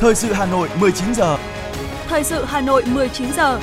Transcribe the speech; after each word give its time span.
Thời 0.00 0.14
sự 0.14 0.32
Hà 0.32 0.46
Nội 0.46 0.68
19 0.80 1.14
giờ. 1.14 1.38
Thời 2.08 2.24
sự 2.24 2.44
Hà 2.44 2.60
Nội 2.60 2.82
19 2.86 3.32
giờ. 3.32 3.60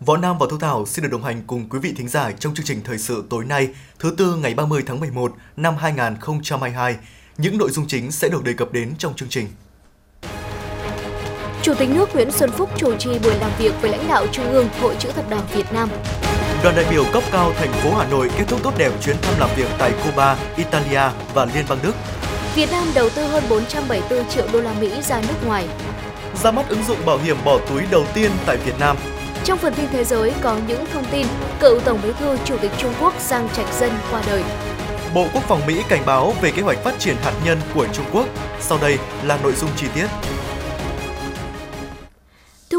Võ 0.00 0.16
Nam 0.16 0.38
và 0.38 0.46
Thu 0.50 0.58
Thảo 0.58 0.86
xin 0.86 1.02
được 1.02 1.08
đồng 1.12 1.24
hành 1.24 1.42
cùng 1.46 1.68
quý 1.68 1.78
vị 1.78 1.92
thính 1.96 2.08
giả 2.08 2.30
trong 2.32 2.54
chương 2.54 2.66
trình 2.66 2.80
thời 2.84 2.98
sự 2.98 3.24
tối 3.30 3.44
nay, 3.44 3.68
thứ 3.98 4.14
tư 4.16 4.36
ngày 4.36 4.54
30 4.54 4.82
tháng 4.86 5.00
11 5.00 5.32
năm 5.56 5.76
2022. 5.76 6.96
Những 7.36 7.58
nội 7.58 7.70
dung 7.70 7.86
chính 7.88 8.12
sẽ 8.12 8.28
được 8.28 8.44
đề 8.44 8.52
cập 8.52 8.72
đến 8.72 8.94
trong 8.98 9.16
chương 9.16 9.28
trình. 9.28 9.46
Chủ 11.62 11.74
tịch 11.74 11.88
nước 11.88 12.14
Nguyễn 12.14 12.30
Xuân 12.30 12.50
Phúc 12.50 12.70
chủ 12.76 12.96
trì 12.96 13.18
buổi 13.18 13.34
làm 13.34 13.50
việc 13.58 13.74
với 13.80 13.90
lãnh 13.90 14.08
đạo 14.08 14.26
Trung 14.32 14.50
ương 14.50 14.68
Hội 14.80 14.96
chữ 14.98 15.10
thập 15.12 15.30
đỏ 15.30 15.42
Việt 15.54 15.72
Nam. 15.72 15.88
Đoàn 16.62 16.76
đại 16.76 16.84
biểu 16.90 17.04
cấp 17.12 17.22
cao 17.32 17.52
thành 17.58 17.72
phố 17.72 17.94
Hà 17.94 18.06
Nội 18.06 18.30
kết 18.38 18.44
thúc 18.48 18.60
tốt 18.62 18.72
đẹp 18.78 18.92
chuyến 19.02 19.16
thăm 19.22 19.34
làm 19.40 19.50
việc 19.56 19.66
tại 19.78 19.92
Cuba, 20.04 20.36
Italia 20.56 21.02
và 21.34 21.44
Liên 21.54 21.64
bang 21.68 21.78
Đức. 21.82 21.92
Việt 22.54 22.70
Nam 22.70 22.84
đầu 22.94 23.10
tư 23.10 23.22
hơn 23.22 23.42
474 23.50 24.28
triệu 24.28 24.44
đô 24.52 24.60
la 24.60 24.72
Mỹ 24.80 25.02
ra 25.02 25.20
nước 25.20 25.46
ngoài. 25.46 25.68
Ra 26.42 26.50
mắt 26.50 26.68
ứng 26.68 26.84
dụng 26.84 27.06
bảo 27.06 27.18
hiểm 27.18 27.36
bỏ 27.44 27.58
túi 27.68 27.82
đầu 27.90 28.04
tiên 28.14 28.30
tại 28.46 28.56
Việt 28.56 28.78
Nam. 28.80 28.96
Trong 29.44 29.58
phần 29.58 29.74
tin 29.74 29.86
thế 29.92 30.04
giới 30.04 30.32
có 30.40 30.56
những 30.66 30.84
thông 30.92 31.04
tin 31.04 31.26
cựu 31.60 31.80
Tổng 31.80 32.00
bí 32.02 32.12
thư 32.18 32.36
Chủ 32.44 32.56
tịch 32.58 32.72
Trung 32.78 32.92
Quốc 33.00 33.14
Giang 33.20 33.48
Trạch 33.56 33.74
Dân 33.80 33.90
qua 34.10 34.22
đời. 34.26 34.42
Bộ 35.14 35.26
Quốc 35.34 35.44
phòng 35.48 35.66
Mỹ 35.66 35.82
cảnh 35.88 36.02
báo 36.06 36.34
về 36.42 36.50
kế 36.50 36.62
hoạch 36.62 36.78
phát 36.84 36.98
triển 36.98 37.16
hạt 37.22 37.32
nhân 37.44 37.58
của 37.74 37.86
Trung 37.92 38.06
Quốc. 38.12 38.26
Sau 38.60 38.78
đây 38.82 38.98
là 39.24 39.38
nội 39.42 39.52
dung 39.52 39.70
chi 39.76 39.86
tiết. 39.94 40.06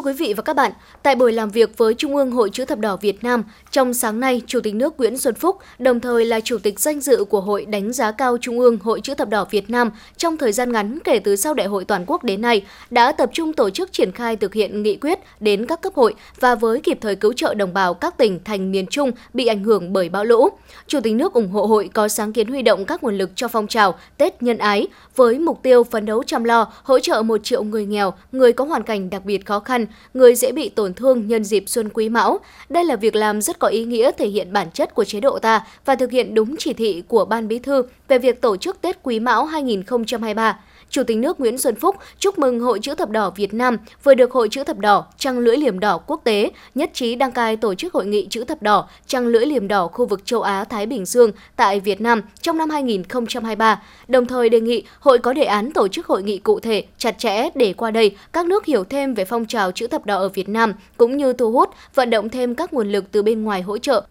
Thưa 0.01 0.05
quý 0.05 0.13
vị 0.13 0.33
và 0.33 0.43
các 0.43 0.55
bạn, 0.55 0.71
tại 1.03 1.15
buổi 1.15 1.33
làm 1.33 1.49
việc 1.49 1.77
với 1.77 1.93
Trung 1.93 2.15
ương 2.15 2.31
Hội 2.31 2.49
Chữ 2.49 2.65
thập 2.65 2.79
đỏ 2.79 2.97
Việt 3.01 3.23
Nam, 3.23 3.43
trong 3.71 3.93
sáng 3.93 4.19
nay, 4.19 4.41
Chủ 4.47 4.59
tịch 4.59 4.75
nước 4.75 4.97
Nguyễn 4.97 5.17
Xuân 5.17 5.35
Phúc, 5.35 5.57
đồng 5.79 5.99
thời 5.99 6.25
là 6.25 6.39
Chủ 6.39 6.57
tịch 6.57 6.79
danh 6.79 6.99
dự 6.99 7.23
của 7.23 7.41
Hội 7.41 7.65
đánh 7.65 7.93
giá 7.93 8.11
cao 8.11 8.37
Trung 8.41 8.59
ương 8.59 8.77
Hội 8.79 9.01
Chữ 9.01 9.15
thập 9.15 9.29
đỏ 9.29 9.45
Việt 9.51 9.69
Nam 9.69 9.91
trong 10.17 10.37
thời 10.37 10.51
gian 10.51 10.71
ngắn 10.71 10.99
kể 11.03 11.19
từ 11.19 11.35
sau 11.35 11.53
Đại 11.53 11.67
hội 11.67 11.85
toàn 11.85 12.03
quốc 12.07 12.23
đến 12.23 12.41
nay, 12.41 12.65
đã 12.89 13.11
tập 13.11 13.29
trung 13.33 13.53
tổ 13.53 13.69
chức 13.69 13.91
triển 13.91 14.11
khai 14.11 14.35
thực 14.35 14.53
hiện 14.53 14.83
nghị 14.83 14.95
quyết 14.95 15.19
đến 15.39 15.65
các 15.65 15.81
cấp 15.81 15.93
hội 15.95 16.15
và 16.39 16.55
với 16.55 16.79
kịp 16.79 16.97
thời 17.01 17.15
cứu 17.15 17.33
trợ 17.33 17.53
đồng 17.53 17.73
bào 17.73 17.93
các 17.93 18.17
tỉnh 18.17 18.39
thành 18.43 18.71
miền 18.71 18.85
Trung 18.87 19.11
bị 19.33 19.45
ảnh 19.45 19.63
hưởng 19.63 19.93
bởi 19.93 20.09
bão 20.09 20.25
lũ. 20.25 20.49
Chủ 20.87 20.99
tịch 21.03 21.13
nước 21.13 21.33
ủng 21.33 21.49
hộ 21.49 21.65
hội 21.65 21.89
có 21.93 22.07
sáng 22.07 22.33
kiến 22.33 22.47
huy 22.47 22.61
động 22.61 22.85
các 22.85 23.03
nguồn 23.03 23.17
lực 23.17 23.29
cho 23.35 23.47
phong 23.47 23.67
trào 23.67 23.95
Tết 24.17 24.43
nhân 24.43 24.57
ái 24.57 24.87
với 25.15 25.39
mục 25.39 25.59
tiêu 25.63 25.83
phấn 25.83 26.05
đấu 26.05 26.23
chăm 26.23 26.43
lo, 26.43 26.73
hỗ 26.83 26.99
trợ 26.99 27.21
một 27.21 27.43
triệu 27.43 27.63
người 27.63 27.85
nghèo, 27.85 28.13
người 28.31 28.53
có 28.53 28.65
hoàn 28.65 28.83
cảnh 28.83 29.09
đặc 29.09 29.25
biệt 29.25 29.45
khó 29.45 29.59
khăn, 29.59 29.85
người 30.13 30.35
dễ 30.35 30.51
bị 30.51 30.69
tổn 30.69 30.93
thương 30.93 31.27
nhân 31.27 31.43
dịp 31.43 31.63
Xuân 31.67 31.89
Quý 31.93 32.09
Mão. 32.09 32.39
Đây 32.69 32.85
là 32.85 32.95
việc 32.95 33.15
làm 33.15 33.41
rất 33.41 33.59
có 33.59 33.67
ý 33.67 33.85
nghĩa 33.85 34.11
thể 34.17 34.27
hiện 34.27 34.53
bản 34.53 34.71
chất 34.71 34.95
của 34.95 35.03
chế 35.03 35.19
độ 35.19 35.39
ta 35.39 35.65
và 35.85 35.95
thực 35.95 36.11
hiện 36.11 36.33
đúng 36.33 36.55
chỉ 36.59 36.73
thị 36.73 37.03
của 37.07 37.25
Ban 37.25 37.47
Bí 37.47 37.59
thư 37.59 37.83
về 38.07 38.19
việc 38.19 38.41
tổ 38.41 38.57
chức 38.57 38.81
Tết 38.81 39.03
Quý 39.03 39.19
Mão 39.19 39.45
2023. 39.45 40.59
Chủ 40.91 41.03
tịch 41.03 41.17
nước 41.17 41.39
Nguyễn 41.39 41.57
Xuân 41.57 41.75
Phúc 41.75 41.95
chúc 42.19 42.39
mừng 42.39 42.59
Hội 42.59 42.79
Chữ 42.79 42.95
Thập 42.95 43.09
Đỏ 43.09 43.29
Việt 43.35 43.53
Nam 43.53 43.77
vừa 44.03 44.13
được 44.13 44.31
Hội 44.31 44.49
Chữ 44.49 44.63
Thập 44.63 44.77
Đỏ 44.77 45.05
Trăng 45.17 45.39
Lưỡi 45.39 45.57
Liềm 45.57 45.79
Đỏ 45.79 45.97
Quốc 45.97 46.21
tế 46.23 46.51
nhất 46.75 46.89
trí 46.93 47.15
đăng 47.15 47.31
cai 47.31 47.57
tổ 47.57 47.75
chức 47.75 47.93
Hội 47.93 48.05
nghị 48.05 48.27
Chữ 48.29 48.43
Thập 48.43 48.61
Đỏ 48.61 48.87
Trăng 49.07 49.27
Lưỡi 49.27 49.45
Liềm 49.45 49.67
Đỏ 49.67 49.87
khu 49.87 50.05
vực 50.05 50.25
châu 50.25 50.41
Á-Thái 50.41 50.85
Bình 50.85 51.05
Dương 51.05 51.31
tại 51.55 51.79
Việt 51.79 52.01
Nam 52.01 52.21
trong 52.41 52.57
năm 52.57 52.69
2023, 52.69 53.81
đồng 54.07 54.25
thời 54.25 54.49
đề 54.49 54.59
nghị 54.59 54.83
hội 54.99 55.19
có 55.19 55.33
đề 55.33 55.43
án 55.43 55.71
tổ 55.71 55.87
chức 55.87 56.07
hội 56.07 56.23
nghị 56.23 56.37
cụ 56.37 56.59
thể, 56.59 56.83
chặt 56.97 57.15
chẽ 57.17 57.49
để 57.55 57.73
qua 57.73 57.91
đây 57.91 58.15
các 58.33 58.45
nước 58.45 58.65
hiểu 58.65 58.83
thêm 58.83 59.13
về 59.13 59.25
phong 59.25 59.45
trào 59.45 59.71
Chữ 59.71 59.87
Thập 59.87 60.05
Đỏ 60.05 60.15
ở 60.15 60.29
Việt 60.29 60.49
Nam 60.49 60.73
cũng 60.97 61.17
như 61.17 61.33
thu 61.33 61.51
hút, 61.51 61.69
vận 61.95 62.09
động 62.09 62.29
thêm 62.29 62.55
các 62.55 62.73
nguồn 62.73 62.91
lực 62.91 63.05
từ 63.11 63.23
bên 63.23 63.43
ngoài 63.43 63.61
hỗ 63.61 63.77
trợ 63.77 64.03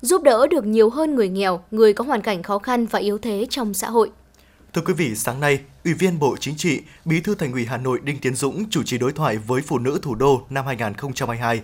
giúp 0.00 0.22
đỡ 0.22 0.46
được 0.46 0.66
nhiều 0.66 0.90
hơn 0.90 1.14
người 1.14 1.28
nghèo, 1.28 1.60
người 1.70 1.92
có 1.92 2.04
hoàn 2.04 2.20
cảnh 2.20 2.42
khó 2.42 2.58
khăn 2.58 2.86
và 2.86 2.98
yếu 2.98 3.18
thế 3.18 3.46
trong 3.50 3.74
xã 3.74 3.90
hội. 3.90 4.10
Thưa 4.72 4.82
quý 4.82 4.92
vị, 4.92 5.14
sáng 5.14 5.40
nay, 5.40 5.60
Ủy 5.84 5.94
viên 5.94 6.18
Bộ 6.18 6.36
Chính 6.40 6.56
trị, 6.56 6.82
Bí 7.04 7.20
thư 7.20 7.34
Thành 7.34 7.52
ủy 7.52 7.66
Hà 7.66 7.76
Nội 7.76 8.00
Đinh 8.02 8.18
Tiến 8.18 8.34
Dũng 8.34 8.70
chủ 8.70 8.82
trì 8.82 8.98
đối 8.98 9.12
thoại 9.12 9.36
với 9.36 9.62
phụ 9.62 9.78
nữ 9.78 9.98
thủ 10.02 10.14
đô 10.14 10.46
năm 10.50 10.66
2022. 10.66 11.60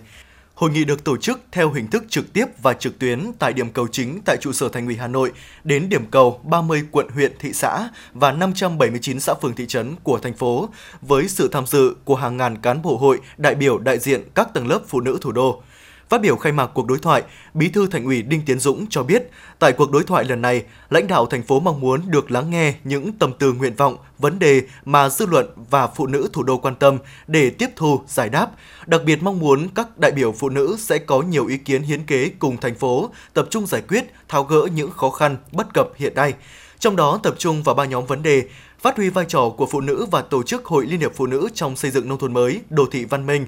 Hội 0.53 0.71
nghị 0.71 0.85
được 0.85 1.03
tổ 1.03 1.17
chức 1.17 1.39
theo 1.51 1.71
hình 1.71 1.87
thức 1.87 2.03
trực 2.09 2.33
tiếp 2.33 2.45
và 2.61 2.73
trực 2.73 2.99
tuyến 2.99 3.31
tại 3.39 3.53
điểm 3.53 3.69
cầu 3.69 3.87
chính 3.91 4.19
tại 4.25 4.37
trụ 4.41 4.51
sở 4.51 4.69
Thành 4.69 4.85
ủy 4.85 4.95
Hà 4.95 5.07
Nội 5.07 5.31
đến 5.63 5.89
điểm 5.89 6.05
cầu 6.11 6.41
30 6.43 6.83
quận 6.91 7.07
huyện 7.09 7.31
thị 7.39 7.53
xã 7.53 7.89
và 8.13 8.31
579 8.31 9.19
xã 9.19 9.33
phường 9.33 9.55
thị 9.55 9.65
trấn 9.67 9.95
của 10.03 10.19
thành 10.19 10.33
phố 10.33 10.69
với 11.01 11.27
sự 11.27 11.49
tham 11.51 11.65
dự 11.65 11.95
của 12.05 12.15
hàng 12.15 12.37
ngàn 12.37 12.57
cán 12.57 12.81
bộ 12.81 12.97
hội, 12.97 13.19
đại 13.37 13.55
biểu 13.55 13.77
đại 13.77 13.99
diện 13.99 14.21
các 14.35 14.53
tầng 14.53 14.67
lớp 14.67 14.79
phụ 14.87 15.01
nữ 15.01 15.17
thủ 15.21 15.31
đô. 15.31 15.63
Phát 16.09 16.21
biểu 16.21 16.35
khai 16.35 16.51
mạc 16.51 16.67
cuộc 16.67 16.87
đối 16.87 16.99
thoại, 16.99 17.23
Bí 17.53 17.69
thư 17.69 17.87
Thành 17.87 18.05
ủy 18.05 18.21
Đinh 18.21 18.41
Tiến 18.45 18.59
Dũng 18.59 18.85
cho 18.89 19.03
biết, 19.03 19.29
tại 19.59 19.71
cuộc 19.71 19.91
đối 19.91 20.03
thoại 20.03 20.25
lần 20.25 20.41
này, 20.41 20.63
lãnh 20.89 21.07
đạo 21.07 21.25
thành 21.25 21.43
phố 21.43 21.59
mong 21.59 21.79
muốn 21.79 22.01
được 22.07 22.31
lắng 22.31 22.49
nghe 22.49 22.73
những 22.83 23.11
tâm 23.11 23.33
tư 23.39 23.53
nguyện 23.53 23.75
vọng, 23.75 23.97
vấn 24.17 24.39
đề 24.39 24.61
mà 24.85 25.09
dư 25.09 25.25
luận 25.25 25.45
và 25.69 25.87
phụ 25.87 26.07
nữ 26.07 26.29
thủ 26.33 26.43
đô 26.43 26.57
quan 26.57 26.75
tâm 26.75 26.97
để 27.27 27.49
tiếp 27.49 27.69
thu, 27.75 28.01
giải 28.07 28.29
đáp. 28.29 28.51
Đặc 28.85 29.01
biệt 29.05 29.23
mong 29.23 29.39
muốn 29.39 29.67
các 29.75 29.97
đại 29.97 30.11
biểu 30.11 30.31
phụ 30.31 30.49
nữ 30.49 30.75
sẽ 30.79 30.97
có 30.97 31.21
nhiều 31.21 31.47
ý 31.47 31.57
kiến 31.57 31.83
hiến 31.83 32.05
kế 32.05 32.29
cùng 32.39 32.57
thành 32.57 32.75
phố, 32.75 33.09
tập 33.33 33.47
trung 33.49 33.67
giải 33.67 33.81
quyết, 33.81 34.05
tháo 34.27 34.43
gỡ 34.43 34.67
những 34.75 34.91
khó 34.91 35.09
khăn, 35.09 35.37
bất 35.51 35.73
cập 35.73 35.89
hiện 35.95 36.15
nay. 36.15 36.33
Trong 36.79 36.95
đó 36.95 37.19
tập 37.23 37.35
trung 37.37 37.63
vào 37.63 37.75
ba 37.75 37.85
nhóm 37.85 38.05
vấn 38.05 38.23
đề, 38.23 38.43
phát 38.79 38.97
huy 38.97 39.09
vai 39.09 39.25
trò 39.27 39.49
của 39.57 39.65
phụ 39.65 39.81
nữ 39.81 40.05
và 40.11 40.21
tổ 40.21 40.43
chức 40.43 40.65
Hội 40.65 40.85
Liên 40.85 40.99
hiệp 40.99 41.15
Phụ 41.15 41.25
nữ 41.25 41.49
trong 41.53 41.75
xây 41.75 41.91
dựng 41.91 42.09
nông 42.09 42.19
thôn 42.19 42.33
mới, 42.33 42.61
đô 42.69 42.85
thị 42.91 43.05
văn 43.05 43.25
minh, 43.25 43.45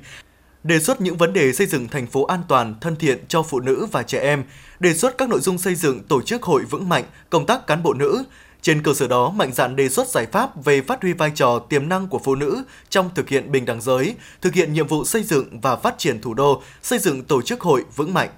đề 0.63 0.79
xuất 0.79 1.01
những 1.01 1.17
vấn 1.17 1.33
đề 1.33 1.53
xây 1.53 1.67
dựng 1.67 1.87
thành 1.87 2.07
phố 2.07 2.25
an 2.25 2.41
toàn, 2.47 2.75
thân 2.81 2.95
thiện 2.95 3.25
cho 3.27 3.43
phụ 3.43 3.59
nữ 3.59 3.87
và 3.91 4.03
trẻ 4.03 4.19
em, 4.19 4.43
đề 4.79 4.93
xuất 4.93 5.17
các 5.17 5.29
nội 5.29 5.39
dung 5.39 5.57
xây 5.57 5.75
dựng 5.75 6.03
tổ 6.03 6.21
chức 6.21 6.43
hội 6.43 6.63
vững 6.63 6.89
mạnh, 6.89 7.03
công 7.29 7.45
tác 7.45 7.67
cán 7.67 7.83
bộ 7.83 7.93
nữ. 7.93 8.23
Trên 8.61 8.83
cơ 8.83 8.93
sở 8.93 9.07
đó, 9.07 9.29
mạnh 9.29 9.53
dạn 9.53 9.75
đề 9.75 9.89
xuất 9.89 10.07
giải 10.07 10.25
pháp 10.25 10.65
về 10.65 10.81
phát 10.81 11.01
huy 11.01 11.13
vai 11.13 11.31
trò 11.35 11.59
tiềm 11.59 11.89
năng 11.89 12.07
của 12.07 12.19
phụ 12.19 12.35
nữ 12.35 12.63
trong 12.89 13.09
thực 13.15 13.29
hiện 13.29 13.51
bình 13.51 13.65
đẳng 13.65 13.81
giới, 13.81 14.15
thực 14.41 14.53
hiện 14.53 14.73
nhiệm 14.73 14.87
vụ 14.87 15.05
xây 15.05 15.23
dựng 15.23 15.59
và 15.61 15.75
phát 15.75 15.97
triển 15.97 16.21
thủ 16.21 16.33
đô, 16.33 16.61
xây 16.83 16.99
dựng 16.99 17.23
tổ 17.23 17.41
chức 17.41 17.61
hội 17.61 17.83
vững 17.95 18.13
mạnh. 18.13 18.29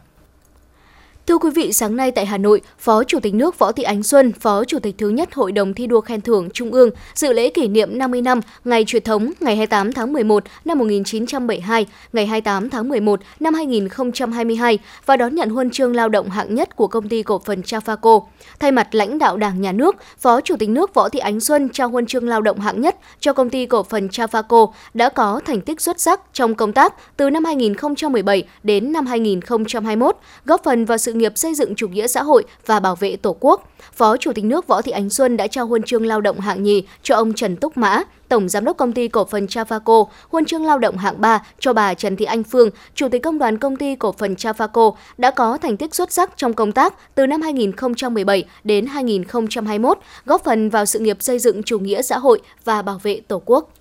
Thưa 1.30 1.38
quý 1.38 1.50
vị, 1.56 1.74
sáng 1.74 1.96
nay 1.96 2.12
tại 2.12 2.26
Hà 2.26 2.38
Nội, 2.38 2.62
Phó 2.80 3.04
Chủ 3.04 3.20
tịch 3.20 3.34
nước 3.34 3.60
Võ 3.60 3.72
Thị 3.72 3.84
Ánh 3.84 4.04
Xuân, 4.04 4.32
Phó 4.32 4.64
Chủ 4.64 4.80
tịch 4.80 4.96
thứ 4.98 5.10
nhất 5.10 5.34
Hội 5.34 5.52
đồng 5.52 5.74
thi 5.74 5.88
đua 5.88 6.02
khen 6.02 6.22
thưởng 6.22 6.50
Trung 6.54 6.72
ương 6.72 6.90
dự 7.14 7.34
lễ 7.34 7.50
kỷ 7.50 7.68
niệm 7.68 7.98
50 7.98 8.22
năm 8.22 8.40
ngày 8.66 8.84
truyền 8.88 9.04
thống 9.04 9.32
ngày 9.40 9.56
28 9.56 9.94
tháng 9.94 10.14
11 10.14 10.44
năm 10.66 10.80
1972, 10.80 11.86
ngày 12.14 12.26
28 12.26 12.70
tháng 12.70 12.90
11 12.90 13.20
năm 13.40 13.54
2022 13.54 14.80
và 15.06 15.18
đón 15.18 15.36
nhận 15.36 15.50
huân 15.50 15.72
chương 15.72 15.96
lao 15.96 16.10
động 16.10 16.30
hạng 16.30 16.56
nhất 16.56 16.76
của 16.76 16.88
công 16.88 17.10
ty 17.10 17.24
cổ 17.24 17.40
phần 17.46 17.62
Trafaco. 17.62 18.24
Thay 18.60 18.72
mặt 18.72 18.96
lãnh 18.96 19.18
đạo 19.18 19.38
Đảng 19.38 19.62
nhà 19.62 19.72
nước, 19.72 19.96
Phó 20.20 20.42
Chủ 20.42 20.56
tịch 20.60 20.70
nước 20.70 20.94
Võ 20.94 21.10
Thị 21.10 21.20
Ánh 21.20 21.40
Xuân 21.40 21.70
trao 21.70 21.90
huân 21.90 22.06
chương 22.06 22.28
lao 22.28 22.42
động 22.42 22.60
hạng 22.60 22.82
nhất 22.82 22.96
cho 23.20 23.34
công 23.34 23.50
ty 23.50 23.66
cổ 23.66 23.84
phần 23.84 24.08
Trafaco 24.08 24.72
đã 24.94 25.10
có 25.10 25.42
thành 25.46 25.62
tích 25.62 25.82
xuất 25.82 26.00
sắc 26.00 26.22
trong 26.34 26.56
công 26.56 26.74
tác 26.74 27.18
từ 27.18 27.30
năm 27.30 27.46
2017 27.46 28.44
đến 28.64 28.92
năm 28.92 29.06
2021, 29.06 30.16
góp 30.46 30.64
phần 30.64 30.86
vào 30.86 30.98
sự 30.98 31.19
nghiệp 31.20 31.38
xây 31.38 31.56
dựng 31.56 31.76
chủ 31.76 31.88
nghĩa 31.88 32.08
xã 32.08 32.24
hội 32.24 32.44
và 32.66 32.80
bảo 32.80 32.96
vệ 32.96 33.16
Tổ 33.16 33.36
quốc. 33.40 33.72
Phó 33.94 34.18
Chủ 34.18 34.34
tịch 34.34 34.46
nước 34.46 34.68
Võ 34.68 34.82
Thị 34.82 34.92
Ánh 34.92 35.10
Xuân 35.10 35.38
đã 35.38 35.48
trao 35.48 35.66
huân 35.66 35.84
chương 35.84 36.06
lao 36.06 36.22
động 36.22 36.40
hạng 36.40 36.64
nhì 36.64 36.84
cho 37.04 37.16
ông 37.16 37.34
Trần 37.34 37.56
Túc 37.56 37.78
Mã, 37.78 38.04
Tổng 38.30 38.50
Giám 38.50 38.66
đốc 38.66 38.78
Công 38.78 38.94
ty 38.94 39.08
Cổ 39.08 39.26
phần 39.26 39.46
Trafaco, 39.46 40.06
huân 40.30 40.46
chương 40.46 40.66
lao 40.66 40.80
động 40.80 40.98
hạng 40.98 41.22
3 41.22 41.44
cho 41.60 41.74
bà 41.74 41.94
Trần 41.94 42.16
Thị 42.16 42.26
Anh 42.26 42.44
Phương, 42.44 42.70
Chủ 42.96 43.10
tịch 43.10 43.24
Công 43.24 43.40
đoàn 43.40 43.58
Công 43.58 43.76
ty 43.76 43.96
Cổ 43.96 44.12
phần 44.12 44.34
Trafaco, 44.34 44.94
đã 45.18 45.32
có 45.32 45.58
thành 45.58 45.78
tích 45.78 45.96
xuất 45.96 46.12
sắc 46.12 46.32
trong 46.38 46.54
công 46.54 46.72
tác 46.72 47.16
từ 47.16 47.28
năm 47.28 47.42
2017 47.42 48.44
đến 48.64 48.86
2021, 48.86 49.98
góp 50.26 50.44
phần 50.44 50.70
vào 50.70 50.86
sự 50.86 51.00
nghiệp 51.00 51.18
xây 51.20 51.40
dựng 51.40 51.64
chủ 51.64 51.80
nghĩa 51.80 52.02
xã 52.02 52.18
hội 52.18 52.42
và 52.66 52.82
bảo 52.82 53.00
vệ 53.04 53.22
Tổ 53.28 53.42
quốc. 53.46 53.74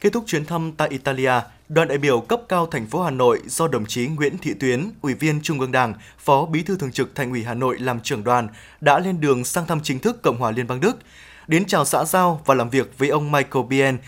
Kết 0.00 0.12
thúc 0.12 0.24
chuyến 0.26 0.44
thăm 0.44 0.72
tại 0.76 0.88
Italia, 0.88 1.32
đoàn 1.68 1.88
đại 1.88 1.98
biểu 1.98 2.20
cấp 2.20 2.40
cao 2.48 2.66
thành 2.66 2.86
phố 2.86 3.02
Hà 3.02 3.10
Nội 3.10 3.40
do 3.46 3.68
đồng 3.68 3.86
chí 3.86 4.06
Nguyễn 4.06 4.38
Thị 4.38 4.54
Tuyến, 4.60 4.90
Ủy 5.02 5.14
viên 5.14 5.40
Trung 5.42 5.60
ương 5.60 5.72
Đảng, 5.72 5.94
Phó 6.18 6.46
Bí 6.46 6.62
thư 6.62 6.76
Thường 6.76 6.92
trực 6.92 7.14
Thành 7.14 7.30
ủy 7.30 7.44
Hà 7.44 7.54
Nội 7.54 7.78
làm 7.78 8.00
trưởng 8.00 8.24
đoàn 8.24 8.48
đã 8.80 8.98
lên 8.98 9.20
đường 9.20 9.44
sang 9.44 9.66
thăm 9.66 9.80
chính 9.82 9.98
thức 9.98 10.22
Cộng 10.22 10.36
hòa 10.36 10.50
Liên 10.50 10.66
bang 10.66 10.80
Đức, 10.80 10.98
đến 11.48 11.64
chào 11.64 11.84
xã 11.84 12.04
giao 12.04 12.40
và 12.44 12.54
làm 12.54 12.70
việc 12.70 12.98
với 12.98 13.08
ông 13.08 13.32
Michael 13.32 13.66
Bien, 13.68 13.98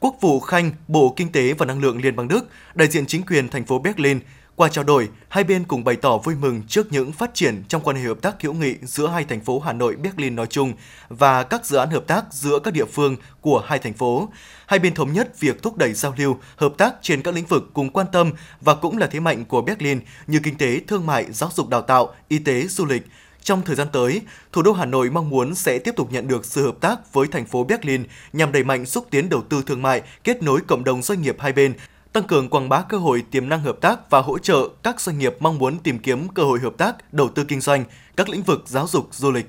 Quốc 0.00 0.16
vụ 0.20 0.40
Khanh, 0.40 0.70
Bộ 0.88 1.14
Kinh 1.16 1.32
tế 1.32 1.52
và 1.52 1.66
Năng 1.66 1.80
lượng 1.80 2.00
Liên 2.02 2.16
bang 2.16 2.28
Đức, 2.28 2.48
đại 2.74 2.88
diện 2.88 3.06
chính 3.06 3.22
quyền 3.22 3.48
thành 3.48 3.64
phố 3.64 3.78
Berlin, 3.78 4.20
qua 4.60 4.68
trao 4.68 4.84
đổi, 4.84 5.08
hai 5.28 5.44
bên 5.44 5.64
cùng 5.64 5.84
bày 5.84 5.96
tỏ 5.96 6.18
vui 6.18 6.34
mừng 6.34 6.62
trước 6.68 6.92
những 6.92 7.12
phát 7.12 7.34
triển 7.34 7.62
trong 7.68 7.82
quan 7.82 7.96
hệ 7.96 8.02
hợp 8.02 8.22
tác 8.22 8.42
hữu 8.42 8.54
nghị 8.54 8.74
giữa 8.82 9.06
hai 9.08 9.24
thành 9.24 9.40
phố 9.40 9.60
Hà 9.60 9.72
Nội 9.72 9.96
Berlin 9.96 10.36
nói 10.36 10.46
chung 10.46 10.72
và 11.08 11.42
các 11.42 11.66
dự 11.66 11.76
án 11.76 11.90
hợp 11.90 12.04
tác 12.06 12.24
giữa 12.30 12.58
các 12.58 12.74
địa 12.74 12.84
phương 12.84 13.16
của 13.40 13.64
hai 13.66 13.78
thành 13.78 13.92
phố. 13.92 14.28
Hai 14.66 14.78
bên 14.78 14.94
thống 14.94 15.12
nhất 15.12 15.40
việc 15.40 15.62
thúc 15.62 15.76
đẩy 15.76 15.92
giao 15.92 16.14
lưu, 16.16 16.38
hợp 16.56 16.72
tác 16.78 16.94
trên 17.02 17.22
các 17.22 17.34
lĩnh 17.34 17.46
vực 17.46 17.70
cùng 17.74 17.90
quan 17.90 18.06
tâm 18.12 18.32
và 18.60 18.74
cũng 18.74 18.98
là 18.98 19.06
thế 19.06 19.20
mạnh 19.20 19.44
của 19.44 19.62
Berlin 19.62 20.00
như 20.26 20.40
kinh 20.42 20.56
tế, 20.58 20.80
thương 20.86 21.06
mại, 21.06 21.32
giáo 21.32 21.50
dục 21.54 21.68
đào 21.68 21.82
tạo, 21.82 22.14
y 22.28 22.38
tế, 22.38 22.66
du 22.66 22.86
lịch. 22.86 23.02
Trong 23.42 23.62
thời 23.62 23.76
gian 23.76 23.88
tới, 23.92 24.22
thủ 24.52 24.62
đô 24.62 24.72
Hà 24.72 24.84
Nội 24.84 25.10
mong 25.10 25.30
muốn 25.30 25.54
sẽ 25.54 25.78
tiếp 25.78 25.94
tục 25.96 26.12
nhận 26.12 26.28
được 26.28 26.44
sự 26.44 26.66
hợp 26.66 26.76
tác 26.80 27.12
với 27.12 27.26
thành 27.26 27.46
phố 27.46 27.64
Berlin 27.64 28.04
nhằm 28.32 28.52
đẩy 28.52 28.64
mạnh 28.64 28.86
xúc 28.86 29.06
tiến 29.10 29.28
đầu 29.28 29.42
tư 29.42 29.62
thương 29.66 29.82
mại, 29.82 30.02
kết 30.24 30.42
nối 30.42 30.60
cộng 30.60 30.84
đồng 30.84 31.02
doanh 31.02 31.22
nghiệp 31.22 31.36
hai 31.38 31.52
bên, 31.52 31.74
tăng 32.12 32.24
cường 32.24 32.48
quảng 32.48 32.68
bá 32.68 32.82
cơ 32.88 32.98
hội 32.98 33.24
tiềm 33.30 33.48
năng 33.48 33.60
hợp 33.60 33.80
tác 33.80 34.10
và 34.10 34.20
hỗ 34.20 34.38
trợ 34.38 34.68
các 34.82 35.00
doanh 35.00 35.18
nghiệp 35.18 35.36
mong 35.40 35.58
muốn 35.58 35.78
tìm 35.78 35.98
kiếm 35.98 36.28
cơ 36.28 36.42
hội 36.42 36.58
hợp 36.58 36.72
tác, 36.78 37.14
đầu 37.14 37.28
tư 37.28 37.44
kinh 37.44 37.60
doanh, 37.60 37.84
các 38.16 38.28
lĩnh 38.28 38.42
vực 38.42 38.62
giáo 38.66 38.86
dục, 38.86 39.08
du 39.12 39.30
lịch. 39.30 39.46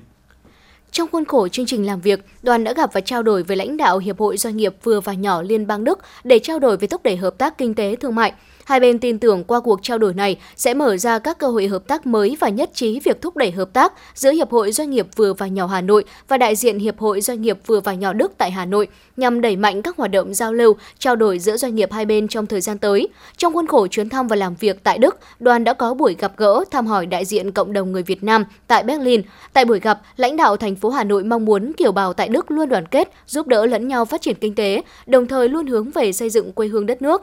Trong 0.90 1.08
khuôn 1.12 1.24
khổ 1.24 1.48
chương 1.48 1.66
trình 1.66 1.86
làm 1.86 2.00
việc, 2.00 2.24
đoàn 2.42 2.64
đã 2.64 2.72
gặp 2.72 2.90
và 2.92 3.00
trao 3.00 3.22
đổi 3.22 3.42
với 3.42 3.56
lãnh 3.56 3.76
đạo 3.76 3.98
Hiệp 3.98 4.18
hội 4.18 4.36
Doanh 4.36 4.56
nghiệp 4.56 4.74
vừa 4.82 5.00
và 5.00 5.12
nhỏ 5.12 5.42
Liên 5.42 5.66
bang 5.66 5.84
Đức 5.84 5.98
để 6.24 6.38
trao 6.38 6.58
đổi 6.58 6.76
về 6.76 6.88
thúc 6.88 7.02
đẩy 7.02 7.16
hợp 7.16 7.38
tác 7.38 7.58
kinh 7.58 7.74
tế 7.74 7.96
thương 7.96 8.14
mại. 8.14 8.32
Hai 8.64 8.80
bên 8.80 8.98
tin 8.98 9.18
tưởng 9.18 9.44
qua 9.44 9.60
cuộc 9.60 9.82
trao 9.82 9.98
đổi 9.98 10.14
này 10.14 10.36
sẽ 10.56 10.74
mở 10.74 10.96
ra 10.96 11.18
các 11.18 11.38
cơ 11.38 11.46
hội 11.46 11.66
hợp 11.66 11.86
tác 11.86 12.06
mới 12.06 12.36
và 12.40 12.48
nhất 12.48 12.70
trí 12.74 13.00
việc 13.00 13.22
thúc 13.22 13.36
đẩy 13.36 13.50
hợp 13.50 13.72
tác 13.72 13.92
giữa 14.14 14.32
Hiệp 14.32 14.50
hội 14.50 14.72
Doanh 14.72 14.90
nghiệp 14.90 15.06
vừa 15.16 15.32
và 15.32 15.46
nhỏ 15.46 15.66
Hà 15.66 15.80
Nội 15.80 16.04
và 16.28 16.38
đại 16.38 16.56
diện 16.56 16.78
Hiệp 16.78 16.98
hội 16.98 17.20
Doanh 17.20 17.42
nghiệp 17.42 17.58
vừa 17.66 17.80
và 17.80 17.94
nhỏ 17.94 18.12
Đức 18.12 18.32
tại 18.38 18.50
Hà 18.50 18.64
Nội 18.64 18.88
nhằm 19.16 19.40
đẩy 19.40 19.56
mạnh 19.56 19.82
các 19.82 19.96
hoạt 19.96 20.10
động 20.10 20.34
giao 20.34 20.52
lưu, 20.52 20.76
trao 20.98 21.16
đổi 21.16 21.38
giữa 21.38 21.56
doanh 21.56 21.74
nghiệp 21.74 21.92
hai 21.92 22.04
bên 22.04 22.28
trong 22.28 22.46
thời 22.46 22.60
gian 22.60 22.78
tới. 22.78 23.08
Trong 23.36 23.52
khuôn 23.52 23.66
khổ 23.66 23.86
chuyến 23.86 24.08
thăm 24.08 24.28
và 24.28 24.36
làm 24.36 24.54
việc 24.54 24.82
tại 24.82 24.98
Đức, 24.98 25.18
đoàn 25.40 25.64
đã 25.64 25.72
có 25.72 25.94
buổi 25.94 26.16
gặp 26.18 26.32
gỡ 26.36 26.64
thăm 26.70 26.86
hỏi 26.86 27.06
đại 27.06 27.24
diện 27.24 27.52
cộng 27.52 27.72
đồng 27.72 27.92
người 27.92 28.02
Việt 28.02 28.24
Nam 28.24 28.44
tại 28.66 28.82
Berlin. 28.82 29.22
Tại 29.52 29.64
buổi 29.64 29.80
gặp, 29.80 30.00
lãnh 30.16 30.36
đạo 30.36 30.56
thành 30.56 30.76
phố 30.76 30.90
Hà 30.90 31.04
Nội 31.04 31.24
mong 31.24 31.44
muốn 31.44 31.72
kiều 31.72 31.92
bào 31.92 32.12
tại 32.12 32.28
Đức 32.28 32.50
luôn 32.50 32.68
đoàn 32.68 32.86
kết, 32.86 33.12
giúp 33.26 33.46
đỡ 33.46 33.66
lẫn 33.66 33.88
nhau 33.88 34.04
phát 34.04 34.22
triển 34.22 34.36
kinh 34.40 34.54
tế, 34.54 34.82
đồng 35.06 35.26
thời 35.26 35.48
luôn 35.48 35.66
hướng 35.66 35.90
về 35.90 36.12
xây 36.12 36.30
dựng 36.30 36.52
quê 36.52 36.68
hương 36.68 36.86
đất 36.86 37.02
nước. 37.02 37.22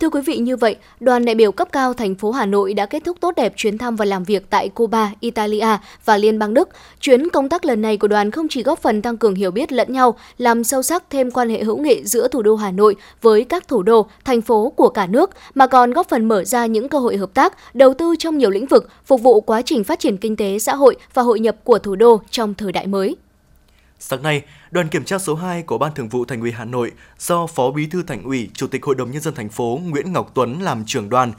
Thưa 0.00 0.08
quý 0.08 0.20
vị, 0.20 0.38
như 0.38 0.56
vậy, 0.56 0.76
đoàn 1.00 1.24
đại 1.24 1.34
biểu 1.34 1.52
cấp 1.52 1.68
cao 1.72 1.94
thành 1.94 2.14
phố 2.14 2.30
Hà 2.30 2.46
Nội 2.46 2.74
đã 2.74 2.86
kết 2.86 3.04
thúc 3.04 3.16
tốt 3.20 3.32
đẹp 3.36 3.52
chuyến 3.56 3.78
thăm 3.78 3.96
và 3.96 4.04
làm 4.04 4.24
việc 4.24 4.50
tại 4.50 4.68
Cuba, 4.68 5.12
Italia 5.20 5.66
và 6.04 6.16
Liên 6.16 6.38
bang 6.38 6.54
Đức. 6.54 6.68
Chuyến 7.00 7.28
công 7.28 7.48
tác 7.48 7.64
lần 7.64 7.82
này 7.82 7.96
của 7.96 8.08
đoàn 8.08 8.30
không 8.30 8.46
chỉ 8.50 8.62
góp 8.62 8.78
phần 8.78 9.02
tăng 9.02 9.16
cường 9.16 9.34
hiểu 9.34 9.50
biết 9.50 9.72
lẫn 9.72 9.92
nhau, 9.92 10.18
làm 10.38 10.64
sâu 10.64 10.82
sắc 10.82 11.04
thêm 11.10 11.30
quan 11.30 11.50
hệ 11.50 11.64
hữu 11.64 11.78
nghị 11.78 12.04
giữa 12.04 12.28
thủ 12.28 12.42
đô 12.42 12.56
Hà 12.56 12.70
Nội 12.70 12.96
với 13.22 13.44
các 13.44 13.68
thủ 13.68 13.82
đô, 13.82 14.06
thành 14.24 14.40
phố 14.42 14.72
của 14.76 14.88
cả 14.88 15.06
nước, 15.06 15.30
mà 15.54 15.66
còn 15.66 15.92
góp 15.92 16.08
phần 16.08 16.24
mở 16.24 16.44
ra 16.44 16.66
những 16.66 16.88
cơ 16.88 16.98
hội 16.98 17.16
hợp 17.16 17.34
tác, 17.34 17.74
đầu 17.74 17.94
tư 17.94 18.14
trong 18.18 18.38
nhiều 18.38 18.50
lĩnh 18.50 18.66
vực, 18.66 18.88
phục 19.04 19.22
vụ 19.22 19.40
quá 19.40 19.62
trình 19.62 19.84
phát 19.84 19.98
triển 19.98 20.16
kinh 20.16 20.36
tế, 20.36 20.58
xã 20.58 20.74
hội 20.74 20.96
và 21.14 21.22
hội 21.22 21.40
nhập 21.40 21.56
của 21.64 21.78
thủ 21.78 21.96
đô 21.96 22.20
trong 22.30 22.54
thời 22.54 22.72
đại 22.72 22.86
mới. 22.86 23.16
Sáng 24.04 24.22
nay, 24.22 24.42
đoàn 24.70 24.88
kiểm 24.88 25.04
tra 25.04 25.18
số 25.18 25.34
2 25.34 25.62
của 25.62 25.78
Ban 25.78 25.94
Thường 25.94 26.08
vụ 26.08 26.24
Thành 26.24 26.40
ủy 26.40 26.52
Hà 26.52 26.64
Nội 26.64 26.92
do 27.18 27.46
Phó 27.46 27.70
Bí 27.70 27.86
thư 27.86 28.02
Thành 28.02 28.22
ủy, 28.22 28.50
Chủ 28.54 28.66
tịch 28.66 28.84
Hội 28.84 28.94
đồng 28.94 29.10
nhân 29.10 29.22
dân 29.22 29.34
thành 29.34 29.48
phố 29.48 29.80
Nguyễn 29.84 30.12
Ngọc 30.12 30.30
Tuấn 30.34 30.62
làm 30.62 30.84
trưởng 30.86 31.08
đoàn 31.08 31.32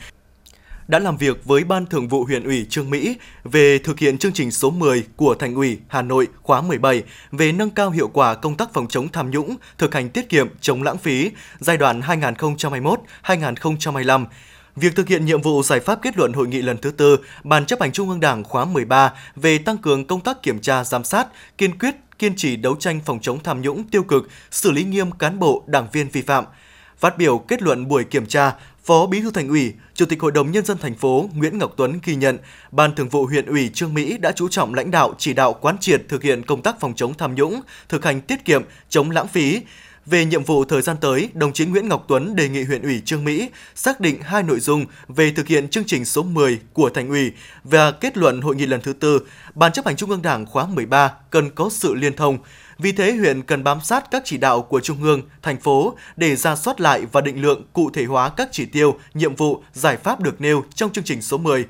đã 0.87 0.99
làm 0.99 1.17
việc 1.17 1.45
với 1.45 1.63
Ban 1.63 1.85
Thường 1.85 2.07
vụ 2.07 2.23
huyện 2.23 2.43
ủy 2.43 2.65
Trương 2.69 2.89
Mỹ 2.89 3.17
về 3.43 3.77
thực 3.77 3.99
hiện 3.99 4.17
chương 4.17 4.33
trình 4.33 4.51
số 4.51 4.71
10 4.71 5.03
của 5.15 5.35
Thành 5.35 5.55
ủy 5.55 5.79
Hà 5.87 6.01
Nội 6.01 6.27
khóa 6.41 6.61
17 6.61 7.03
về 7.31 7.51
nâng 7.51 7.69
cao 7.69 7.89
hiệu 7.89 8.07
quả 8.07 8.35
công 8.35 8.57
tác 8.57 8.73
phòng 8.73 8.87
chống 8.87 9.09
tham 9.09 9.31
nhũng, 9.31 9.55
thực 9.77 9.93
hành 9.93 10.09
tiết 10.09 10.29
kiệm, 10.29 10.47
chống 10.61 10.83
lãng 10.83 10.97
phí 10.97 11.31
giai 11.59 11.77
đoạn 11.77 12.01
2021-2025 12.01 14.25
Việc 14.75 14.95
thực 14.95 15.07
hiện 15.07 15.25
nhiệm 15.25 15.41
vụ 15.41 15.63
giải 15.63 15.79
pháp 15.79 15.99
kết 16.01 16.17
luận 16.17 16.33
hội 16.33 16.47
nghị 16.47 16.61
lần 16.61 16.77
thứ 16.77 16.91
tư 16.91 17.17
Ban 17.43 17.65
chấp 17.65 17.81
hành 17.81 17.91
Trung 17.91 18.09
ương 18.09 18.19
Đảng 18.19 18.43
khóa 18.43 18.65
13 18.65 19.13
về 19.35 19.57
tăng 19.57 19.77
cường 19.77 20.07
công 20.07 20.21
tác 20.21 20.43
kiểm 20.43 20.59
tra 20.59 20.83
giám 20.83 21.03
sát, 21.03 21.27
kiên 21.57 21.77
quyết 21.77 21.95
kiên 22.19 22.35
trì 22.35 22.55
đấu 22.55 22.75
tranh 22.79 22.99
phòng 23.05 23.19
chống 23.21 23.39
tham 23.43 23.61
nhũng 23.61 23.83
tiêu 23.83 24.03
cực, 24.03 24.29
xử 24.51 24.71
lý 24.71 24.83
nghiêm 24.83 25.11
cán 25.11 25.39
bộ, 25.39 25.63
đảng 25.67 25.87
viên 25.91 26.09
vi 26.09 26.21
phạm. 26.21 26.45
Phát 26.97 27.17
biểu 27.17 27.37
kết 27.37 27.61
luận 27.61 27.87
buổi 27.87 28.03
kiểm 28.03 28.25
tra, 28.25 28.51
Phó 28.83 29.05
Bí 29.05 29.21
thư 29.21 29.31
Thành 29.31 29.49
ủy, 29.49 29.73
Chủ 29.93 30.05
tịch 30.05 30.21
Hội 30.21 30.31
đồng 30.31 30.51
nhân 30.51 30.65
dân 30.65 30.77
thành 30.77 30.95
phố 30.95 31.29
Nguyễn 31.33 31.57
Ngọc 31.57 31.73
Tuấn 31.77 31.99
ghi 32.03 32.15
nhận, 32.15 32.37
Ban 32.71 32.95
Thường 32.95 33.09
vụ 33.09 33.25
huyện 33.25 33.45
ủy 33.45 33.69
Trương 33.73 33.93
Mỹ 33.93 34.17
đã 34.17 34.31
chú 34.31 34.47
trọng 34.47 34.73
lãnh 34.73 34.91
đạo 34.91 35.13
chỉ 35.17 35.33
đạo 35.33 35.53
quán 35.53 35.77
triệt 35.77 36.01
thực 36.09 36.23
hiện 36.23 36.45
công 36.45 36.61
tác 36.61 36.79
phòng 36.79 36.93
chống 36.95 37.13
tham 37.13 37.35
nhũng, 37.35 37.61
thực 37.89 38.05
hành 38.05 38.21
tiết 38.21 38.45
kiệm, 38.45 38.63
chống 38.89 39.11
lãng 39.11 39.27
phí, 39.27 39.61
về 40.05 40.25
nhiệm 40.25 40.43
vụ 40.43 40.65
thời 40.65 40.81
gian 40.81 40.97
tới, 41.01 41.29
đồng 41.33 41.53
chí 41.53 41.65
Nguyễn 41.65 41.87
Ngọc 41.87 42.05
Tuấn 42.07 42.35
đề 42.35 42.49
nghị 42.49 42.63
huyện 42.63 42.81
ủy 42.81 43.01
Trương 43.05 43.23
Mỹ 43.23 43.49
xác 43.75 43.99
định 43.99 44.21
hai 44.21 44.43
nội 44.43 44.59
dung 44.59 44.85
về 45.07 45.31
thực 45.31 45.47
hiện 45.47 45.67
chương 45.67 45.83
trình 45.83 46.05
số 46.05 46.23
10 46.23 46.59
của 46.73 46.89
thành 46.89 47.09
ủy 47.09 47.31
và 47.63 47.91
kết 47.91 48.17
luận 48.17 48.41
hội 48.41 48.55
nghị 48.55 48.65
lần 48.65 48.81
thứ 48.81 48.93
tư, 48.93 49.21
Ban 49.55 49.71
chấp 49.71 49.85
hành 49.85 49.95
Trung 49.95 50.09
ương 50.09 50.21
Đảng 50.21 50.45
khóa 50.45 50.65
13 50.67 51.13
cần 51.29 51.49
có 51.49 51.69
sự 51.71 51.93
liên 51.93 52.15
thông. 52.15 52.37
Vì 52.77 52.91
thế, 52.91 53.11
huyện 53.11 53.41
cần 53.41 53.63
bám 53.63 53.81
sát 53.81 54.11
các 54.11 54.21
chỉ 54.25 54.37
đạo 54.37 54.61
của 54.61 54.79
Trung 54.79 55.03
ương, 55.03 55.21
thành 55.41 55.57
phố 55.57 55.97
để 56.15 56.35
ra 56.35 56.55
soát 56.55 56.81
lại 56.81 57.05
và 57.11 57.21
định 57.21 57.41
lượng 57.41 57.63
cụ 57.73 57.89
thể 57.89 58.05
hóa 58.05 58.29
các 58.29 58.49
chỉ 58.51 58.65
tiêu, 58.65 58.99
nhiệm 59.13 59.35
vụ, 59.35 59.63
giải 59.73 59.97
pháp 59.97 60.19
được 60.19 60.41
nêu 60.41 60.63
trong 60.75 60.91
chương 60.93 61.03
trình 61.03 61.21
số 61.21 61.37
10 61.37 61.65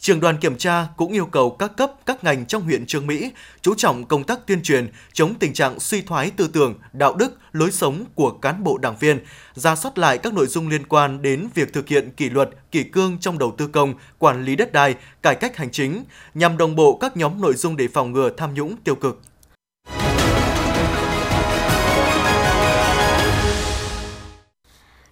Trường 0.00 0.20
đoàn 0.20 0.38
kiểm 0.38 0.56
tra 0.56 0.86
cũng 0.96 1.12
yêu 1.12 1.26
cầu 1.26 1.50
các 1.50 1.76
cấp, 1.76 1.92
các 2.06 2.24
ngành 2.24 2.46
trong 2.46 2.62
huyện 2.62 2.86
Trương 2.86 3.06
Mỹ 3.06 3.30
chú 3.62 3.74
trọng 3.74 4.04
công 4.04 4.24
tác 4.24 4.46
tuyên 4.46 4.62
truyền, 4.62 4.88
chống 5.12 5.34
tình 5.34 5.52
trạng 5.52 5.80
suy 5.80 6.02
thoái 6.02 6.30
tư 6.30 6.48
tưởng, 6.52 6.74
đạo 6.92 7.14
đức, 7.14 7.38
lối 7.52 7.70
sống 7.70 8.04
của 8.14 8.30
cán 8.30 8.64
bộ 8.64 8.78
đảng 8.78 8.96
viên, 9.00 9.18
ra 9.54 9.76
soát 9.76 9.98
lại 9.98 10.18
các 10.18 10.34
nội 10.34 10.46
dung 10.46 10.68
liên 10.68 10.86
quan 10.86 11.22
đến 11.22 11.48
việc 11.54 11.72
thực 11.72 11.88
hiện 11.88 12.10
kỷ 12.16 12.30
luật, 12.30 12.50
kỷ 12.70 12.82
cương 12.82 13.18
trong 13.20 13.38
đầu 13.38 13.54
tư 13.58 13.66
công, 13.66 13.94
quản 14.18 14.44
lý 14.44 14.56
đất 14.56 14.72
đai, 14.72 14.94
cải 15.22 15.34
cách 15.34 15.56
hành 15.56 15.70
chính, 15.70 16.04
nhằm 16.34 16.56
đồng 16.56 16.76
bộ 16.76 16.96
các 17.00 17.16
nhóm 17.16 17.40
nội 17.40 17.54
dung 17.54 17.76
để 17.76 17.88
phòng 17.88 18.12
ngừa 18.12 18.30
tham 18.36 18.54
nhũng 18.54 18.76
tiêu 18.84 18.94
cực. 18.94 19.20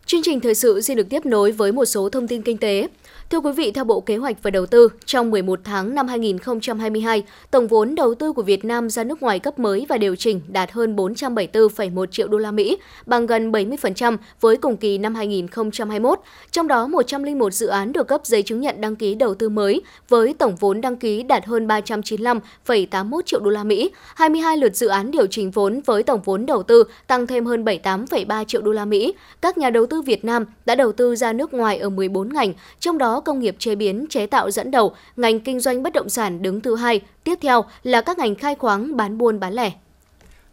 Chương 0.06 0.22
trình 0.24 0.40
thời 0.40 0.54
sự 0.54 0.80
xin 0.80 0.96
được 0.96 1.06
tiếp 1.10 1.26
nối 1.26 1.52
với 1.52 1.72
một 1.72 1.84
số 1.84 2.08
thông 2.08 2.28
tin 2.28 2.42
kinh 2.42 2.58
tế. 2.58 2.88
Thưa 3.30 3.40
quý 3.40 3.52
vị, 3.52 3.70
theo 3.70 3.84
Bộ 3.84 4.00
Kế 4.00 4.16
hoạch 4.16 4.42
và 4.42 4.50
Đầu 4.50 4.66
tư, 4.66 4.88
trong 5.04 5.30
11 5.30 5.60
tháng 5.64 5.94
năm 5.94 6.08
2022, 6.08 7.22
tổng 7.50 7.66
vốn 7.66 7.94
đầu 7.94 8.14
tư 8.14 8.32
của 8.32 8.42
Việt 8.42 8.64
Nam 8.64 8.90
ra 8.90 9.04
nước 9.04 9.22
ngoài 9.22 9.38
cấp 9.38 9.58
mới 9.58 9.86
và 9.88 9.98
điều 9.98 10.16
chỉnh 10.16 10.40
đạt 10.48 10.72
hơn 10.72 10.96
474,1 10.96 12.06
triệu 12.06 12.28
đô 12.28 12.38
la 12.38 12.50
Mỹ, 12.50 12.76
bằng 13.06 13.26
gần 13.26 13.52
70% 13.52 14.16
với 14.40 14.56
cùng 14.56 14.76
kỳ 14.76 14.98
năm 14.98 15.14
2021. 15.14 16.20
Trong 16.50 16.68
đó, 16.68 16.86
101 16.86 17.52
dự 17.52 17.66
án 17.66 17.92
được 17.92 18.08
cấp 18.08 18.20
giấy 18.24 18.42
chứng 18.42 18.60
nhận 18.60 18.80
đăng 18.80 18.96
ký 18.96 19.14
đầu 19.14 19.34
tư 19.34 19.48
mới 19.48 19.82
với 20.08 20.34
tổng 20.38 20.56
vốn 20.56 20.80
đăng 20.80 20.96
ký 20.96 21.22
đạt 21.22 21.46
hơn 21.46 21.66
395,81 21.66 23.20
triệu 23.22 23.40
đô 23.40 23.50
la 23.50 23.64
Mỹ. 23.64 23.90
22 24.14 24.56
lượt 24.56 24.76
dự 24.76 24.86
án 24.86 25.10
điều 25.10 25.26
chỉnh 25.26 25.50
vốn 25.50 25.80
với 25.86 26.02
tổng 26.02 26.20
vốn 26.24 26.46
đầu 26.46 26.62
tư 26.62 26.84
tăng 27.06 27.26
thêm 27.26 27.46
hơn 27.46 27.64
78,3 27.64 28.44
triệu 28.44 28.62
đô 28.62 28.72
la 28.72 28.84
Mỹ. 28.84 29.14
Các 29.40 29.58
nhà 29.58 29.70
đầu 29.70 29.86
tư 29.86 30.02
Việt 30.02 30.24
Nam 30.24 30.44
đã 30.66 30.74
đầu 30.74 30.92
tư 30.92 31.16
ra 31.16 31.32
nước 31.32 31.54
ngoài 31.54 31.78
ở 31.78 31.88
14 31.88 32.32
ngành, 32.32 32.52
trong 32.80 32.98
đó 32.98 33.15
công 33.20 33.38
nghiệp 33.38 33.56
chế 33.58 33.74
biến, 33.74 34.06
chế 34.10 34.26
tạo 34.26 34.50
dẫn 34.50 34.70
đầu, 34.70 34.94
ngành 35.16 35.40
kinh 35.40 35.60
doanh 35.60 35.82
bất 35.82 35.92
động 35.92 36.08
sản 36.08 36.42
đứng 36.42 36.60
thứ 36.60 36.76
hai, 36.76 37.00
tiếp 37.24 37.38
theo 37.42 37.64
là 37.82 38.00
các 38.00 38.18
ngành 38.18 38.34
khai 38.34 38.54
khoáng, 38.54 38.96
bán 38.96 39.18
buôn, 39.18 39.40
bán 39.40 39.52
lẻ. 39.52 39.72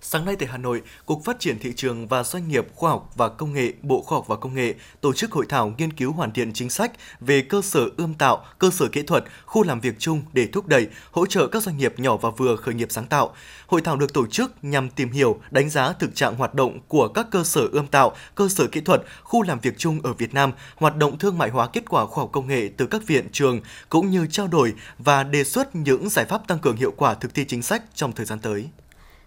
Sáng 0.06 0.26
nay 0.26 0.36
tại 0.36 0.50
Hà 0.52 0.58
Nội, 0.58 0.82
Cục 1.06 1.24
Phát 1.26 1.40
triển 1.40 1.60
Thị 1.60 1.74
trường 1.76 2.08
và 2.08 2.24
Doanh 2.24 2.48
nghiệp 2.48 2.68
Khoa 2.76 2.92
học 2.92 3.12
và 3.16 3.30
Công 3.30 3.54
nghệ, 3.54 3.74
Bộ 3.82 4.02
Khoa 4.02 4.18
học 4.18 4.28
và 4.28 4.36
Công 4.36 4.54
nghệ 4.54 4.74
tổ 5.02 5.14
chức 5.14 5.32
hội 5.32 5.46
thảo 5.50 5.74
nghiên 5.78 5.94
cứu 5.94 6.12
hoàn 6.12 6.32
thiện 6.32 6.54
chính 6.54 6.70
sách 6.70 6.92
về 7.20 7.42
cơ 7.42 7.62
sở 7.62 7.90
ươm 7.98 8.14
tạo, 8.14 8.46
cơ 8.60 8.70
sở 8.70 8.88
kỹ 8.88 9.02
thuật, 9.02 9.24
khu 9.46 9.64
làm 9.64 9.80
việc 9.80 9.96
chung 10.00 10.22
để 10.34 10.48
thúc 10.48 10.68
đẩy, 10.68 10.88
hỗ 11.12 11.26
trợ 11.26 11.48
các 11.48 11.64
doanh 11.64 11.78
nghiệp 11.78 12.00
nhỏ 12.00 12.18
và 12.18 12.30
vừa 12.30 12.56
khởi 12.56 12.74
nghiệp 12.74 12.88
sáng 12.92 13.06
tạo. 13.06 13.36
Hội 13.68 13.82
thảo 13.82 13.98
được 13.98 14.14
tổ 14.14 14.28
chức 14.28 14.52
nhằm 14.62 14.90
tìm 14.90 15.12
hiểu, 15.12 15.40
đánh 15.52 15.70
giá 15.70 15.94
thực 15.94 16.16
trạng 16.16 16.36
hoạt 16.36 16.54
động 16.54 16.80
của 16.88 17.08
các 17.08 17.28
cơ 17.32 17.44
sở 17.44 17.68
ươm 17.72 17.88
tạo, 17.88 18.16
cơ 18.36 18.50
sở 18.50 18.68
kỹ 18.68 18.82
thuật, 18.82 19.04
khu 19.24 19.44
làm 19.44 19.60
việc 19.60 19.78
chung 19.78 20.00
ở 20.04 20.14
Việt 20.14 20.34
Nam, 20.34 20.52
hoạt 20.76 20.96
động 20.96 21.18
thương 21.18 21.38
mại 21.38 21.50
hóa 21.50 21.68
kết 21.68 21.90
quả 21.90 22.06
khoa 22.06 22.22
học 22.22 22.30
công 22.32 22.48
nghệ 22.48 22.70
từ 22.78 22.86
các 22.86 23.08
viện 23.08 23.28
trường, 23.32 23.62
cũng 23.90 24.10
như 24.10 24.28
trao 24.32 24.48
đổi 24.48 24.74
và 24.98 25.24
đề 25.24 25.44
xuất 25.44 25.76
những 25.76 26.10
giải 26.10 26.26
pháp 26.26 26.48
tăng 26.48 26.60
cường 26.60 26.76
hiệu 26.76 26.94
quả 26.98 27.14
thực 27.14 27.34
thi 27.34 27.46
chính 27.46 27.62
sách 27.62 27.84
trong 27.96 28.12
thời 28.12 28.26
gian 28.26 28.40
tới. 28.40 28.70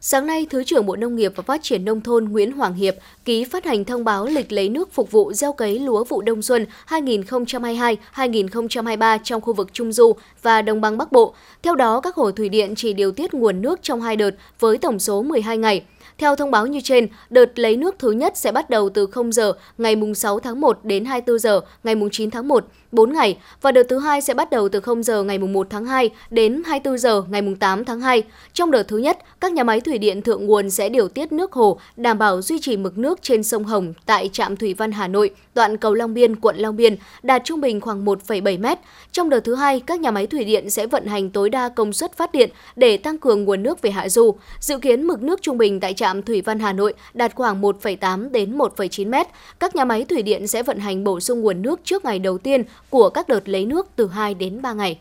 Sáng 0.08 0.26
nay, 0.26 0.46
Thứ 0.50 0.64
trưởng 0.64 0.86
Bộ 0.86 0.96
Nông 0.96 1.16
nghiệp 1.16 1.32
và 1.36 1.42
Phát 1.42 1.62
triển 1.62 1.84
Nông 1.84 2.00
thôn 2.00 2.24
Nguyễn 2.24 2.52
Hoàng 2.52 2.74
Hiệp 2.74 2.94
ký 3.24 3.44
phát 3.44 3.64
hành 3.64 3.84
thông 3.84 4.04
báo 4.04 4.26
lịch 4.26 4.52
lấy 4.52 4.68
nước 4.68 4.92
phục 4.92 5.10
vụ 5.10 5.32
gieo 5.32 5.52
cấy 5.52 5.78
lúa 5.78 6.04
vụ 6.04 6.22
đông 6.22 6.42
xuân 6.42 6.66
2022-2023 6.88 9.18
trong 9.24 9.40
khu 9.40 9.52
vực 9.52 9.68
Trung 9.72 9.92
Du 9.92 10.12
và 10.42 10.62
Đồng 10.62 10.80
bằng 10.80 10.98
Bắc 10.98 11.12
Bộ. 11.12 11.34
Theo 11.62 11.74
đó, 11.74 12.00
các 12.00 12.14
hồ 12.14 12.30
thủy 12.30 12.48
điện 12.48 12.74
chỉ 12.76 12.92
điều 12.92 13.12
tiết 13.12 13.34
nguồn 13.34 13.62
nước 13.62 13.82
trong 13.82 14.00
hai 14.00 14.16
đợt 14.16 14.30
với 14.60 14.78
tổng 14.78 14.98
số 14.98 15.22
12 15.22 15.58
ngày. 15.58 15.82
Theo 16.18 16.36
thông 16.36 16.50
báo 16.50 16.66
như 16.66 16.80
trên, 16.80 17.08
đợt 17.30 17.58
lấy 17.58 17.76
nước 17.76 17.94
thứ 17.98 18.10
nhất 18.10 18.36
sẽ 18.36 18.52
bắt 18.52 18.70
đầu 18.70 18.88
từ 18.88 19.06
0 19.06 19.32
giờ 19.32 19.52
ngày 19.78 19.96
6 20.14 20.40
tháng 20.40 20.60
1 20.60 20.78
đến 20.82 21.04
24 21.04 21.38
giờ 21.38 21.60
ngày 21.84 21.94
9 22.12 22.30
tháng 22.30 22.48
1, 22.48 22.64
4 22.92 23.12
ngày, 23.12 23.38
và 23.62 23.72
đợt 23.72 23.82
thứ 23.88 23.98
hai 23.98 24.20
sẽ 24.20 24.34
bắt 24.34 24.50
đầu 24.50 24.68
từ 24.68 24.80
0 24.80 25.02
giờ 25.02 25.22
ngày 25.22 25.38
1 25.38 25.66
tháng 25.70 25.84
2 25.84 26.10
đến 26.30 26.62
24 26.66 26.98
giờ 26.98 27.22
ngày 27.28 27.42
8 27.60 27.84
tháng 27.84 28.00
2. 28.00 28.22
Trong 28.52 28.70
đợt 28.70 28.82
thứ 28.82 28.98
nhất, 28.98 29.18
các 29.40 29.52
nhà 29.52 29.64
máy 29.64 29.80
thủy 29.80 29.98
điện 29.98 30.22
thượng 30.22 30.46
nguồn 30.46 30.70
sẽ 30.70 30.88
điều 30.88 31.08
tiết 31.08 31.32
nước 31.32 31.52
hồ, 31.52 31.78
đảm 31.96 32.18
bảo 32.18 32.42
duy 32.42 32.58
trì 32.60 32.76
mực 32.76 32.98
nước 32.98 33.22
trên 33.22 33.42
sông 33.42 33.64
Hồng 33.64 33.92
tại 34.06 34.30
trạm 34.32 34.56
Thủy 34.56 34.74
Văn 34.74 34.92
Hà 34.92 35.08
Nội, 35.08 35.30
đoạn 35.54 35.76
cầu 35.76 35.94
Long 35.94 36.14
Biên, 36.14 36.36
quận 36.36 36.56
Long 36.56 36.76
Biên, 36.76 36.96
đạt 37.22 37.42
trung 37.44 37.60
bình 37.60 37.80
khoảng 37.80 38.04
1,7 38.04 38.60
m. 38.60 38.66
Trong 39.12 39.30
đợt 39.30 39.40
thứ 39.40 39.54
hai, 39.54 39.80
các 39.80 40.00
nhà 40.00 40.10
máy 40.10 40.26
thủy 40.26 40.44
điện 40.44 40.70
sẽ 40.70 40.86
vận 40.86 41.06
hành 41.06 41.30
tối 41.30 41.50
đa 41.50 41.68
công 41.68 41.92
suất 41.92 42.16
phát 42.16 42.32
điện 42.32 42.50
để 42.76 42.96
tăng 42.96 43.18
cường 43.18 43.44
nguồn 43.44 43.62
nước 43.62 43.82
về 43.82 43.90
hạ 43.90 44.08
du. 44.08 44.34
Dự 44.60 44.78
kiến 44.78 45.02
mực 45.02 45.22
nước 45.22 45.42
trung 45.42 45.58
bình 45.58 45.80
tại 45.80 45.94
trạm 45.94 46.05
Thủy 46.26 46.42
Văn 46.42 46.58
Hà 46.58 46.72
Nội 46.72 46.94
đạt 47.14 47.34
khoảng 47.34 47.62
1,8 47.62 48.30
đến 48.30 48.58
1,9 48.58 49.10
m. 49.10 49.28
Các 49.60 49.76
nhà 49.76 49.84
máy 49.84 50.04
thủy 50.04 50.22
điện 50.22 50.46
sẽ 50.46 50.62
vận 50.62 50.78
hành 50.78 51.04
bổ 51.04 51.20
sung 51.20 51.40
nguồn 51.40 51.62
nước 51.62 51.80
trước 51.84 52.04
ngày 52.04 52.18
đầu 52.18 52.38
tiên 52.38 52.62
của 52.90 53.10
các 53.10 53.28
đợt 53.28 53.48
lấy 53.48 53.64
nước 53.64 53.86
từ 53.96 54.08
2 54.08 54.34
đến 54.34 54.62
3 54.62 54.72
ngày. 54.72 54.98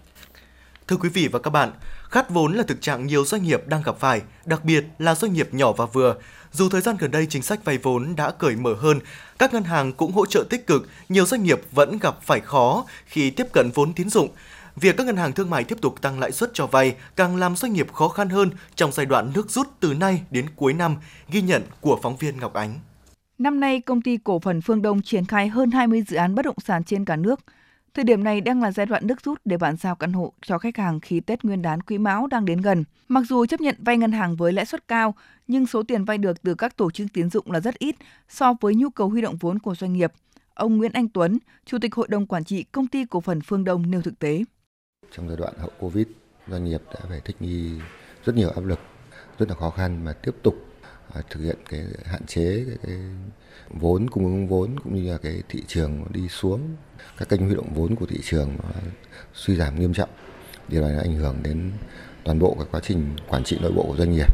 Thưa 0.88 0.98
quý 0.98 1.10
vị 1.10 1.28
và 1.32 1.40
các 1.40 1.50
bạn, 1.50 1.72
khát 2.10 2.30
vốn 2.30 2.54
là 2.54 2.64
thực 2.64 2.82
trạng 2.82 3.08
nhiều 3.08 3.26
doanh 3.26 3.44
nghiệp 3.44 3.68
đang 3.68 3.82
gặp 3.86 4.00
phải, 4.00 4.22
đặc 4.46 4.66
biệt 4.66 4.86
là 5.00 5.16
doanh 5.16 5.34
nghiệp 5.34 5.54
nhỏ 5.54 5.72
và 5.72 5.86
vừa. 5.86 6.16
Dù 6.52 6.70
thời 6.70 6.82
gian 6.82 6.96
gần 7.00 7.12
đây 7.12 7.28
chính 7.30 7.42
sách 7.42 7.66
vay 7.66 7.78
vốn 7.78 8.16
đã 8.16 8.32
cởi 8.32 8.56
mở 8.56 8.74
hơn, 8.74 9.00
các 9.40 9.54
ngân 9.54 9.64
hàng 9.64 9.94
cũng 9.94 10.12
hỗ 10.12 10.26
trợ 10.26 10.44
tích 10.50 10.68
cực, 10.68 10.88
nhiều 11.10 11.26
doanh 11.26 11.44
nghiệp 11.44 11.62
vẫn 11.72 11.98
gặp 12.02 12.24
phải 12.24 12.40
khó 12.40 12.86
khi 13.06 13.30
tiếp 13.30 13.48
cận 13.54 13.72
vốn 13.74 13.94
tín 13.94 14.10
dụng. 14.10 14.30
Việc 14.75 14.98
các 14.98 15.05
ngân 15.05 15.17
hàng 15.17 15.34
thương 15.34 15.50
mại 15.50 15.63
tiếp 15.63 15.82
tục 15.82 16.01
tăng 16.01 16.20
lãi 16.20 16.32
suất 16.32 16.51
cho 16.53 16.67
vay 16.67 16.96
càng 17.15 17.36
làm 17.36 17.55
doanh 17.55 17.74
nghiệp 17.74 17.94
khó 17.94 18.08
khăn 18.08 18.29
hơn 18.29 18.50
trong 18.75 18.91
giai 18.91 19.05
đoạn 19.05 19.32
nước 19.36 19.50
rút 19.50 19.67
từ 19.79 19.94
nay 19.94 20.22
đến 20.32 20.46
cuối 20.55 20.74
năm, 20.74 20.96
ghi 21.29 21.41
nhận 21.41 21.63
của 21.82 22.00
phóng 22.01 22.17
viên 22.17 22.38
Ngọc 22.38 22.53
Ánh. 22.53 22.74
Năm 23.38 23.60
nay, 23.60 23.82
công 23.82 24.01
ty 24.01 24.17
cổ 24.17 24.39
phần 24.39 24.62
Phương 24.62 24.82
Đông 24.82 25.01
triển 25.01 25.25
khai 25.25 25.48
hơn 25.48 25.72
20 25.72 26.01
dự 26.08 26.17
án 26.17 26.36
bất 26.36 26.46
động 26.46 26.55
sản 26.65 26.84
trên 26.84 27.05
cả 27.05 27.15
nước. 27.15 27.39
Thời 27.94 28.05
điểm 28.05 28.24
này 28.24 28.41
đang 28.41 28.62
là 28.62 28.72
giai 28.72 28.86
đoạn 28.86 29.08
nước 29.08 29.22
rút 29.22 29.41
để 29.46 29.58
bàn 29.58 29.75
giao 29.77 29.96
căn 29.96 30.13
hộ 30.13 30.34
cho 30.46 30.58
khách 30.58 30.77
hàng 30.77 31.00
khi 31.00 31.20
Tết 31.20 31.44
Nguyên 31.44 31.62
đán 31.62 31.82
Quý 31.82 31.98
Mão 31.98 32.27
đang 32.27 32.46
đến 32.46 32.62
gần. 32.62 32.84
Mặc 33.08 33.24
dù 33.29 33.46
chấp 33.46 33.62
nhận 33.62 33.75
vay 33.79 33.98
ngân 33.98 34.12
hàng 34.12 34.36
với 34.36 34.53
lãi 34.53 34.65
suất 34.65 34.88
cao, 34.88 35.15
nhưng 35.48 35.67
số 35.67 35.84
tiền 35.84 36.05
vay 36.05 36.17
được 36.17 36.44
từ 36.44 36.55
các 36.55 36.77
tổ 36.77 36.91
chức 36.91 37.08
tín 37.13 37.29
dụng 37.29 37.51
là 37.51 37.60
rất 37.60 37.79
ít 37.79 37.96
so 38.29 38.53
với 38.62 38.75
nhu 38.75 38.89
cầu 38.89 39.10
huy 39.10 39.22
động 39.22 39.38
vốn 39.39 39.60
của 39.60 39.75
doanh 39.75 39.94
nghiệp. 39.94 40.12
Ông 40.53 40.77
Nguyễn 40.77 40.94
Anh 40.94 41.10
Tuấn, 41.10 41.38
Chủ 41.65 41.77
tịch 41.82 41.96
Hội 41.96 42.08
đồng 42.08 42.25
Quản 42.25 42.44
trị 42.44 42.63
Công 42.63 42.88
ty 42.88 43.05
Cổ 43.05 43.22
phần 43.22 43.41
Phương 43.41 43.63
Đông 43.63 43.91
nêu 43.91 44.01
thực 44.01 44.20
tế. 44.20 44.44
Trong 45.12 45.28
giai 45.28 45.38
đoạn 45.38 45.54
hậu 45.58 45.70
Covid, 45.80 46.08
doanh 46.48 46.66
nghiệp 46.66 46.82
đã 46.94 47.00
phải 47.10 47.22
thích 47.26 47.36
nghi 47.40 47.72
rất 48.26 48.36
nhiều 48.36 48.50
áp 48.50 48.66
lực, 48.66 48.80
rất 49.40 49.50
là 49.50 49.56
khó 49.56 49.70
khăn 49.70 50.06
mà 50.06 50.14
tiếp 50.14 50.36
tục 50.44 50.56
à, 51.14 51.22
thực 51.30 51.42
hiện 51.42 51.58
cái 51.70 51.86
hạn 52.06 52.26
chế 52.26 52.66
cái, 52.68 52.78
cái 52.84 52.98
vốn 53.70 54.10
cung 54.10 54.26
ứng 54.26 54.48
vốn 54.48 54.80
cũng 54.84 54.96
như 54.96 55.12
là 55.12 55.18
cái 55.18 55.44
thị 55.50 55.64
trường 55.68 56.06
đi 56.14 56.28
xuống. 56.28 56.62
Các 57.18 57.30
kênh 57.30 57.46
huy 57.46 57.56
động 57.56 57.74
vốn 57.74 57.96
của 57.96 58.06
thị 58.06 58.20
trường 58.24 58.58
nó 58.64 58.70
suy 59.34 59.56
giảm 59.56 59.80
nghiêm 59.80 59.94
trọng 59.94 60.10
điều 60.68 60.82
này 60.82 60.98
ảnh 60.98 61.16
hưởng 61.16 61.36
đến 61.44 61.72
toàn 62.24 62.40
bộ 62.40 62.56
cái 62.60 62.68
quá 62.72 62.80
trình 62.84 63.16
quản 63.28 63.44
trị 63.44 63.58
nội 63.62 63.72
bộ 63.72 63.84
của 63.88 63.96
doanh 63.98 64.12
nghiệp. 64.12 64.28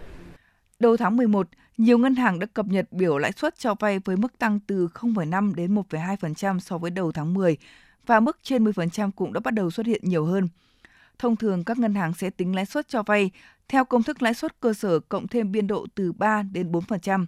Đầu 0.80 0.98
tháng 0.98 1.18
11, 1.18 1.48
nhiều 1.78 1.98
ngân 1.98 2.16
hàng 2.16 2.40
đã 2.40 2.48
cập 2.54 2.66
nhật 2.66 2.86
biểu 2.92 3.18
lãi 3.18 3.32
suất 3.32 3.60
cho 3.60 3.76
vay 3.80 4.00
với 4.00 4.18
mức 4.18 4.38
tăng 4.38 4.60
từ 4.68 4.88
0,5 4.94 5.56
đến 5.56 5.76
1,2% 5.76 6.60
so 6.60 6.78
với 6.78 6.92
đầu 6.92 7.12
tháng 7.12 7.34
10 7.34 7.58
và 8.06 8.20
mức 8.20 8.40
trên 8.44 8.64
10% 8.64 9.12
cũng 9.16 9.34
đã 9.34 9.40
bắt 9.40 9.54
đầu 9.54 9.72
xuất 9.72 9.86
hiện 9.86 10.02
nhiều 10.04 10.26
hơn. 10.26 10.48
Thông 11.20 11.36
thường 11.36 11.64
các 11.64 11.80
ngân 11.80 11.96
hàng 11.96 12.14
sẽ 12.14 12.30
tính 12.30 12.56
lãi 12.56 12.66
suất 12.66 12.88
cho 12.88 13.04
vay 13.04 13.32
theo 13.68 13.86
công 13.86 14.04
thức 14.04 14.22
lãi 14.22 14.34
suất 14.34 14.60
cơ 14.60 14.74
sở 14.74 15.00
cộng 15.00 15.28
thêm 15.28 15.52
biên 15.52 15.68
độ 15.68 15.86
từ 15.96 16.12
3 16.12 16.44
đến 16.44 16.72
4%. 16.72 17.26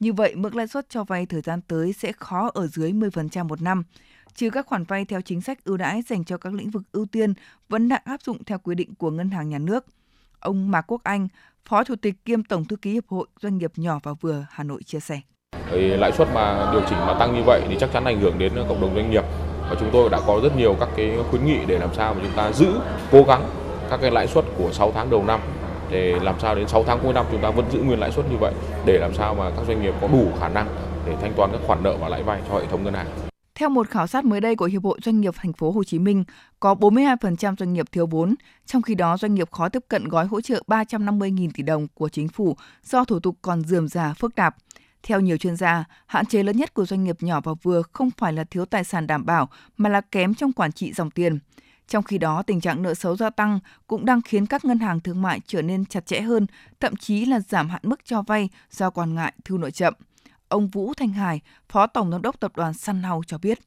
Như 0.00 0.12
vậy, 0.12 0.34
mức 0.36 0.54
lãi 0.54 0.66
suất 0.66 0.88
cho 0.88 1.04
vay 1.04 1.26
thời 1.26 1.40
gian 1.40 1.60
tới 1.62 1.92
sẽ 1.92 2.12
khó 2.12 2.50
ở 2.54 2.66
dưới 2.66 2.92
10% 2.92 3.46
một 3.48 3.62
năm, 3.62 3.82
trừ 4.34 4.50
các 4.50 4.66
khoản 4.66 4.84
vay 4.84 5.04
theo 5.04 5.20
chính 5.20 5.40
sách 5.40 5.64
ưu 5.64 5.76
đãi 5.76 6.02
dành 6.02 6.24
cho 6.24 6.38
các 6.38 6.54
lĩnh 6.54 6.70
vực 6.70 6.82
ưu 6.92 7.06
tiên 7.06 7.34
vẫn 7.68 7.88
đang 7.88 8.02
áp 8.04 8.22
dụng 8.22 8.44
theo 8.44 8.58
quy 8.58 8.74
định 8.74 8.94
của 8.94 9.10
Ngân 9.10 9.30
hàng 9.30 9.48
Nhà 9.48 9.58
nước. 9.58 9.86
Ông 10.40 10.70
Mạc 10.70 10.82
Quốc 10.92 11.00
Anh, 11.04 11.28
Phó 11.64 11.84
Chủ 11.84 11.96
tịch 11.96 12.24
kiêm 12.24 12.44
Tổng 12.44 12.64
thư 12.64 12.76
ký 12.76 12.92
Hiệp 12.92 13.08
hội 13.08 13.26
Doanh 13.40 13.58
nghiệp 13.58 13.72
nhỏ 13.76 14.00
và 14.02 14.12
vừa 14.20 14.46
Hà 14.50 14.64
Nội 14.64 14.82
chia 14.82 15.00
sẻ. 15.00 15.20
Thì 15.70 15.96
lãi 15.96 16.12
suất 16.12 16.28
mà 16.34 16.70
điều 16.72 16.82
chỉnh 16.88 16.98
mà 16.98 17.16
tăng 17.18 17.34
như 17.34 17.42
vậy 17.46 17.62
thì 17.68 17.76
chắc 17.80 17.90
chắn 17.92 18.04
ảnh 18.04 18.20
hưởng 18.20 18.38
đến 18.38 18.52
cộng 18.68 18.80
đồng 18.80 18.94
doanh 18.94 19.10
nghiệp 19.10 19.24
và 19.72 19.80
chúng 19.80 19.90
tôi 19.92 20.10
đã 20.10 20.20
có 20.26 20.40
rất 20.42 20.56
nhiều 20.56 20.76
các 20.80 20.88
cái 20.96 21.18
khuyến 21.30 21.46
nghị 21.46 21.58
để 21.66 21.78
làm 21.78 21.94
sao 21.94 22.14
mà 22.14 22.20
chúng 22.22 22.36
ta 22.36 22.52
giữ 22.52 22.80
cố 23.12 23.22
gắng 23.22 23.50
các 23.90 24.00
cái 24.02 24.10
lãi 24.10 24.26
suất 24.26 24.44
của 24.58 24.72
6 24.72 24.92
tháng 24.92 25.10
đầu 25.10 25.24
năm 25.24 25.40
để 25.90 26.18
làm 26.22 26.34
sao 26.40 26.54
đến 26.54 26.68
6 26.68 26.84
tháng 26.84 26.98
cuối 27.02 27.12
năm 27.12 27.26
chúng 27.30 27.42
ta 27.42 27.50
vẫn 27.50 27.64
giữ 27.72 27.78
nguyên 27.82 28.00
lãi 28.00 28.12
suất 28.12 28.30
như 28.30 28.36
vậy 28.40 28.52
để 28.86 28.98
làm 28.98 29.14
sao 29.14 29.34
mà 29.34 29.50
các 29.56 29.66
doanh 29.66 29.82
nghiệp 29.82 29.94
có 30.00 30.08
đủ 30.08 30.28
khả 30.40 30.48
năng 30.48 30.66
để 31.06 31.16
thanh 31.20 31.32
toán 31.36 31.50
các 31.52 31.60
khoản 31.66 31.82
nợ 31.82 31.96
và 32.00 32.08
lãi 32.08 32.22
vay 32.22 32.40
cho 32.48 32.58
hệ 32.58 32.66
thống 32.66 32.84
ngân 32.84 32.94
hàng. 32.94 33.06
Theo 33.54 33.68
một 33.68 33.88
khảo 33.88 34.06
sát 34.06 34.24
mới 34.24 34.40
đây 34.40 34.56
của 34.56 34.64
Hiệp 34.64 34.84
hội 34.84 34.98
Doanh 35.04 35.20
nghiệp 35.20 35.34
Thành 35.36 35.52
phố 35.52 35.70
Hồ 35.70 35.84
Chí 35.84 35.98
Minh, 35.98 36.24
có 36.60 36.74
42% 36.74 37.56
doanh 37.58 37.72
nghiệp 37.72 37.86
thiếu 37.92 38.06
vốn, 38.06 38.34
trong 38.66 38.82
khi 38.82 38.94
đó 38.94 39.16
doanh 39.16 39.34
nghiệp 39.34 39.50
khó 39.50 39.68
tiếp 39.68 39.82
cận 39.88 40.08
gói 40.08 40.26
hỗ 40.26 40.40
trợ 40.40 40.62
350.000 40.66 41.50
tỷ 41.54 41.62
đồng 41.62 41.86
của 41.94 42.08
chính 42.08 42.28
phủ 42.28 42.56
do 42.84 43.04
thủ 43.04 43.20
tục 43.20 43.36
còn 43.42 43.62
dườm 43.62 43.88
già 43.88 44.14
phức 44.18 44.34
tạp. 44.34 44.56
Theo 45.02 45.20
nhiều 45.20 45.36
chuyên 45.36 45.56
gia, 45.56 45.84
hạn 46.06 46.26
chế 46.26 46.42
lớn 46.42 46.56
nhất 46.56 46.74
của 46.74 46.86
doanh 46.86 47.04
nghiệp 47.04 47.16
nhỏ 47.20 47.40
và 47.40 47.52
vừa 47.62 47.82
không 47.92 48.10
phải 48.18 48.32
là 48.32 48.44
thiếu 48.44 48.64
tài 48.64 48.84
sản 48.84 49.06
đảm 49.06 49.26
bảo 49.26 49.48
mà 49.76 49.88
là 49.88 50.00
kém 50.00 50.34
trong 50.34 50.52
quản 50.52 50.72
trị 50.72 50.92
dòng 50.92 51.10
tiền. 51.10 51.38
Trong 51.88 52.02
khi 52.02 52.18
đó, 52.18 52.42
tình 52.42 52.60
trạng 52.60 52.82
nợ 52.82 52.94
xấu 52.94 53.16
gia 53.16 53.30
tăng 53.30 53.58
cũng 53.86 54.04
đang 54.04 54.22
khiến 54.22 54.46
các 54.46 54.64
ngân 54.64 54.78
hàng 54.78 55.00
thương 55.00 55.22
mại 55.22 55.40
trở 55.46 55.62
nên 55.62 55.84
chặt 55.84 56.06
chẽ 56.06 56.20
hơn, 56.20 56.46
thậm 56.80 56.96
chí 56.96 57.24
là 57.24 57.40
giảm 57.40 57.68
hạn 57.68 57.80
mức 57.84 58.00
cho 58.04 58.22
vay 58.22 58.48
do 58.70 58.90
quan 58.90 59.14
ngại 59.14 59.32
thu 59.44 59.58
nợ 59.58 59.70
chậm. 59.70 59.94
Ông 60.48 60.68
Vũ 60.68 60.94
Thanh 60.94 61.12
Hải, 61.12 61.40
Phó 61.68 61.86
Tổng 61.86 62.10
Giám 62.10 62.22
đốc 62.22 62.40
Tập 62.40 62.52
đoàn 62.56 62.74
Sun 62.74 63.02
House 63.02 63.26
cho 63.26 63.38
biết. 63.38 63.58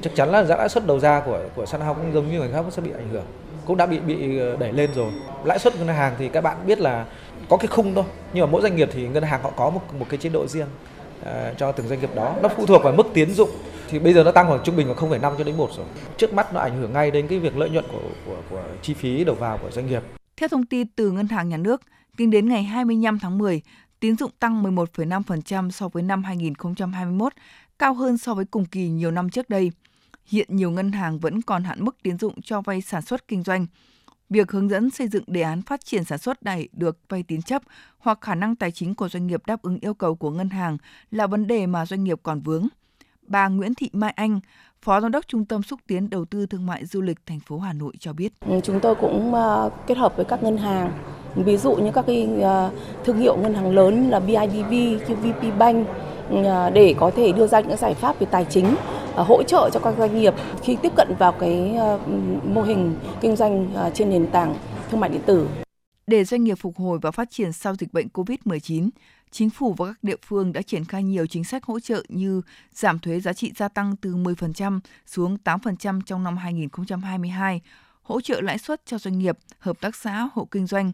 Chắc 0.00 0.14
chắn 0.16 0.28
là 0.30 0.42
lãi 0.42 0.68
suất 0.68 0.86
đầu 0.86 1.00
ra 1.00 1.22
của 1.26 1.48
của 1.54 1.66
Sun 1.66 1.80
House 1.80 2.00
cũng 2.02 2.14
giống 2.14 2.30
như 2.30 2.38
người 2.38 2.52
khác 2.52 2.62
cũng 2.62 2.70
sẽ 2.70 2.82
bị 2.82 2.90
ảnh 2.90 3.08
hưởng, 3.08 3.26
cũng 3.66 3.76
đã 3.76 3.86
bị 3.86 4.00
bị 4.00 4.38
đẩy 4.60 4.72
lên 4.72 4.90
rồi. 4.94 5.12
Lãi 5.44 5.58
suất 5.58 5.76
ngân 5.76 5.88
hàng 5.88 6.14
thì 6.18 6.28
các 6.28 6.40
bạn 6.40 6.66
biết 6.66 6.78
là 6.78 7.06
có 7.48 7.56
cái 7.56 7.66
khung 7.66 7.94
thôi, 7.94 8.04
nhưng 8.32 8.46
mà 8.46 8.50
mỗi 8.52 8.62
doanh 8.62 8.76
nghiệp 8.76 8.88
thì 8.92 9.08
ngân 9.08 9.22
hàng 9.22 9.42
họ 9.42 9.50
có 9.56 9.70
một 9.70 9.80
một 9.98 10.06
cái 10.08 10.18
chế 10.18 10.28
độ 10.28 10.46
riêng 10.46 10.68
uh, 11.20 11.26
cho 11.58 11.72
từng 11.72 11.88
doanh 11.88 12.00
nghiệp 12.00 12.14
đó. 12.14 12.36
Nó 12.42 12.48
phụ 12.48 12.66
thuộc 12.66 12.82
vào 12.82 12.92
mức 12.92 13.06
tiến 13.14 13.34
dụng 13.34 13.50
thì 13.90 13.98
bây 13.98 14.14
giờ 14.14 14.24
nó 14.24 14.32
tăng 14.32 14.46
khoảng 14.48 14.60
trung 14.64 14.76
bình 14.76 14.88
là 14.88 14.94
0,5 14.94 15.38
cho 15.38 15.44
đến 15.44 15.56
1 15.56 15.70
rồi. 15.76 15.86
Trước 16.16 16.32
mắt 16.32 16.54
nó 16.54 16.60
ảnh 16.60 16.80
hưởng 16.80 16.92
ngay 16.92 17.10
đến 17.10 17.28
cái 17.28 17.38
việc 17.38 17.56
lợi 17.56 17.70
nhuận 17.70 17.84
của 17.92 18.00
của 18.26 18.36
của 18.50 18.62
chi 18.82 18.94
phí 18.94 19.24
đầu 19.24 19.34
vào 19.34 19.58
của 19.58 19.70
doanh 19.70 19.86
nghiệp. 19.86 20.02
Theo 20.36 20.48
thông 20.48 20.66
tin 20.66 20.86
từ 20.96 21.10
Ngân 21.10 21.28
hàng 21.28 21.48
Nhà 21.48 21.56
nước, 21.56 21.82
tính 22.16 22.30
đến 22.30 22.48
ngày 22.48 22.62
25 22.62 23.18
tháng 23.18 23.38
10, 23.38 23.62
tín 24.00 24.16
dụng 24.16 24.30
tăng 24.38 24.62
11,5% 24.62 25.70
so 25.70 25.88
với 25.88 26.02
năm 26.02 26.24
2021, 26.24 27.32
cao 27.78 27.94
hơn 27.94 28.18
so 28.18 28.34
với 28.34 28.44
cùng 28.44 28.64
kỳ 28.64 28.88
nhiều 28.88 29.10
năm 29.10 29.30
trước 29.30 29.50
đây. 29.50 29.72
Hiện 30.26 30.46
nhiều 30.56 30.70
ngân 30.70 30.92
hàng 30.92 31.18
vẫn 31.18 31.42
còn 31.42 31.64
hạn 31.64 31.84
mức 31.84 31.96
tín 32.02 32.18
dụng 32.18 32.42
cho 32.42 32.60
vay 32.60 32.80
sản 32.80 33.02
xuất 33.02 33.28
kinh 33.28 33.42
doanh. 33.42 33.66
Việc 34.30 34.50
hướng 34.50 34.68
dẫn 34.68 34.90
xây 34.90 35.08
dựng 35.08 35.24
đề 35.26 35.42
án 35.42 35.62
phát 35.62 35.84
triển 35.84 36.04
sản 36.04 36.18
xuất 36.18 36.42
này 36.42 36.68
được 36.72 36.98
vay 37.08 37.22
tín 37.22 37.42
chấp 37.42 37.62
hoặc 37.98 38.18
khả 38.20 38.34
năng 38.34 38.56
tài 38.56 38.70
chính 38.70 38.94
của 38.94 39.08
doanh 39.08 39.26
nghiệp 39.26 39.46
đáp 39.46 39.62
ứng 39.62 39.78
yêu 39.80 39.94
cầu 39.94 40.14
của 40.14 40.30
ngân 40.30 40.50
hàng 40.50 40.76
là 41.10 41.26
vấn 41.26 41.46
đề 41.46 41.66
mà 41.66 41.86
doanh 41.86 42.04
nghiệp 42.04 42.18
còn 42.22 42.40
vướng. 42.40 42.68
Bà 43.22 43.48
Nguyễn 43.48 43.74
Thị 43.74 43.90
Mai 43.92 44.12
Anh, 44.16 44.40
Phó 44.82 45.00
Giám 45.00 45.10
đốc 45.10 45.28
Trung 45.28 45.44
tâm 45.44 45.62
xúc 45.62 45.80
tiến 45.86 46.10
đầu 46.10 46.24
tư 46.24 46.46
thương 46.46 46.66
mại 46.66 46.86
du 46.86 47.00
lịch 47.00 47.18
thành 47.26 47.40
phố 47.40 47.58
Hà 47.58 47.72
Nội 47.72 47.92
cho 48.00 48.12
biết. 48.12 48.32
Ừ, 48.46 48.60
chúng 48.62 48.80
tôi 48.80 48.94
cũng 48.94 49.34
ờ, 49.34 49.70
kết 49.86 49.98
hợp 49.98 50.16
với 50.16 50.24
các 50.24 50.42
ngân 50.42 50.56
hàng 50.56 50.92
ví 51.34 51.56
dụ 51.56 51.74
như 51.74 51.90
các 51.94 52.06
cái 52.06 52.28
ờ, 52.42 52.70
thương 53.04 53.18
hiệu 53.18 53.36
ngân 53.36 53.54
hàng 53.54 53.74
lớn 53.74 54.10
là 54.10 54.20
BIDV, 54.20 54.72
VP 55.22 55.58
Bank 55.58 55.88
ừ, 56.30 56.44
ờ, 56.44 56.70
để 56.70 56.94
có 56.98 57.10
thể 57.16 57.32
đưa 57.32 57.46
ra 57.46 57.60
những 57.60 57.76
giải 57.76 57.94
pháp 57.94 58.20
về 58.20 58.26
tài 58.30 58.44
chính 58.44 58.76
À, 59.18 59.24
hỗ 59.24 59.42
trợ 59.42 59.70
cho 59.72 59.80
các 59.80 59.94
doanh 59.98 60.20
nghiệp 60.20 60.34
khi 60.62 60.76
tiếp 60.82 60.92
cận 60.96 61.08
vào 61.18 61.32
cái 61.32 61.74
ờ, 61.74 62.00
mô 62.44 62.62
hình 62.62 62.96
kinh 63.20 63.36
doanh 63.36 63.74
ờ, 63.74 63.90
trên 63.94 64.10
nền 64.10 64.26
tảng 64.26 64.54
thương 64.90 65.00
mại 65.00 65.10
điện 65.10 65.20
tử. 65.26 65.48
Để 66.06 66.24
doanh 66.24 66.44
nghiệp 66.44 66.54
phục 66.54 66.76
hồi 66.76 66.98
và 67.02 67.10
phát 67.10 67.30
triển 67.30 67.52
sau 67.52 67.74
dịch 67.74 67.92
bệnh 67.92 68.08
COVID-19, 68.14 68.88
chính 69.30 69.50
phủ 69.50 69.74
và 69.74 69.86
các 69.86 69.96
địa 70.02 70.16
phương 70.26 70.52
đã 70.52 70.62
triển 70.62 70.84
khai 70.84 71.02
nhiều 71.02 71.26
chính 71.26 71.44
sách 71.44 71.64
hỗ 71.64 71.80
trợ 71.80 72.02
như 72.08 72.42
giảm 72.72 72.98
thuế 72.98 73.20
giá 73.20 73.32
trị 73.32 73.52
gia 73.56 73.68
tăng 73.68 73.96
từ 73.96 74.14
10% 74.14 74.80
xuống 75.06 75.36
8% 75.44 76.00
trong 76.06 76.24
năm 76.24 76.36
2022, 76.36 77.60
hỗ 78.02 78.20
trợ 78.20 78.40
lãi 78.40 78.58
suất 78.58 78.86
cho 78.86 78.98
doanh 78.98 79.18
nghiệp, 79.18 79.38
hợp 79.58 79.80
tác 79.80 79.96
xã, 79.96 80.28
hộ 80.32 80.48
kinh 80.50 80.66
doanh, 80.66 80.92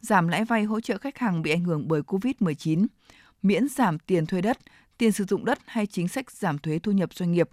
giảm 0.00 0.28
lãi 0.28 0.44
vay 0.44 0.64
hỗ 0.64 0.80
trợ 0.80 0.98
khách 0.98 1.18
hàng 1.18 1.42
bị 1.42 1.50
ảnh 1.50 1.64
hưởng 1.64 1.88
bởi 1.88 2.00
COVID-19, 2.00 2.86
miễn 3.42 3.68
giảm 3.68 3.98
tiền 3.98 4.26
thuê 4.26 4.40
đất, 4.40 4.58
tiền 4.98 5.12
sử 5.12 5.24
dụng 5.24 5.44
đất 5.44 5.58
hay 5.66 5.86
chính 5.86 6.08
sách 6.08 6.30
giảm 6.30 6.58
thuế 6.58 6.78
thu 6.78 6.92
nhập 6.92 7.14
doanh 7.14 7.32
nghiệp. 7.32 7.48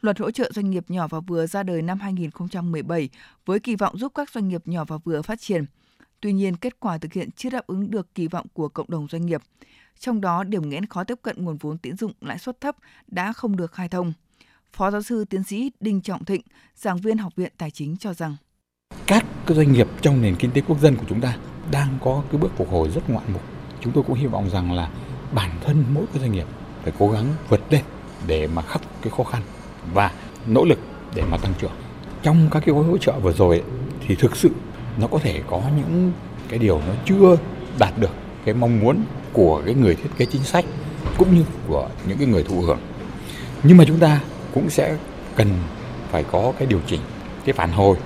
Luật 0.00 0.18
hỗ 0.18 0.30
trợ 0.30 0.50
doanh 0.54 0.70
nghiệp 0.70 0.84
nhỏ 0.88 1.08
và 1.08 1.20
vừa 1.20 1.46
ra 1.46 1.62
đời 1.62 1.82
năm 1.82 2.00
2017 2.00 3.08
với 3.46 3.60
kỳ 3.60 3.76
vọng 3.76 3.98
giúp 3.98 4.12
các 4.14 4.30
doanh 4.30 4.48
nghiệp 4.48 4.62
nhỏ 4.64 4.84
và 4.84 4.96
vừa 4.96 5.22
phát 5.22 5.40
triển. 5.40 5.64
Tuy 6.20 6.32
nhiên, 6.32 6.56
kết 6.56 6.80
quả 6.80 6.98
thực 6.98 7.12
hiện 7.12 7.30
chưa 7.36 7.50
đáp 7.50 7.66
ứng 7.66 7.90
được 7.90 8.14
kỳ 8.14 8.28
vọng 8.28 8.46
của 8.52 8.68
cộng 8.68 8.90
đồng 8.90 9.08
doanh 9.10 9.26
nghiệp. 9.26 9.42
Trong 9.98 10.20
đó, 10.20 10.44
điểm 10.44 10.68
nghẽn 10.68 10.86
khó 10.86 11.04
tiếp 11.04 11.18
cận 11.22 11.44
nguồn 11.44 11.56
vốn 11.56 11.78
tín 11.78 11.96
dụng 11.96 12.12
lãi 12.20 12.38
suất 12.38 12.60
thấp 12.60 12.76
đã 13.06 13.32
không 13.32 13.56
được 13.56 13.72
khai 13.72 13.88
thông. 13.88 14.12
Phó 14.72 14.90
giáo 14.90 15.02
sư 15.02 15.24
tiến 15.24 15.44
sĩ 15.44 15.70
Đinh 15.80 16.00
Trọng 16.00 16.24
Thịnh, 16.24 16.42
giảng 16.74 16.96
viên 16.96 17.18
Học 17.18 17.32
viện 17.36 17.52
Tài 17.58 17.70
chính 17.70 17.96
cho 17.96 18.14
rằng 18.14 18.36
các 19.06 19.24
doanh 19.48 19.72
nghiệp 19.72 19.88
trong 20.00 20.22
nền 20.22 20.36
kinh 20.36 20.50
tế 20.50 20.60
quốc 20.60 20.80
dân 20.80 20.96
của 20.96 21.04
chúng 21.08 21.20
ta 21.20 21.36
đang 21.70 21.98
có 22.04 22.22
cái 22.30 22.40
bước 22.40 22.50
phục 22.56 22.70
hồi 22.70 22.90
rất 22.90 23.10
ngoạn 23.10 23.32
mục. 23.32 23.42
Chúng 23.80 23.92
tôi 23.92 24.04
cũng 24.06 24.16
hy 24.16 24.26
vọng 24.26 24.50
rằng 24.50 24.72
là 24.72 24.90
bản 25.32 25.50
thân 25.64 25.84
mỗi 25.94 26.04
cái 26.12 26.20
doanh 26.20 26.32
nghiệp 26.32 26.46
phải 26.82 26.92
cố 26.98 27.10
gắng 27.10 27.34
vượt 27.48 27.60
lên 27.70 27.84
để 28.26 28.46
mà 28.46 28.62
khắc 28.62 28.82
cái 29.02 29.12
khó 29.16 29.24
khăn 29.24 29.42
và 29.94 30.10
nỗ 30.46 30.64
lực 30.64 30.78
để 31.14 31.22
mà 31.30 31.36
tăng 31.36 31.52
trưởng. 31.60 31.72
Trong 32.22 32.48
các 32.50 32.62
cái 32.66 32.74
gói 32.74 32.84
hỗ 32.84 32.98
trợ 32.98 33.12
vừa 33.12 33.32
rồi 33.32 33.62
thì 34.06 34.14
thực 34.14 34.36
sự 34.36 34.50
nó 35.00 35.06
có 35.06 35.18
thể 35.18 35.42
có 35.50 35.62
những 35.76 36.12
cái 36.48 36.58
điều 36.58 36.80
nó 36.88 36.94
chưa 37.04 37.36
đạt 37.78 37.92
được 37.98 38.10
cái 38.44 38.54
mong 38.54 38.80
muốn 38.80 39.04
của 39.32 39.62
cái 39.66 39.74
người 39.74 39.94
thiết 39.94 40.10
kế 40.16 40.24
chính 40.24 40.42
sách 40.42 40.64
cũng 41.18 41.34
như 41.34 41.42
của 41.68 41.88
những 42.06 42.18
cái 42.18 42.26
người 42.26 42.42
thụ 42.42 42.60
hưởng. 42.60 42.78
Nhưng 43.62 43.76
mà 43.76 43.84
chúng 43.86 43.98
ta 43.98 44.20
cũng 44.54 44.70
sẽ 44.70 44.96
cần 45.36 45.48
phải 46.10 46.24
có 46.32 46.52
cái 46.58 46.66
điều 46.66 46.80
chỉnh, 46.86 47.00
cái 47.44 47.52
phản 47.52 47.72
hồi 47.72 47.96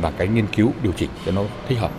và 0.00 0.10
cái 0.10 0.28
nghiên 0.28 0.46
cứu 0.46 0.72
điều 0.82 0.92
chỉnh 0.92 1.10
cho 1.26 1.32
nó 1.32 1.42
thích 1.68 1.78
hợp. 1.78 1.90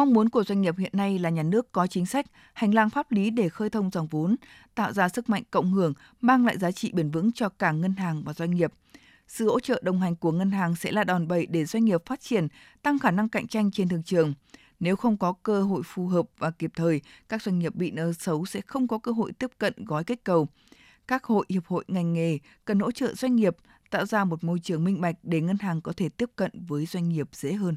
Mong 0.00 0.12
muốn 0.12 0.28
của 0.28 0.44
doanh 0.44 0.60
nghiệp 0.60 0.78
hiện 0.78 0.90
nay 0.94 1.18
là 1.18 1.30
nhà 1.30 1.42
nước 1.42 1.72
có 1.72 1.86
chính 1.86 2.06
sách, 2.06 2.26
hành 2.52 2.74
lang 2.74 2.90
pháp 2.90 3.12
lý 3.12 3.30
để 3.30 3.48
khơi 3.48 3.70
thông 3.70 3.90
dòng 3.90 4.06
vốn, 4.06 4.36
tạo 4.74 4.92
ra 4.92 5.08
sức 5.08 5.28
mạnh 5.28 5.42
cộng 5.50 5.72
hưởng, 5.72 5.92
mang 6.20 6.46
lại 6.46 6.58
giá 6.58 6.72
trị 6.72 6.92
bền 6.92 7.10
vững 7.10 7.32
cho 7.32 7.48
cả 7.48 7.72
ngân 7.72 7.92
hàng 7.92 8.22
và 8.24 8.32
doanh 8.32 8.50
nghiệp. 8.50 8.72
Sự 9.28 9.48
hỗ 9.48 9.60
trợ 9.60 9.80
đồng 9.84 10.00
hành 10.00 10.16
của 10.16 10.32
ngân 10.32 10.50
hàng 10.50 10.76
sẽ 10.76 10.92
là 10.92 11.04
đòn 11.04 11.28
bẩy 11.28 11.46
để 11.46 11.64
doanh 11.64 11.84
nghiệp 11.84 12.06
phát 12.06 12.20
triển, 12.20 12.48
tăng 12.82 12.98
khả 12.98 13.10
năng 13.10 13.28
cạnh 13.28 13.48
tranh 13.48 13.70
trên 13.70 13.88
thị 13.88 13.96
trường. 14.04 14.34
Nếu 14.80 14.96
không 14.96 15.16
có 15.16 15.32
cơ 15.32 15.62
hội 15.62 15.82
phù 15.84 16.06
hợp 16.06 16.26
và 16.38 16.50
kịp 16.50 16.70
thời, 16.74 17.00
các 17.28 17.42
doanh 17.42 17.58
nghiệp 17.58 17.74
bị 17.74 17.90
nợ 17.90 18.12
xấu 18.12 18.46
sẽ 18.46 18.60
không 18.60 18.88
có 18.88 18.98
cơ 18.98 19.12
hội 19.12 19.32
tiếp 19.32 19.50
cận 19.58 19.74
gói 19.84 20.04
kích 20.04 20.24
cầu. 20.24 20.48
Các 21.08 21.24
hội, 21.24 21.46
hiệp 21.48 21.66
hội, 21.66 21.84
ngành 21.88 22.12
nghề 22.12 22.38
cần 22.64 22.80
hỗ 22.80 22.90
trợ 22.90 23.14
doanh 23.14 23.36
nghiệp 23.36 23.56
tạo 23.90 24.06
ra 24.06 24.24
một 24.24 24.44
môi 24.44 24.58
trường 24.58 24.84
minh 24.84 25.00
bạch 25.00 25.16
để 25.22 25.40
ngân 25.40 25.58
hàng 25.60 25.80
có 25.80 25.92
thể 25.96 26.08
tiếp 26.08 26.30
cận 26.36 26.50
với 26.68 26.86
doanh 26.86 27.08
nghiệp 27.08 27.28
dễ 27.32 27.52
hơn. 27.52 27.76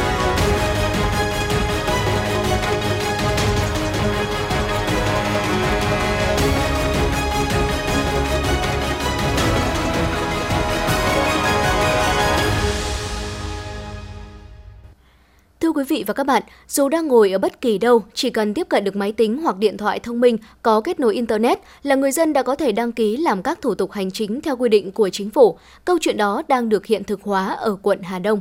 Thưa 15.71 15.75
quý 15.75 15.85
vị 15.89 16.03
và 16.07 16.13
các 16.13 16.25
bạn, 16.25 16.43
dù 16.67 16.89
đang 16.89 17.07
ngồi 17.07 17.31
ở 17.31 17.37
bất 17.37 17.61
kỳ 17.61 17.77
đâu, 17.77 18.03
chỉ 18.13 18.29
cần 18.29 18.53
tiếp 18.53 18.67
cận 18.69 18.83
được 18.83 18.95
máy 18.95 19.11
tính 19.11 19.41
hoặc 19.41 19.57
điện 19.57 19.77
thoại 19.77 19.99
thông 19.99 20.19
minh 20.21 20.37
có 20.61 20.81
kết 20.81 20.99
nối 20.99 21.15
Internet 21.15 21.59
là 21.83 21.95
người 21.95 22.11
dân 22.11 22.33
đã 22.33 22.43
có 22.43 22.55
thể 22.55 22.71
đăng 22.71 22.91
ký 22.91 23.17
làm 23.17 23.43
các 23.43 23.61
thủ 23.61 23.75
tục 23.75 23.91
hành 23.91 24.11
chính 24.11 24.41
theo 24.41 24.55
quy 24.57 24.69
định 24.69 24.91
của 24.91 25.09
chính 25.09 25.29
phủ. 25.29 25.57
Câu 25.85 25.97
chuyện 26.01 26.17
đó 26.17 26.41
đang 26.47 26.69
được 26.69 26.85
hiện 26.85 27.03
thực 27.03 27.21
hóa 27.21 27.47
ở 27.53 27.77
quận 27.81 28.01
Hà 28.01 28.19
Đông. 28.19 28.39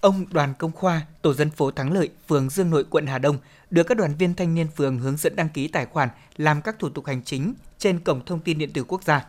Ông 0.00 0.24
Đoàn 0.30 0.54
Công 0.58 0.72
Khoa, 0.72 1.00
tổ 1.22 1.34
dân 1.34 1.50
phố 1.50 1.70
Thắng 1.70 1.92
Lợi, 1.92 2.08
phường 2.28 2.50
Dương 2.50 2.70
Nội, 2.70 2.84
quận 2.90 3.06
Hà 3.06 3.18
Đông, 3.18 3.36
được 3.70 3.82
các 3.82 3.98
đoàn 3.98 4.14
viên 4.18 4.34
thanh 4.34 4.54
niên 4.54 4.66
phường 4.76 4.98
hướng 4.98 5.16
dẫn 5.16 5.36
đăng 5.36 5.48
ký 5.48 5.68
tài 5.68 5.86
khoản 5.86 6.08
làm 6.36 6.62
các 6.62 6.78
thủ 6.78 6.88
tục 6.88 7.06
hành 7.06 7.22
chính 7.24 7.54
trên 7.78 8.00
cổng 8.00 8.24
thông 8.26 8.40
tin 8.40 8.58
điện 8.58 8.72
tử 8.72 8.84
quốc 8.88 9.02
gia. 9.02 9.26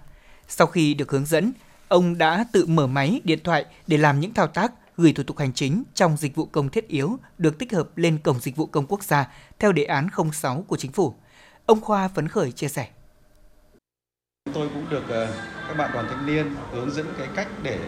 Sau 0.47 0.67
khi 0.67 0.93
được 0.93 1.11
hướng 1.11 1.25
dẫn, 1.25 1.51
ông 1.87 2.17
đã 2.17 2.45
tự 2.51 2.65
mở 2.65 2.87
máy, 2.87 3.21
điện 3.23 3.39
thoại 3.43 3.65
để 3.87 3.97
làm 3.97 4.19
những 4.19 4.33
thao 4.33 4.47
tác 4.47 4.71
gửi 4.97 5.13
thủ 5.13 5.23
tục 5.23 5.37
hành 5.37 5.53
chính 5.53 5.83
trong 5.93 6.17
dịch 6.17 6.35
vụ 6.35 6.45
công 6.45 6.69
thiết 6.69 6.87
yếu 6.87 7.19
được 7.37 7.59
tích 7.59 7.73
hợp 7.73 7.97
lên 7.97 8.17
cổng 8.23 8.39
dịch 8.39 8.55
vụ 8.55 8.65
công 8.65 8.85
quốc 8.87 9.03
gia 9.03 9.27
theo 9.59 9.71
đề 9.71 9.83
án 9.83 10.07
06 10.33 10.65
của 10.67 10.77
chính 10.77 10.91
phủ. 10.91 11.13
Ông 11.65 11.81
Khoa 11.81 12.07
phấn 12.07 12.27
khởi 12.27 12.51
chia 12.51 12.67
sẻ. 12.67 12.87
Tôi 14.53 14.69
cũng 14.73 14.85
được 14.89 15.09
ờ, 15.09 15.27
các 15.67 15.77
bạn 15.77 15.91
đoàn 15.93 16.05
thanh 16.09 16.25
niên 16.25 16.55
hướng 16.71 16.91
dẫn 16.91 17.05
cái 17.17 17.27
cách 17.35 17.47
để 17.63 17.79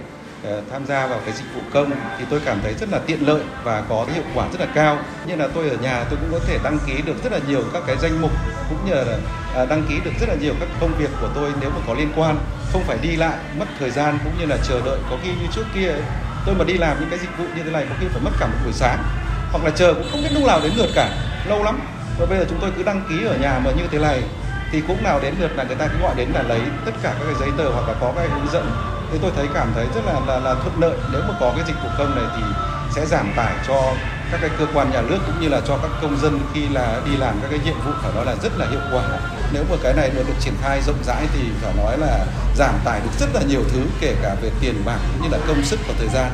ờ, 0.43 0.63
tham 0.71 0.85
gia 0.85 1.07
vào 1.07 1.19
cái 1.25 1.33
dịch 1.33 1.45
vụ 1.55 1.61
công 1.73 1.91
thì 2.17 2.25
tôi 2.29 2.41
cảm 2.45 2.59
thấy 2.61 2.73
rất 2.79 2.89
là 2.89 2.99
tiện 2.99 3.27
lợi 3.27 3.43
và 3.63 3.85
có 3.89 4.05
hiệu 4.13 4.23
quả 4.35 4.49
rất 4.51 4.59
là 4.59 4.67
cao. 4.75 4.99
Như 5.27 5.35
là 5.35 5.47
tôi 5.47 5.69
ở 5.69 5.77
nhà 5.77 6.05
tôi 6.09 6.19
cũng 6.21 6.29
có 6.31 6.39
thể 6.47 6.59
đăng 6.63 6.77
ký 6.87 7.01
được 7.05 7.23
rất 7.23 7.31
là 7.31 7.39
nhiều 7.47 7.63
các 7.73 7.83
cái 7.87 7.97
danh 8.01 8.21
mục 8.21 8.31
cũng 8.69 8.85
như 8.85 8.93
là 8.93 9.19
ờ, 9.53 9.65
đăng 9.65 9.85
ký 9.89 9.95
được 10.05 10.11
rất 10.19 10.29
là 10.29 10.35
nhiều 10.35 10.53
các 10.59 10.69
công 10.81 10.93
việc 10.99 11.09
của 11.21 11.29
tôi 11.35 11.51
nếu 11.61 11.69
mà 11.69 11.77
có 11.87 11.93
liên 11.93 12.11
quan, 12.15 12.37
không 12.71 12.83
phải 12.83 12.97
đi 13.01 13.15
lại 13.15 13.37
mất 13.59 13.65
thời 13.79 13.91
gian 13.91 14.17
cũng 14.23 14.33
như 14.39 14.45
là 14.45 14.57
chờ 14.67 14.81
đợi 14.85 14.99
có 15.09 15.17
khi 15.23 15.29
như 15.29 15.47
trước 15.55 15.65
kia 15.75 15.87
ấy, 15.87 16.01
tôi 16.47 16.55
mà 16.55 16.65
đi 16.65 16.73
làm 16.73 16.99
những 16.99 17.09
cái 17.09 17.19
dịch 17.19 17.37
vụ 17.37 17.45
như 17.55 17.63
thế 17.63 17.71
này 17.71 17.85
có 17.89 17.95
khi 17.99 18.07
phải 18.07 18.21
mất 18.21 18.31
cả 18.39 18.47
một 18.47 18.57
buổi 18.63 18.73
sáng 18.73 19.03
hoặc 19.51 19.63
là 19.65 19.71
chờ 19.75 19.93
cũng 19.93 20.07
không 20.11 20.21
biết 20.23 20.29
lúc 20.33 20.43
nào 20.47 20.59
đến 20.63 20.71
lượt 20.75 20.89
cả 20.95 21.09
lâu 21.45 21.63
lắm. 21.63 21.79
Và 22.19 22.25
bây 22.25 22.39
giờ 22.39 22.45
chúng 22.49 22.59
tôi 22.61 22.71
cứ 22.77 22.83
đăng 22.83 23.01
ký 23.09 23.25
ở 23.25 23.37
nhà 23.37 23.59
mà 23.65 23.71
như 23.71 23.83
thế 23.91 23.99
này 23.99 24.23
thì 24.71 24.81
cũng 24.87 25.03
nào 25.03 25.19
đến 25.19 25.33
lượt 25.39 25.51
là 25.55 25.63
người 25.63 25.75
ta 25.75 25.87
cứ 25.87 25.97
gọi 26.01 26.15
đến 26.15 26.29
là 26.33 26.41
lấy 26.41 26.61
tất 26.85 26.91
cả 27.03 27.13
các 27.19 27.25
cái 27.25 27.35
giấy 27.39 27.49
tờ 27.57 27.69
hoặc 27.69 27.87
là 27.87 27.93
có 28.01 28.13
cái 28.15 28.27
hướng 28.27 28.47
dẫn. 28.53 28.71
Thì 29.11 29.17
tôi 29.21 29.31
thấy 29.35 29.47
cảm 29.53 29.71
thấy 29.75 29.85
rất 29.95 30.01
là 30.05 30.13
là, 30.27 30.39
là 30.39 30.55
thuận 30.55 30.79
lợi. 30.79 30.97
Nếu 31.11 31.21
mà 31.27 31.33
có 31.39 31.53
cái 31.55 31.65
dịch 31.67 31.83
vụ 31.83 31.89
công 31.97 32.15
này 32.15 32.25
thì 32.35 32.43
sẽ 32.91 33.05
giảm 33.05 33.33
tải 33.35 33.53
cho 33.67 33.93
các 34.31 34.41
cái 34.41 34.49
cơ 34.59 34.65
quan 34.73 34.91
nhà 34.91 35.01
nước 35.01 35.19
cũng 35.25 35.41
như 35.41 35.49
là 35.49 35.61
cho 35.67 35.77
các 35.77 35.91
công 36.01 36.17
dân 36.17 36.39
khi 36.53 36.67
là 36.69 37.01
đi 37.05 37.17
làm 37.17 37.35
các 37.41 37.47
cái 37.49 37.59
nhiệm 37.65 37.75
vụ 37.85 37.91
phải 38.01 38.11
nói 38.15 38.25
là 38.25 38.35
rất 38.43 38.57
là 38.57 38.65
hiệu 38.71 38.81
quả 38.91 39.03
nếu 39.53 39.63
mà 39.69 39.75
cái 39.83 39.93
này 39.93 40.09
được, 40.09 40.23
được 40.27 40.33
triển 40.39 40.53
khai 40.61 40.81
rộng 40.87 41.03
rãi 41.03 41.27
thì 41.33 41.39
phải 41.61 41.73
nói 41.77 41.97
là 41.97 42.25
giảm 42.57 42.75
tải 42.85 43.01
được 43.01 43.11
rất 43.19 43.27
là 43.33 43.41
nhiều 43.49 43.63
thứ 43.73 43.85
kể 44.01 44.15
cả 44.21 44.35
về 44.41 44.51
tiền 44.61 44.75
bạc 44.85 44.99
cũng 45.11 45.23
như 45.23 45.37
là 45.37 45.45
công 45.47 45.63
sức 45.63 45.79
và 45.87 45.93
thời 45.97 46.09
gian 46.13 46.31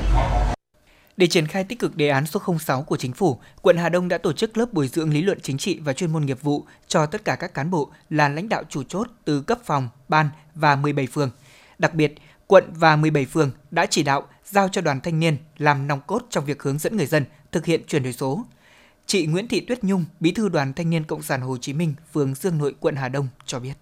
để 1.18 1.28
triển 1.28 1.48
khai 1.48 1.64
tích 1.64 1.80
cực 1.80 1.96
đề 1.96 2.10
án 2.10 2.26
số 2.26 2.42
06 2.60 2.82
của 2.82 2.98
chính 2.98 3.14
phủ, 3.14 3.40
quận 3.62 3.78
Hà 3.78 3.90
Đông 3.90 4.08
đã 4.08 4.18
tổ 4.18 4.34
chức 4.34 4.58
lớp 4.58 4.74
bồi 4.74 4.88
dưỡng 4.88 5.14
lý 5.14 5.22
luận 5.22 5.40
chính 5.42 5.58
trị 5.58 5.80
và 5.80 5.94
chuyên 5.94 6.12
môn 6.14 6.26
nghiệp 6.26 6.42
vụ 6.42 6.66
cho 6.88 7.06
tất 7.06 7.26
cả 7.26 7.36
các 7.36 7.54
cán 7.54 7.72
bộ 7.72 7.92
là 8.10 8.30
lãnh 8.30 8.50
đạo 8.50 8.64
chủ 8.70 8.84
chốt 8.84 9.08
từ 9.26 9.42
cấp 9.42 9.60
phòng, 9.66 9.90
ban 10.08 10.30
và 10.56 10.76
17 10.76 11.08
phường. 11.08 11.30
Đặc 11.80 11.94
biệt, 11.94 12.14
quận 12.48 12.64
và 12.76 12.96
17 12.96 13.26
phường 13.26 13.52
đã 13.72 13.86
chỉ 13.86 14.04
đạo 14.04 14.28
giao 14.46 14.70
cho 14.70 14.82
đoàn 14.82 15.02
thanh 15.02 15.20
niên 15.20 15.38
làm 15.58 15.88
nòng 15.88 16.02
cốt 16.08 16.24
trong 16.30 16.46
việc 16.46 16.64
hướng 16.64 16.78
dẫn 16.78 16.98
người 16.98 17.06
dân 17.06 17.26
thực 17.52 17.66
hiện 17.66 17.82
chuyển 17.88 18.04
đổi 18.04 18.14
số. 18.14 18.44
Chị 19.06 19.26
Nguyễn 19.26 19.48
Thị 19.48 19.60
Tuyết 19.60 19.84
Nhung, 19.84 20.06
Bí 20.20 20.32
thư 20.32 20.50
Đoàn 20.50 20.74
Thanh 20.74 20.90
niên 20.90 21.04
Cộng 21.04 21.22
sản 21.22 21.42
Hồ 21.42 21.58
Chí 21.58 21.74
Minh, 21.74 21.94
phường 22.14 22.36
Dương 22.36 22.58
Nội, 22.58 22.76
quận 22.80 22.96
Hà 22.96 23.10
Đông 23.10 23.28
cho 23.46 23.60
biết. 23.60 23.74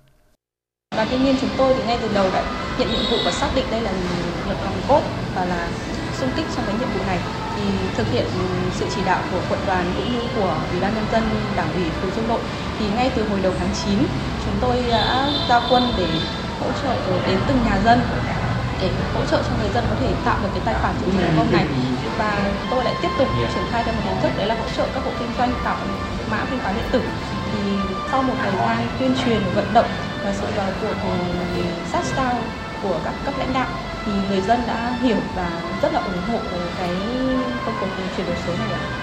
Đoàn 0.95 1.07
thanh 1.11 1.23
niên 1.23 1.35
chúng 1.41 1.49
tôi 1.57 1.73
thì 1.77 1.83
ngay 1.83 1.97
từ 2.01 2.09
đầu 2.13 2.29
đã 2.33 2.43
nhận 2.79 2.87
nhiệm 2.91 3.11
vụ 3.11 3.17
và 3.25 3.31
xác 3.31 3.49
định 3.55 3.65
đây 3.71 3.81
là 3.81 3.91
lực 4.49 4.57
nòng 4.65 4.81
cốt 4.87 5.01
và 5.35 5.45
là 5.45 5.69
xung 6.19 6.29
kích 6.35 6.45
trong 6.55 6.65
cái 6.67 6.75
nhiệm 6.79 6.89
vụ 6.93 7.05
này 7.07 7.19
thì 7.55 7.61
thực 7.97 8.11
hiện 8.11 8.25
sự 8.79 8.85
chỉ 8.95 9.01
đạo 9.05 9.23
của 9.31 9.41
quận 9.49 9.59
đoàn 9.67 9.93
cũng 9.95 10.13
như 10.13 10.21
của 10.35 10.57
ủy 10.71 10.79
ban 10.81 10.95
nhân 10.95 11.05
dân 11.11 11.23
đảng 11.55 11.73
ủy 11.73 11.83
phường 12.01 12.11
Dương 12.15 12.27
Nội 12.27 12.41
thì 12.79 12.85
ngay 12.95 13.11
từ 13.15 13.29
hồi 13.29 13.39
đầu 13.41 13.53
tháng 13.59 13.73
9 13.85 13.97
chúng 14.45 14.57
tôi 14.61 14.83
đã 14.89 15.31
ra 15.49 15.61
quân 15.69 15.83
để 15.97 16.07
hỗ 16.59 16.67
trợ 16.83 16.95
đến 17.27 17.39
từng 17.47 17.57
nhà 17.65 17.81
dân 17.85 17.99
để 18.81 18.89
hỗ 19.13 19.25
trợ 19.25 19.43
cho 19.49 19.55
người 19.59 19.69
dân 19.73 19.83
có 19.89 19.95
thể 19.99 20.13
tạo 20.25 20.39
được 20.43 20.49
cái 20.53 20.61
tài 20.65 20.75
khoản 20.81 20.95
dịch 20.99 21.11
vụ 21.13 21.27
công 21.37 21.51
này 21.51 21.65
và 22.21 22.37
tôi 22.71 22.83
lại 22.83 22.93
tiếp 23.01 23.09
tục 23.17 23.27
triển 23.53 23.63
khai 23.71 23.83
theo 23.83 23.93
một 23.93 24.01
hình 24.05 24.21
thức 24.21 24.31
đấy 24.37 24.47
là 24.47 24.55
hỗ 24.55 24.65
trợ 24.77 24.87
các 24.93 25.03
hộ 25.05 25.11
kinh 25.19 25.29
doanh 25.37 25.53
tạo 25.63 25.77
mã 26.31 26.37
thanh 26.49 26.59
toán 26.59 26.75
điện 26.75 26.85
tử 26.91 27.01
thì 27.51 27.59
sau 28.11 28.21
một 28.21 28.33
thời 28.41 28.51
gian 28.51 28.87
tuyên 28.99 29.13
truyền 29.25 29.41
vận 29.55 29.65
động 29.73 29.85
và 30.23 30.33
sự 30.33 30.45
vào 30.55 30.67
cuộc 30.81 31.15
sát 31.91 32.03
sao 32.03 32.35
của 32.83 32.99
các 33.05 33.13
cấp 33.25 33.33
lãnh 33.39 33.53
đạo 33.53 33.67
thì 34.05 34.11
người 34.29 34.41
dân 34.41 34.59
đã 34.67 34.93
hiểu 35.01 35.17
và 35.35 35.51
rất 35.81 35.93
là 35.93 35.99
ủng 35.99 36.21
hộ 36.31 36.39
cái 36.77 36.89
công 37.65 37.75
cuộc 37.81 37.87
chuyển 38.17 38.25
đổi 38.25 38.35
số 38.47 38.53
này 38.59 38.73
ạ. 38.73 39.00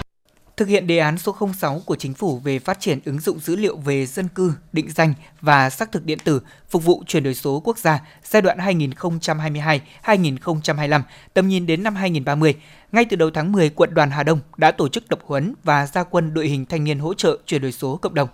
Thực 0.59 0.67
hiện 0.67 0.87
đề 0.87 0.97
án 0.97 1.17
số 1.17 1.35
06 1.57 1.81
của 1.85 1.95
Chính 1.95 2.13
phủ 2.13 2.39
về 2.39 2.59
phát 2.59 2.79
triển 2.79 2.99
ứng 3.05 3.19
dụng 3.19 3.39
dữ 3.39 3.55
liệu 3.55 3.77
về 3.77 4.05
dân 4.05 4.27
cư, 4.27 4.53
định 4.73 4.91
danh 4.91 5.13
và 5.41 5.69
xác 5.69 5.91
thực 5.91 6.05
điện 6.05 6.19
tử 6.23 6.41
phục 6.69 6.83
vụ 6.83 7.03
chuyển 7.07 7.23
đổi 7.23 7.35
số 7.35 7.61
quốc 7.63 7.77
gia 7.77 7.99
giai 8.23 8.41
đoạn 8.41 8.57
2022-2025, 8.57 11.01
tầm 11.33 11.47
nhìn 11.47 11.65
đến 11.65 11.83
năm 11.83 11.95
2030, 11.95 12.55
ngay 12.91 13.05
từ 13.05 13.15
đầu 13.15 13.31
tháng 13.31 13.51
10, 13.51 13.69
quận 13.69 13.93
đoàn 13.93 14.11
Hà 14.11 14.23
Đông 14.23 14.39
đã 14.57 14.71
tổ 14.71 14.89
chức 14.89 15.07
tập 15.07 15.19
huấn 15.25 15.53
và 15.63 15.85
gia 15.85 16.03
quân 16.03 16.33
đội 16.33 16.47
hình 16.47 16.65
thanh 16.65 16.83
niên 16.83 16.99
hỗ 16.99 17.13
trợ 17.13 17.37
chuyển 17.45 17.61
đổi 17.61 17.71
số 17.71 17.97
cộng 17.97 18.13
đồng. 18.13 18.29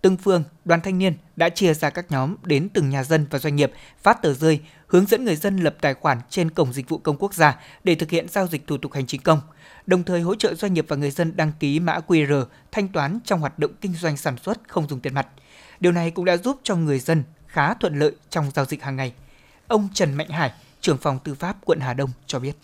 Từng 0.00 0.16
phương 0.16 0.44
đoàn 0.64 0.80
thanh 0.80 0.98
niên 0.98 1.14
đã 1.36 1.48
chia 1.48 1.74
ra 1.74 1.90
các 1.90 2.10
nhóm 2.10 2.36
đến 2.42 2.68
từng 2.68 2.90
nhà 2.90 3.04
dân 3.04 3.26
và 3.30 3.38
doanh 3.38 3.56
nghiệp 3.56 3.72
phát 4.02 4.22
tờ 4.22 4.32
rơi, 4.32 4.60
hướng 4.94 5.06
dẫn 5.06 5.24
người 5.24 5.36
dân 5.36 5.56
lập 5.56 5.76
tài 5.80 5.94
khoản 5.94 6.18
trên 6.30 6.50
cổng 6.50 6.72
dịch 6.72 6.88
vụ 6.88 6.98
công 6.98 7.16
quốc 7.16 7.34
gia 7.34 7.56
để 7.84 7.94
thực 7.94 8.10
hiện 8.10 8.28
giao 8.28 8.46
dịch 8.46 8.66
thủ 8.66 8.76
tục 8.76 8.92
hành 8.92 9.06
chính 9.06 9.20
công– 9.20 9.40
đồng 9.86 10.02
thời 10.02 10.20
hỗ 10.20 10.34
trợ 10.34 10.54
doanh 10.54 10.74
nghiệp 10.74 10.86
và 10.88 10.96
người 10.96 11.10
dân 11.10 11.36
đăng 11.36 11.52
ký 11.60 11.80
mã 11.80 11.98
QR 12.06 12.44
thanh 12.72 12.88
toán 12.88 13.18
trong 13.24 13.40
hoạt 13.40 13.58
động 13.58 13.70
kinh 13.80 13.94
doanh 13.94 14.16
sản 14.16 14.36
xuất 14.36 14.58
không 14.68 14.88
dùng 14.88 15.00
tiền 15.00 15.14
mặt. 15.14 15.26
Điều 15.80 15.92
này 15.92 16.10
cũng 16.10 16.24
đã 16.24 16.36
giúp 16.36 16.60
cho 16.62 16.76
người 16.76 16.98
dân 16.98 17.22
khá 17.46 17.74
thuận 17.74 17.98
lợi 17.98 18.12
trong 18.30 18.50
giao 18.54 18.64
dịch 18.64 18.82
hàng 18.82 18.96
ngày. 18.96 19.12
Ông 19.68 19.88
Trần 19.94 20.14
Mạnh 20.14 20.28
Hải, 20.28 20.52
trưởng 20.80 20.98
phòng 20.98 21.18
tư 21.24 21.34
pháp 21.34 21.56
quận 21.64 21.80
Hà 21.80 21.94
Đông 21.94 22.10
cho 22.26 22.38
biết. 22.38 22.56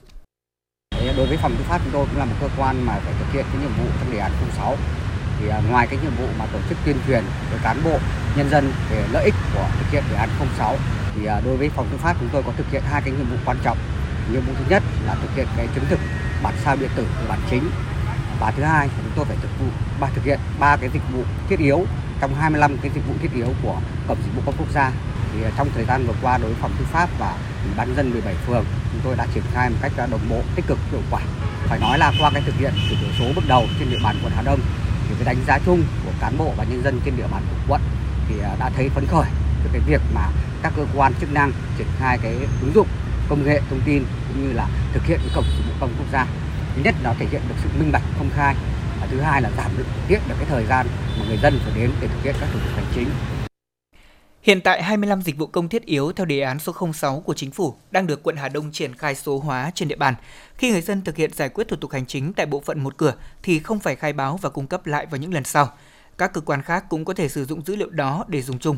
Đối 1.17 1.27
với 1.27 1.37
phòng 1.37 1.55
tư 1.59 1.65
pháp 1.69 1.81
chúng 1.85 1.93
tôi 1.93 2.07
cũng 2.11 2.19
là 2.19 2.25
một 2.25 2.35
cơ 2.41 2.49
quan 2.59 2.87
mà 2.87 2.99
phải 3.05 3.15
thực 3.19 3.33
hiện 3.33 3.45
cái 3.53 3.63
nhiệm 3.63 3.73
vụ 3.79 3.91
trong 4.01 4.13
đề 4.13 4.19
án 4.19 4.33
06 4.57 4.77
thì 5.41 5.49
à, 5.49 5.63
ngoài 5.71 5.87
cái 5.91 5.99
nhiệm 6.03 6.13
vụ 6.19 6.27
mà 6.39 6.47
tổ 6.53 6.59
chức 6.69 6.79
tuyên 6.85 6.97
truyền 7.07 7.25
với 7.51 7.59
cán 7.63 7.81
bộ 7.85 7.99
nhân 8.37 8.51
dân 8.51 8.73
về 8.91 9.05
lợi 9.13 9.25
ích 9.25 9.35
của 9.55 9.69
thực 9.79 9.91
hiện 9.91 10.05
đề 10.11 10.17
án 10.17 10.29
06 10.59 10.77
thì 11.21 11.27
à, 11.27 11.41
đối 11.45 11.57
với 11.57 11.69
phòng 11.69 11.87
tư 11.93 11.97
pháp 11.97 12.17
chúng 12.21 12.29
tôi 12.33 12.43
có 12.43 12.53
thực 12.57 12.71
hiện 12.71 12.83
hai 12.91 13.03
cái 13.03 13.15
nhiệm 13.15 13.31
vụ 13.31 13.37
quan 13.45 13.57
trọng. 13.65 13.79
Nhiệm 14.33 14.41
vụ 14.41 14.53
thứ 14.59 14.65
nhất 14.69 14.83
là 15.07 15.15
thực 15.15 15.35
hiện 15.37 15.47
cái 15.57 15.69
chứng 15.75 15.85
thực 15.89 16.01
bản 16.43 16.55
sao 16.65 16.77
điện 16.77 16.91
tử 16.97 17.03
của 17.03 17.27
bản 17.29 17.39
chính. 17.51 17.71
Và 18.41 18.51
thứ 18.51 18.63
hai 18.63 18.89
chúng 18.97 19.13
tôi 19.17 19.25
phải 19.25 19.37
thực 19.43 19.49
vụ, 19.61 19.67
ba, 20.01 20.09
thực 20.15 20.25
hiện 20.25 20.39
ba 20.61 20.77
cái 20.77 20.91
dịch 20.93 21.03
vụ 21.13 21.23
thiết 21.49 21.59
yếu 21.59 21.85
trong 22.21 22.35
25 22.35 22.77
cái 22.83 22.91
dịch 22.95 23.07
vụ 23.09 23.15
thiết 23.23 23.33
yếu 23.35 23.49
của 23.63 23.77
cổng 24.09 24.19
dịch 24.25 24.33
vụ 24.37 24.43
công 24.47 24.55
quốc 24.59 24.71
gia. 24.75 24.93
Thì 25.33 25.43
à, 25.43 25.51
trong 25.57 25.69
thời 25.75 25.85
gian 25.85 26.07
vừa 26.07 26.15
qua 26.23 26.39
đối 26.39 26.47
với 26.47 26.61
phòng 26.61 26.73
tư 26.79 26.85
pháp 26.93 27.09
và 27.19 27.37
ủy 27.65 27.73
ban 27.77 27.97
dân 27.97 28.11
17 28.11 28.35
phường, 28.35 28.65
chúng 28.93 29.01
tôi 29.05 29.17
đã 29.17 29.27
triển 29.35 29.45
khai 29.55 29.71
một 29.71 29.77
cách 29.83 29.93
à, 29.97 30.07
đồng 30.07 30.29
bộ, 30.31 30.41
tích 30.55 30.67
cực, 30.67 30.79
hiệu 30.91 31.01
quả. 31.11 31.21
Phải 31.69 31.79
nói 31.79 31.99
là 31.99 32.13
qua 32.21 32.31
cái 32.35 32.43
thực 32.47 32.55
hiện 32.55 32.73
chuyển 32.89 33.01
đổi 33.03 33.11
số 33.19 33.25
bước 33.37 33.45
đầu 33.49 33.67
trên 33.79 33.91
địa 33.91 33.99
bàn 34.05 34.17
quận 34.23 34.33
Hà 34.37 34.43
Đông, 34.43 34.61
thì 35.09 35.15
cái 35.19 35.35
đánh 35.35 35.45
giá 35.47 35.59
chung 35.67 35.83
của 36.05 36.13
cán 36.21 36.39
bộ 36.39 36.53
và 36.57 36.65
nhân 36.65 36.83
dân 36.85 37.01
trên 37.05 37.17
địa 37.17 37.27
bàn 37.33 37.43
của 37.51 37.57
quận 37.69 37.81
thì 38.29 38.35
đã 38.59 38.71
thấy 38.77 38.89
phấn 38.89 39.07
khởi 39.07 39.27
từ 39.65 39.71
cái 39.73 39.81
việc 39.87 40.01
mà 40.15 40.29
các 40.63 40.73
cơ 40.77 40.87
quan 40.97 41.13
chức 41.21 41.33
năng 41.33 41.53
triển 41.79 41.87
khai 41.99 42.19
cái 42.23 42.33
ứng 42.61 42.73
dụng 42.75 42.87
công 43.29 43.45
nghệ 43.45 43.61
thông 43.71 43.81
tin 43.87 44.05
cũng 44.29 44.47
như 44.47 44.53
là 44.53 44.69
thực 44.93 45.05
hiện 45.05 45.19
cái 45.19 45.31
cổng 45.35 45.45
dịch 45.45 45.65
vụ 45.67 45.73
công 45.81 45.91
quốc 45.99 46.07
gia 46.13 46.27
thứ 46.77 46.83
nhất 46.85 46.95
nó 47.03 47.15
thể 47.19 47.27
hiện 47.31 47.43
được 47.49 47.55
sự 47.63 47.69
minh 47.79 47.93
bạch, 47.93 48.03
công 48.19 48.31
khai 48.37 48.55
và 49.01 49.07
thứ 49.11 49.21
hai 49.21 49.43
là 49.43 49.51
giảm 49.57 49.71
được 49.79 49.85
tiết 50.09 50.19
được 50.29 50.35
cái 50.39 50.47
thời 50.49 50.67
gian 50.67 50.87
mà 51.19 51.25
người 51.29 51.39
dân 51.43 51.61
phải 51.65 51.73
đến 51.77 51.91
để 52.01 52.09
thực 52.09 52.23
hiện 52.23 52.35
các 52.41 52.49
thủ 52.53 52.59
tục 52.59 52.73
hành 52.77 52.93
chính 52.95 53.09
Hiện 54.43 54.61
tại 54.61 54.83
25 54.83 55.23
dịch 55.23 55.39
vụ 55.39 55.47
công 55.47 55.69
thiết 55.69 55.85
yếu 55.85 56.13
theo 56.13 56.27
đề 56.27 56.41
án 56.41 56.59
số 56.59 56.93
06 56.93 57.21
của 57.21 57.35
chính 57.35 57.51
phủ 57.51 57.75
đang 57.91 58.07
được 58.07 58.23
quận 58.23 58.37
Hà 58.37 58.49
Đông 58.49 58.73
triển 58.73 58.95
khai 58.95 59.15
số 59.15 59.39
hóa 59.39 59.71
trên 59.75 59.89
địa 59.89 59.97
bàn. 59.97 60.15
Khi 60.55 60.71
người 60.71 60.81
dân 60.81 61.03
thực 61.03 61.17
hiện 61.17 61.33
giải 61.33 61.49
quyết 61.49 61.69
thủ 61.69 61.77
tục 61.77 61.91
hành 61.91 62.07
chính 62.07 62.33
tại 62.33 62.47
bộ 62.47 62.61
phận 62.61 62.81
một 62.81 62.97
cửa 62.97 63.15
thì 63.43 63.59
không 63.59 63.79
phải 63.79 63.97
khai 63.97 64.13
báo 64.13 64.39
và 64.43 64.51
cung 64.51 64.67
cấp 64.67 64.87
lại 64.87 65.07
vào 65.07 65.19
những 65.19 65.35
lần 65.35 65.45
sau. 65.45 65.69
Các 66.19 66.33
cơ 66.33 66.41
quan 66.41 66.63
khác 66.63 66.85
cũng 66.89 67.05
có 67.05 67.15
thể 67.15 67.29
sử 67.29 67.45
dụng 67.45 67.63
dữ 67.67 67.77
liệu 67.77 67.91
đó 67.91 68.25
để 68.29 68.43
dùng 68.43 68.59
chung. 68.59 68.77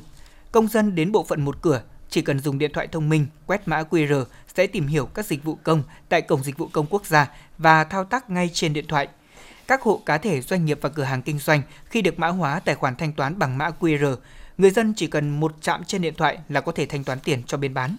Công 0.53 0.69
dân 0.69 0.95
đến 0.95 1.12
bộ 1.12 1.25
phận 1.25 1.45
một 1.45 1.62
cửa 1.62 1.83
chỉ 2.11 2.23
cần 2.23 2.41
dùng 2.41 2.59
điện 2.59 2.73
thoại 2.73 2.87
thông 2.87 3.09
minh 3.09 3.27
quét 3.47 3.69
mã 3.69 3.83
QR 3.83 4.25
sẽ 4.55 4.67
tìm 4.67 4.87
hiểu 4.87 5.07
các 5.07 5.27
dịch 5.27 5.45
vụ 5.45 5.59
công 5.62 5.83
tại 6.09 6.23
cổng 6.23 6.43
dịch 6.43 6.59
vụ 6.59 6.69
công 6.73 6.87
quốc 6.91 7.07
gia 7.07 7.31
và 7.59 7.85
thao 7.85 8.05
tác 8.05 8.31
ngay 8.31 8.51
trên 8.53 8.73
điện 8.73 8.87
thoại. 8.88 9.09
Các 9.67 9.83
hộ 9.83 10.03
cá 10.07 10.19
thể 10.19 10.41
doanh 10.41 10.65
nghiệp 10.65 10.79
và 10.81 10.88
cửa 10.88 11.03
hàng 11.03 11.23
kinh 11.23 11.38
doanh 11.38 11.62
khi 11.85 12.03
được 12.03 12.19
mã 12.19 12.29
hóa 12.29 12.61
tài 12.61 12.75
khoản 12.75 12.97
thanh 12.97 13.12
toán 13.12 13.38
bằng 13.38 13.59
mã 13.59 13.71
QR, 13.81 14.17
người 14.59 14.71
dân 14.71 14.95
chỉ 14.97 15.07
cần 15.07 15.41
một 15.41 15.55
chạm 15.61 15.85
trên 15.85 16.03
điện 16.03 16.15
thoại 16.15 16.38
là 16.49 16.61
có 16.61 16.73
thể 16.73 16.87
thanh 16.87 17.05
toán 17.05 17.21
tiền 17.21 17.43
cho 17.47 17.57
bên 17.59 17.75
bán. 17.75 17.97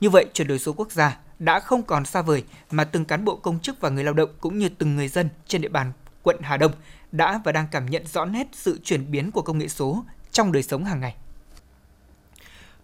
Như 0.00 0.10
vậy, 0.10 0.26
chuyển 0.32 0.48
đổi 0.48 0.58
số 0.58 0.72
quốc 0.72 0.92
gia 0.92 1.18
đã 1.38 1.60
không 1.60 1.82
còn 1.82 2.04
xa 2.04 2.22
vời 2.22 2.44
mà 2.70 2.84
từng 2.84 3.04
cán 3.04 3.24
bộ 3.24 3.36
công 3.36 3.58
chức 3.58 3.80
và 3.80 3.88
người 3.88 4.04
lao 4.04 4.14
động 4.14 4.30
cũng 4.40 4.58
như 4.58 4.68
từng 4.68 4.96
người 4.96 5.08
dân 5.08 5.28
trên 5.46 5.62
địa 5.62 5.68
bàn 5.68 5.92
quận 6.22 6.36
Hà 6.42 6.56
Đông 6.56 6.72
đã 7.12 7.40
và 7.44 7.52
đang 7.52 7.66
cảm 7.70 7.90
nhận 7.90 8.06
rõ 8.06 8.24
nét 8.24 8.46
sự 8.52 8.80
chuyển 8.84 9.10
biến 9.10 9.30
của 9.30 9.42
công 9.42 9.58
nghệ 9.58 9.68
số 9.68 10.04
trong 10.30 10.52
đời 10.52 10.62
sống 10.62 10.84
hàng 10.84 11.00
ngày. 11.00 11.14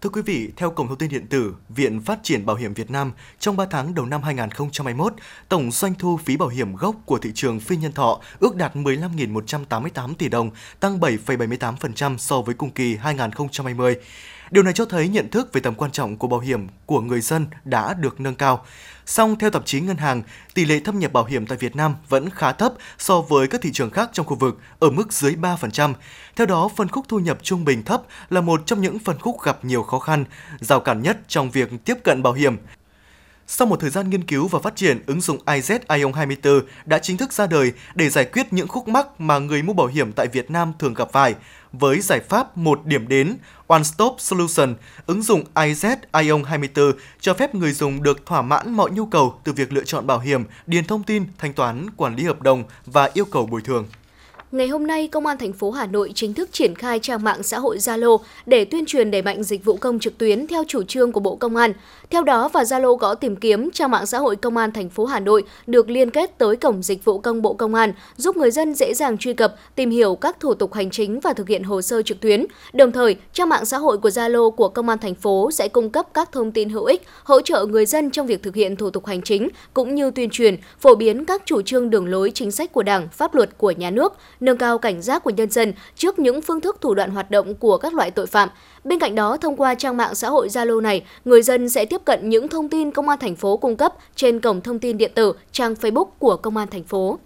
Thưa 0.01 0.09
quý 0.09 0.21
vị, 0.21 0.49
theo 0.57 0.69
Cổng 0.69 0.87
Thông 0.87 0.97
tin 0.97 1.09
Điện 1.09 1.27
tử, 1.27 1.55
Viện 1.69 2.01
Phát 2.01 2.19
triển 2.23 2.45
Bảo 2.45 2.55
hiểm 2.55 2.73
Việt 2.73 2.91
Nam, 2.91 3.11
trong 3.39 3.57
3 3.57 3.65
tháng 3.65 3.95
đầu 3.95 4.05
năm 4.05 4.23
2021, 4.23 5.13
tổng 5.49 5.71
doanh 5.71 5.95
thu 5.95 6.17
phí 6.17 6.37
bảo 6.37 6.49
hiểm 6.49 6.75
gốc 6.75 6.95
của 7.05 7.17
thị 7.17 7.31
trường 7.35 7.59
phi 7.59 7.75
nhân 7.75 7.91
thọ 7.91 8.19
ước 8.39 8.55
đạt 8.55 8.75
15.188 8.75 10.13
tỷ 10.13 10.29
đồng, 10.29 10.51
tăng 10.79 10.99
7,78% 10.99 12.17
so 12.17 12.41
với 12.41 12.55
cùng 12.55 12.71
kỳ 12.71 12.95
2020. 12.95 13.95
Điều 14.51 14.63
này 14.63 14.73
cho 14.73 14.85
thấy 14.85 15.07
nhận 15.07 15.29
thức 15.29 15.53
về 15.53 15.61
tầm 15.61 15.75
quan 15.75 15.91
trọng 15.91 16.17
của 16.17 16.27
bảo 16.27 16.39
hiểm 16.39 16.67
của 16.85 17.01
người 17.01 17.21
dân 17.21 17.45
đã 17.65 17.93
được 17.93 18.19
nâng 18.19 18.35
cao. 18.35 18.65
Song 19.05 19.35
theo 19.39 19.49
tạp 19.49 19.65
chí 19.65 19.81
Ngân 19.81 19.97
hàng, 19.97 20.23
tỷ 20.53 20.65
lệ 20.65 20.79
thâm 20.85 20.99
nhập 20.99 21.13
bảo 21.13 21.25
hiểm 21.25 21.45
tại 21.45 21.57
Việt 21.57 21.75
Nam 21.75 21.95
vẫn 22.09 22.29
khá 22.29 22.51
thấp 22.51 22.73
so 22.97 23.21
với 23.21 23.47
các 23.47 23.61
thị 23.61 23.71
trường 23.73 23.89
khác 23.89 24.09
trong 24.13 24.25
khu 24.25 24.35
vực, 24.35 24.59
ở 24.79 24.89
mức 24.89 25.13
dưới 25.13 25.35
3%. 25.35 25.93
Theo 26.35 26.47
đó, 26.47 26.69
phân 26.75 26.87
khúc 26.87 27.05
thu 27.07 27.19
nhập 27.19 27.37
trung 27.41 27.65
bình 27.65 27.83
thấp 27.83 28.01
là 28.29 28.41
một 28.41 28.61
trong 28.65 28.81
những 28.81 28.99
phân 28.99 29.19
khúc 29.19 29.41
gặp 29.43 29.65
nhiều 29.65 29.83
khó 29.83 29.99
khăn, 29.99 30.25
rào 30.59 30.79
cản 30.79 31.01
nhất 31.01 31.17
trong 31.27 31.51
việc 31.51 31.69
tiếp 31.85 31.95
cận 32.03 32.23
bảo 32.23 32.33
hiểm. 32.33 32.57
Sau 33.47 33.67
một 33.67 33.79
thời 33.79 33.89
gian 33.89 34.09
nghiên 34.09 34.23
cứu 34.23 34.47
và 34.47 34.59
phát 34.59 34.75
triển, 34.75 35.03
ứng 35.05 35.21
dụng 35.21 35.37
IZ 35.45 35.79
Ion 35.97 36.13
24 36.13 36.61
đã 36.85 36.99
chính 36.99 37.17
thức 37.17 37.33
ra 37.33 37.47
đời 37.47 37.71
để 37.95 38.09
giải 38.09 38.25
quyết 38.25 38.53
những 38.53 38.67
khúc 38.67 38.87
mắc 38.87 39.21
mà 39.21 39.39
người 39.39 39.61
mua 39.61 39.73
bảo 39.73 39.87
hiểm 39.87 40.11
tại 40.11 40.27
Việt 40.27 40.51
Nam 40.51 40.73
thường 40.79 40.93
gặp 40.93 41.11
phải. 41.11 41.35
Với 41.73 41.99
giải 41.99 42.19
pháp 42.19 42.57
một 42.57 42.85
điểm 42.85 43.07
đến, 43.07 43.37
One 43.67 43.83
Stop 43.83 44.15
Solution, 44.19 44.75
ứng 45.05 45.21
dụng 45.21 45.43
IZ 45.55 45.95
Ion 46.21 46.43
24 46.43 46.91
cho 47.19 47.33
phép 47.33 47.55
người 47.55 47.71
dùng 47.71 48.03
được 48.03 48.25
thỏa 48.25 48.41
mãn 48.41 48.71
mọi 48.71 48.91
nhu 48.91 49.05
cầu 49.05 49.39
từ 49.43 49.53
việc 49.53 49.73
lựa 49.73 49.83
chọn 49.83 50.07
bảo 50.07 50.19
hiểm, 50.19 50.43
điền 50.67 50.85
thông 50.85 51.03
tin, 51.03 51.25
thanh 51.37 51.53
toán, 51.53 51.89
quản 51.97 52.15
lý 52.15 52.23
hợp 52.23 52.41
đồng 52.41 52.63
và 52.85 53.09
yêu 53.13 53.25
cầu 53.25 53.45
bồi 53.45 53.61
thường. 53.61 53.87
Ngày 54.51 54.67
hôm 54.67 54.87
nay, 54.87 55.07
Công 55.07 55.25
an 55.25 55.37
thành 55.37 55.53
phố 55.53 55.71
Hà 55.71 55.85
Nội 55.85 56.11
chính 56.15 56.33
thức 56.33 56.49
triển 56.51 56.75
khai 56.75 56.99
trang 56.99 57.23
mạng 57.23 57.43
xã 57.43 57.59
hội 57.59 57.77
Zalo 57.77 58.17
để 58.45 58.65
tuyên 58.65 58.85
truyền 58.85 59.11
đẩy 59.11 59.21
mạnh 59.21 59.43
dịch 59.43 59.65
vụ 59.65 59.77
công 59.77 59.99
trực 59.99 60.17
tuyến 60.17 60.47
theo 60.47 60.63
chủ 60.67 60.83
trương 60.83 61.11
của 61.11 61.19
Bộ 61.19 61.35
Công 61.35 61.55
an. 61.55 61.73
Theo 62.09 62.23
đó, 62.23 62.49
và 62.53 62.63
Zalo 62.63 62.95
gõ 62.95 63.15
tìm 63.15 63.35
kiếm 63.35 63.69
trang 63.71 63.91
mạng 63.91 64.05
xã 64.05 64.17
hội 64.19 64.35
Công 64.35 64.57
an 64.57 64.71
thành 64.71 64.89
phố 64.89 65.05
Hà 65.05 65.19
Nội 65.19 65.43
được 65.67 65.89
liên 65.89 66.11
kết 66.11 66.37
tới 66.37 66.55
cổng 66.55 66.83
dịch 66.83 67.05
vụ 67.05 67.19
công 67.19 67.41
Bộ 67.41 67.53
Công 67.53 67.75
an, 67.75 67.93
giúp 68.17 68.37
người 68.37 68.51
dân 68.51 68.73
dễ 68.73 68.93
dàng 68.93 69.17
truy 69.17 69.33
cập, 69.33 69.55
tìm 69.75 69.89
hiểu 69.89 70.15
các 70.15 70.39
thủ 70.39 70.53
tục 70.53 70.73
hành 70.73 70.89
chính 70.89 71.19
và 71.19 71.33
thực 71.33 71.47
hiện 71.47 71.63
hồ 71.63 71.81
sơ 71.81 72.01
trực 72.01 72.19
tuyến. 72.19 72.45
Đồng 72.73 72.91
thời, 72.91 73.15
trang 73.33 73.49
mạng 73.49 73.65
xã 73.65 73.77
hội 73.77 73.97
của 73.97 74.09
Zalo 74.09 74.51
của 74.51 74.69
Công 74.69 74.89
an 74.89 74.97
thành 74.97 75.15
phố 75.15 75.51
sẽ 75.51 75.67
cung 75.67 75.89
cấp 75.89 76.07
các 76.13 76.31
thông 76.31 76.51
tin 76.51 76.69
hữu 76.69 76.83
ích, 76.83 77.01
hỗ 77.23 77.41
trợ 77.41 77.65
người 77.65 77.85
dân 77.85 78.11
trong 78.11 78.27
việc 78.27 78.43
thực 78.43 78.55
hiện 78.55 78.75
thủ 78.75 78.89
tục 78.89 79.05
hành 79.05 79.21
chính 79.21 79.49
cũng 79.73 79.95
như 79.95 80.11
tuyên 80.11 80.29
truyền, 80.29 80.55
phổ 80.79 80.95
biến 80.95 81.25
các 81.25 81.41
chủ 81.45 81.61
trương 81.61 81.89
đường 81.89 82.07
lối 82.07 82.31
chính 82.31 82.51
sách 82.51 82.71
của 82.71 82.83
Đảng, 82.83 83.07
pháp 83.11 83.35
luật 83.35 83.57
của 83.57 83.71
nhà 83.71 83.89
nước, 83.89 84.13
nâng 84.41 84.57
cao 84.57 84.77
cảnh 84.77 85.01
giác 85.01 85.23
của 85.23 85.29
nhân 85.29 85.51
dân 85.51 85.73
trước 85.95 86.19
những 86.19 86.41
phương 86.41 86.61
thức 86.61 86.77
thủ 86.81 86.93
đoạn 86.93 87.11
hoạt 87.11 87.31
động 87.31 87.55
của 87.55 87.77
các 87.77 87.93
loại 87.93 88.11
tội 88.11 88.27
phạm. 88.27 88.49
Bên 88.83 88.99
cạnh 88.99 89.15
đó, 89.15 89.37
thông 89.37 89.55
qua 89.55 89.75
trang 89.75 89.97
mạng 89.97 90.15
xã 90.15 90.29
hội 90.29 90.47
Zalo 90.47 90.81
này, 90.81 91.05
người 91.25 91.41
dân 91.41 91.69
sẽ 91.69 91.85
tiếp 91.85 92.01
cận 92.05 92.29
những 92.29 92.47
thông 92.47 92.69
tin 92.69 92.91
công 92.91 93.09
an 93.09 93.19
thành 93.19 93.35
phố 93.35 93.57
cung 93.57 93.77
cấp 93.77 93.93
trên 94.15 94.39
cổng 94.39 94.61
thông 94.61 94.79
tin 94.79 94.97
điện 94.97 95.11
tử, 95.15 95.33
trang 95.51 95.73
Facebook 95.73 96.09
của 96.19 96.37
công 96.37 96.57
an 96.57 96.67
thành 96.71 96.83
phố. 96.83 97.19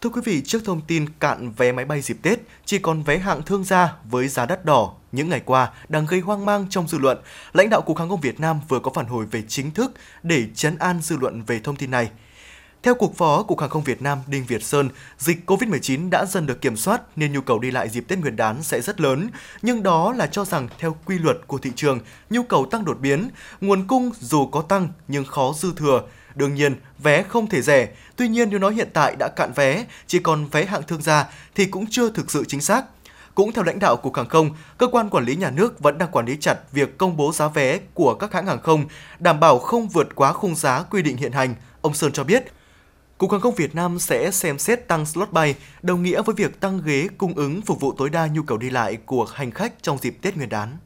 Thưa 0.00 0.10
quý 0.10 0.20
vị, 0.24 0.42
trước 0.44 0.58
thông 0.64 0.80
tin 0.86 1.06
cạn 1.20 1.52
vé 1.56 1.72
máy 1.72 1.84
bay 1.84 2.00
dịp 2.00 2.16
Tết, 2.22 2.38
chỉ 2.64 2.78
còn 2.78 3.02
vé 3.02 3.18
hạng 3.18 3.42
thương 3.42 3.64
gia 3.64 3.92
với 4.04 4.28
giá 4.28 4.46
đắt 4.46 4.64
đỏ 4.64 4.92
những 5.12 5.28
ngày 5.28 5.42
qua 5.44 5.70
đang 5.88 6.06
gây 6.06 6.20
hoang 6.20 6.46
mang 6.46 6.66
trong 6.70 6.88
dư 6.88 6.98
luận, 6.98 7.18
lãnh 7.52 7.70
đạo 7.70 7.82
Cục 7.82 7.98
Hàng 7.98 8.08
không 8.08 8.20
Việt 8.20 8.40
Nam 8.40 8.60
vừa 8.68 8.78
có 8.80 8.90
phản 8.94 9.06
hồi 9.06 9.26
về 9.30 9.42
chính 9.48 9.70
thức 9.70 9.92
để 10.22 10.44
chấn 10.54 10.78
an 10.78 11.00
dư 11.02 11.16
luận 11.16 11.42
về 11.46 11.60
thông 11.64 11.76
tin 11.76 11.90
này. 11.90 12.10
Theo 12.82 12.94
Cục 12.94 13.16
Phó 13.16 13.42
Cục 13.42 13.60
Hàng 13.60 13.70
không 13.70 13.82
Việt 13.82 14.02
Nam 14.02 14.18
Đinh 14.26 14.44
Việt 14.44 14.62
Sơn, 14.62 14.88
dịch 15.18 15.50
COVID-19 15.50 16.10
đã 16.10 16.24
dần 16.24 16.46
được 16.46 16.60
kiểm 16.60 16.76
soát 16.76 17.02
nên 17.16 17.32
nhu 17.32 17.40
cầu 17.40 17.58
đi 17.58 17.70
lại 17.70 17.88
dịp 17.88 18.04
Tết 18.08 18.18
Nguyên 18.18 18.36
đán 18.36 18.62
sẽ 18.62 18.80
rất 18.80 19.00
lớn, 19.00 19.28
nhưng 19.62 19.82
đó 19.82 20.12
là 20.12 20.26
cho 20.26 20.44
rằng 20.44 20.68
theo 20.78 20.96
quy 21.04 21.18
luật 21.18 21.36
của 21.46 21.58
thị 21.58 21.70
trường, 21.76 22.00
nhu 22.30 22.42
cầu 22.42 22.66
tăng 22.70 22.84
đột 22.84 23.00
biến, 23.00 23.30
nguồn 23.60 23.86
cung 23.86 24.10
dù 24.20 24.46
có 24.46 24.62
tăng 24.62 24.88
nhưng 25.08 25.24
khó 25.24 25.52
dư 25.58 25.72
thừa. 25.76 26.02
Đương 26.34 26.54
nhiên, 26.54 26.76
vé 26.98 27.22
không 27.22 27.46
thể 27.46 27.62
rẻ, 27.62 27.88
tuy 28.16 28.28
nhiên 28.28 28.50
nếu 28.50 28.58
nói 28.58 28.74
hiện 28.74 28.88
tại 28.92 29.16
đã 29.18 29.28
cạn 29.36 29.52
vé, 29.54 29.84
chỉ 30.06 30.18
còn 30.18 30.46
vé 30.46 30.64
hạng 30.64 30.82
thương 30.82 31.02
gia 31.02 31.26
thì 31.54 31.66
cũng 31.66 31.86
chưa 31.90 32.10
thực 32.10 32.30
sự 32.30 32.44
chính 32.48 32.60
xác. 32.60 32.84
Cũng 33.34 33.52
theo 33.52 33.64
lãnh 33.64 33.78
đạo 33.78 33.96
Cục 33.96 34.16
Hàng 34.16 34.28
không, 34.28 34.50
cơ 34.78 34.86
quan 34.86 35.10
quản 35.10 35.24
lý 35.24 35.36
nhà 35.36 35.50
nước 35.50 35.80
vẫn 35.80 35.98
đang 35.98 36.10
quản 36.10 36.26
lý 36.26 36.36
chặt 36.40 36.56
việc 36.72 36.98
công 36.98 37.16
bố 37.16 37.32
giá 37.32 37.48
vé 37.48 37.78
của 37.94 38.14
các 38.14 38.32
hãng 38.32 38.46
hàng 38.46 38.62
không, 38.62 38.84
đảm 39.18 39.40
bảo 39.40 39.58
không 39.58 39.88
vượt 39.88 40.08
quá 40.14 40.32
khung 40.32 40.54
giá 40.54 40.82
quy 40.82 41.02
định 41.02 41.16
hiện 41.16 41.32
hành. 41.32 41.54
Ông 41.82 41.94
Sơn 41.94 42.12
cho 42.12 42.24
biết, 42.24 42.44
Cục 43.20 43.32
Hàng 43.32 43.40
không 43.40 43.54
Việt 43.54 43.74
Nam 43.74 43.98
sẽ 43.98 44.30
xem 44.30 44.58
xét 44.58 44.88
tăng 44.88 45.06
slot 45.06 45.32
bay, 45.32 45.54
đồng 45.82 46.02
nghĩa 46.02 46.22
với 46.22 46.34
việc 46.34 46.60
tăng 46.60 46.80
ghế 46.84 47.08
cung 47.18 47.34
ứng 47.34 47.62
phục 47.62 47.80
vụ 47.80 47.92
tối 47.92 48.10
đa 48.10 48.26
nhu 48.26 48.42
cầu 48.42 48.58
đi 48.58 48.70
lại 48.70 48.98
của 49.06 49.24
hành 49.24 49.50
khách 49.50 49.82
trong 49.82 49.98
dịp 49.98 50.16
Tết 50.22 50.36
Nguyên 50.36 50.48
đán. 50.48 50.76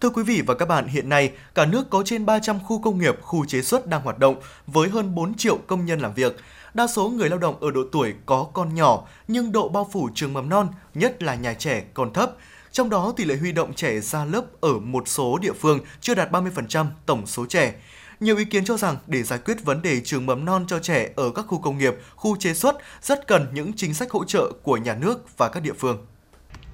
Thưa 0.00 0.10
quý 0.10 0.22
vị 0.22 0.42
và 0.46 0.54
các 0.54 0.68
bạn, 0.68 0.86
hiện 0.86 1.08
nay 1.08 1.32
cả 1.54 1.66
nước 1.66 1.90
có 1.90 2.02
trên 2.04 2.26
300 2.26 2.60
khu 2.60 2.82
công 2.82 2.98
nghiệp, 2.98 3.20
khu 3.22 3.44
chế 3.44 3.62
xuất 3.62 3.86
đang 3.86 4.02
hoạt 4.02 4.18
động 4.18 4.36
với 4.66 4.88
hơn 4.88 5.14
4 5.14 5.34
triệu 5.34 5.58
công 5.66 5.86
nhân 5.86 6.00
làm 6.00 6.14
việc. 6.14 6.36
Đa 6.74 6.86
số 6.86 7.08
người 7.08 7.28
lao 7.28 7.38
động 7.38 7.60
ở 7.60 7.70
độ 7.70 7.80
tuổi 7.92 8.14
có 8.26 8.46
con 8.52 8.74
nhỏ 8.74 9.04
nhưng 9.28 9.52
độ 9.52 9.68
bao 9.68 9.88
phủ 9.92 10.08
trường 10.14 10.32
mầm 10.32 10.48
non, 10.48 10.68
nhất 10.94 11.22
là 11.22 11.34
nhà 11.34 11.54
trẻ 11.54 11.84
còn 11.94 12.12
thấp. 12.12 12.32
Trong 12.72 12.90
đó 12.90 13.12
tỷ 13.16 13.24
lệ 13.24 13.36
huy 13.36 13.52
động 13.52 13.74
trẻ 13.74 14.00
ra 14.00 14.24
lớp 14.24 14.44
ở 14.60 14.78
một 14.78 15.08
số 15.08 15.38
địa 15.38 15.52
phương 15.52 15.80
chưa 16.00 16.14
đạt 16.14 16.30
30% 16.30 16.86
tổng 17.06 17.26
số 17.26 17.46
trẻ. 17.46 17.74
Nhiều 18.20 18.36
ý 18.36 18.44
kiến 18.44 18.64
cho 18.64 18.76
rằng 18.76 18.96
để 19.06 19.22
giải 19.22 19.38
quyết 19.38 19.64
vấn 19.64 19.82
đề 19.82 20.00
trường 20.00 20.26
mầm 20.26 20.44
non 20.44 20.64
cho 20.68 20.78
trẻ 20.78 21.10
ở 21.16 21.30
các 21.34 21.44
khu 21.48 21.58
công 21.58 21.78
nghiệp, 21.78 21.94
khu 22.14 22.36
chế 22.36 22.54
xuất 22.54 22.76
rất 23.02 23.26
cần 23.26 23.46
những 23.52 23.72
chính 23.76 23.94
sách 23.94 24.10
hỗ 24.10 24.24
trợ 24.24 24.52
của 24.62 24.76
nhà 24.76 24.94
nước 24.94 25.38
và 25.38 25.48
các 25.48 25.62
địa 25.62 25.74
phương. 25.78 26.06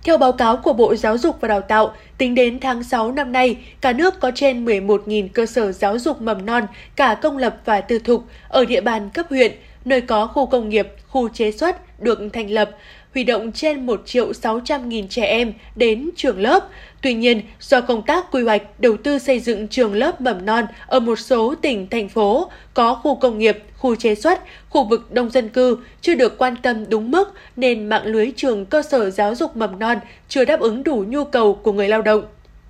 Theo 0.05 0.19
báo 0.19 0.33
cáo 0.33 0.57
của 0.57 0.73
Bộ 0.73 0.95
Giáo 0.95 1.19
dục 1.19 1.37
và 1.40 1.49
Đào 1.49 1.61
tạo, 1.61 1.93
tính 2.19 2.35
đến 2.35 2.61
tháng 2.61 2.85
6 2.85 3.12
năm 3.12 3.33
nay, 3.33 3.57
cả 3.81 3.93
nước 3.93 4.21
có 4.21 4.31
trên 4.35 4.64
11.000 4.64 5.29
cơ 5.33 5.47
sở 5.47 5.73
giáo 5.73 5.99
dục 5.99 6.23
mầm 6.23 6.47
non, 6.47 6.67
cả 6.97 7.14
công 7.23 7.38
lập 7.38 7.57
và 7.64 7.81
tư 7.81 7.99
thục, 7.99 8.25
ở 8.49 8.64
địa 8.64 8.81
bàn 8.81 9.11
cấp 9.14 9.27
huyện, 9.31 9.53
nơi 9.85 10.01
có 10.01 10.27
khu 10.27 10.47
công 10.47 10.69
nghiệp, 10.69 10.88
khu 11.09 11.29
chế 11.29 11.53
xuất 11.53 12.01
được 12.01 12.19
thành 12.33 12.51
lập, 12.51 12.71
huy 13.14 13.24
động 13.24 13.53
trên 13.53 13.87
1 13.87 14.03
triệu 14.07 14.33
600 14.33 14.88
nghìn 14.88 15.09
trẻ 15.09 15.24
em 15.24 15.53
đến 15.77 16.11
trường 16.16 16.40
lớp. 16.40 16.68
Tuy 17.03 17.14
nhiên, 17.14 17.42
do 17.61 17.81
công 17.81 18.03
tác 18.03 18.31
quy 18.33 18.42
hoạch 18.42 18.62
đầu 18.81 18.96
tư 18.96 19.18
xây 19.18 19.40
dựng 19.40 19.68
trường 19.68 19.94
lớp 19.94 20.20
mầm 20.20 20.46
non 20.46 20.64
ở 20.87 21.00
một 21.00 21.18
số 21.18 21.55
tỉnh, 21.55 21.88
thành 21.90 22.09
phố 22.09 22.50
có 22.74 22.94
khu 22.94 23.14
công 23.14 23.38
nghiệp, 23.38 23.59
khu 23.79 23.94
chế 23.94 24.14
xuất, 24.14 24.40
khu 24.68 24.88
vực 24.88 25.12
đông 25.12 25.31
dân 25.31 25.48
cư 25.48 25.79
chưa 26.00 26.14
được 26.14 26.38
quan 26.38 26.57
tâm 26.62 26.85
đúng 26.88 27.11
mức 27.11 27.33
nên 27.57 27.87
mạng 27.87 28.07
lưới 28.07 28.33
trường 28.37 28.66
cơ 28.66 28.83
sở 28.83 29.11
giáo 29.11 29.35
dục 29.35 29.57
mầm 29.57 29.79
non 29.79 29.98
chưa 30.29 30.44
đáp 30.44 30.61
ứng 30.61 30.85
đủ 30.85 31.05
nhu 31.09 31.24
cầu 31.24 31.55
của 31.55 31.72
người 31.72 31.88
lao 31.88 32.03
động. 32.03 32.24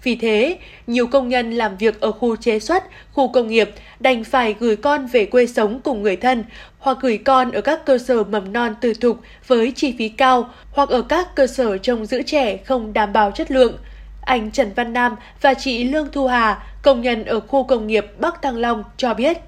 Vì 0.05 0.17
thế, 0.17 0.59
nhiều 0.87 1.07
công 1.07 1.29
nhân 1.29 1.53
làm 1.53 1.77
việc 1.77 2.01
ở 2.01 2.13
khu 2.13 2.37
chế 2.37 2.59
xuất, 2.59 2.85
khu 3.13 3.29
công 3.29 3.49
nghiệp 3.49 3.71
đành 4.01 4.25
phải 4.25 4.55
gửi 4.61 4.77
con 4.77 5.07
về 5.07 5.27
quê 5.27 5.47
sống 5.47 5.81
cùng 5.85 6.03
người 6.03 6.17
thân 6.17 6.45
hoặc 6.79 6.99
gửi 7.01 7.19
con 7.19 7.53
ở 7.53 7.61
các 7.61 7.87
cơ 7.87 7.99
sở 7.99 8.25
mầm 8.25 8.53
non 8.53 8.75
tư 8.81 8.95
thục 8.95 9.19
với 9.47 9.73
chi 9.77 9.95
phí 9.99 10.09
cao 10.09 10.49
hoặc 10.73 10.89
ở 10.89 11.03
các 11.03 11.35
cơ 11.35 11.47
sở 11.47 11.79
trông 11.79 12.07
giữ 12.07 12.23
trẻ 12.23 12.57
không 12.57 12.93
đảm 12.93 13.13
bảo 13.13 13.31
chất 13.31 13.51
lượng. 13.51 13.79
Anh 14.21 14.51
Trần 14.51 14.73
Văn 14.77 14.93
Nam 14.93 15.17
và 15.41 15.55
chị 15.55 15.85
Lương 15.85 16.09
Thu 16.13 16.27
Hà, 16.27 16.63
công 16.83 17.03
nhân 17.03 17.25
ở 17.25 17.41
khu 17.41 17.65
công 17.65 17.87
nghiệp 17.87 18.07
Bắc 18.19 18.43
Thăng 18.43 18.57
Long 18.57 18.85
cho 18.97 19.15
biết. 19.15 19.39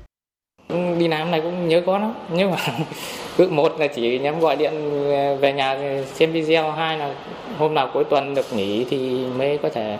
Ừ, 0.68 0.76
đi 0.98 1.08
làm 1.08 1.30
này 1.30 1.40
cũng 1.40 1.68
nhớ 1.68 1.82
con 1.86 2.02
lắm, 2.02 2.14
nhưng 2.32 2.50
mà 2.50 2.56
cứ 3.36 3.48
một 3.48 3.80
là 3.80 3.86
chỉ 3.86 4.18
nhắm 4.18 4.40
gọi 4.40 4.56
điện 4.56 4.72
ờ, 5.10 5.36
về 5.36 5.52
nhà 5.52 5.78
xem 6.14 6.32
video, 6.32 6.72
hai 6.72 6.98
là 6.98 7.14
hôm 7.58 7.74
nào 7.74 7.90
cuối 7.94 8.04
tuần 8.04 8.34
được 8.34 8.52
nghỉ 8.52 8.86
thì 8.90 9.24
mới 9.38 9.58
có 9.62 9.68
thể 9.68 9.98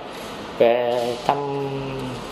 về 0.59 1.17
thăm 1.27 1.37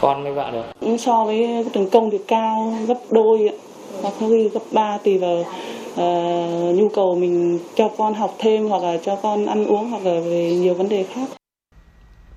con 0.00 0.22
với 0.22 0.32
vợ 0.32 0.50
được. 0.50 0.96
So 0.98 1.24
với 1.24 1.64
tiền 1.72 1.90
công 1.90 2.10
thì 2.10 2.18
cao 2.28 2.74
gấp 2.86 2.98
đôi 3.10 3.50
hoặc 4.02 4.14
khi 4.20 4.48
gấp 4.48 4.60
ba 4.72 4.98
tùy 5.04 5.18
vào 5.18 5.40
uh, 5.40 6.78
nhu 6.78 6.88
cầu 6.88 7.14
mình 7.14 7.58
cho 7.74 7.88
con 7.88 8.14
học 8.14 8.34
thêm 8.38 8.68
hoặc 8.68 8.82
là 8.82 8.96
cho 9.04 9.16
con 9.16 9.46
ăn 9.46 9.66
uống 9.66 9.90
hoặc 9.90 10.04
là 10.04 10.20
về 10.20 10.50
nhiều 10.54 10.74
vấn 10.74 10.88
đề 10.88 11.04
khác. 11.14 11.28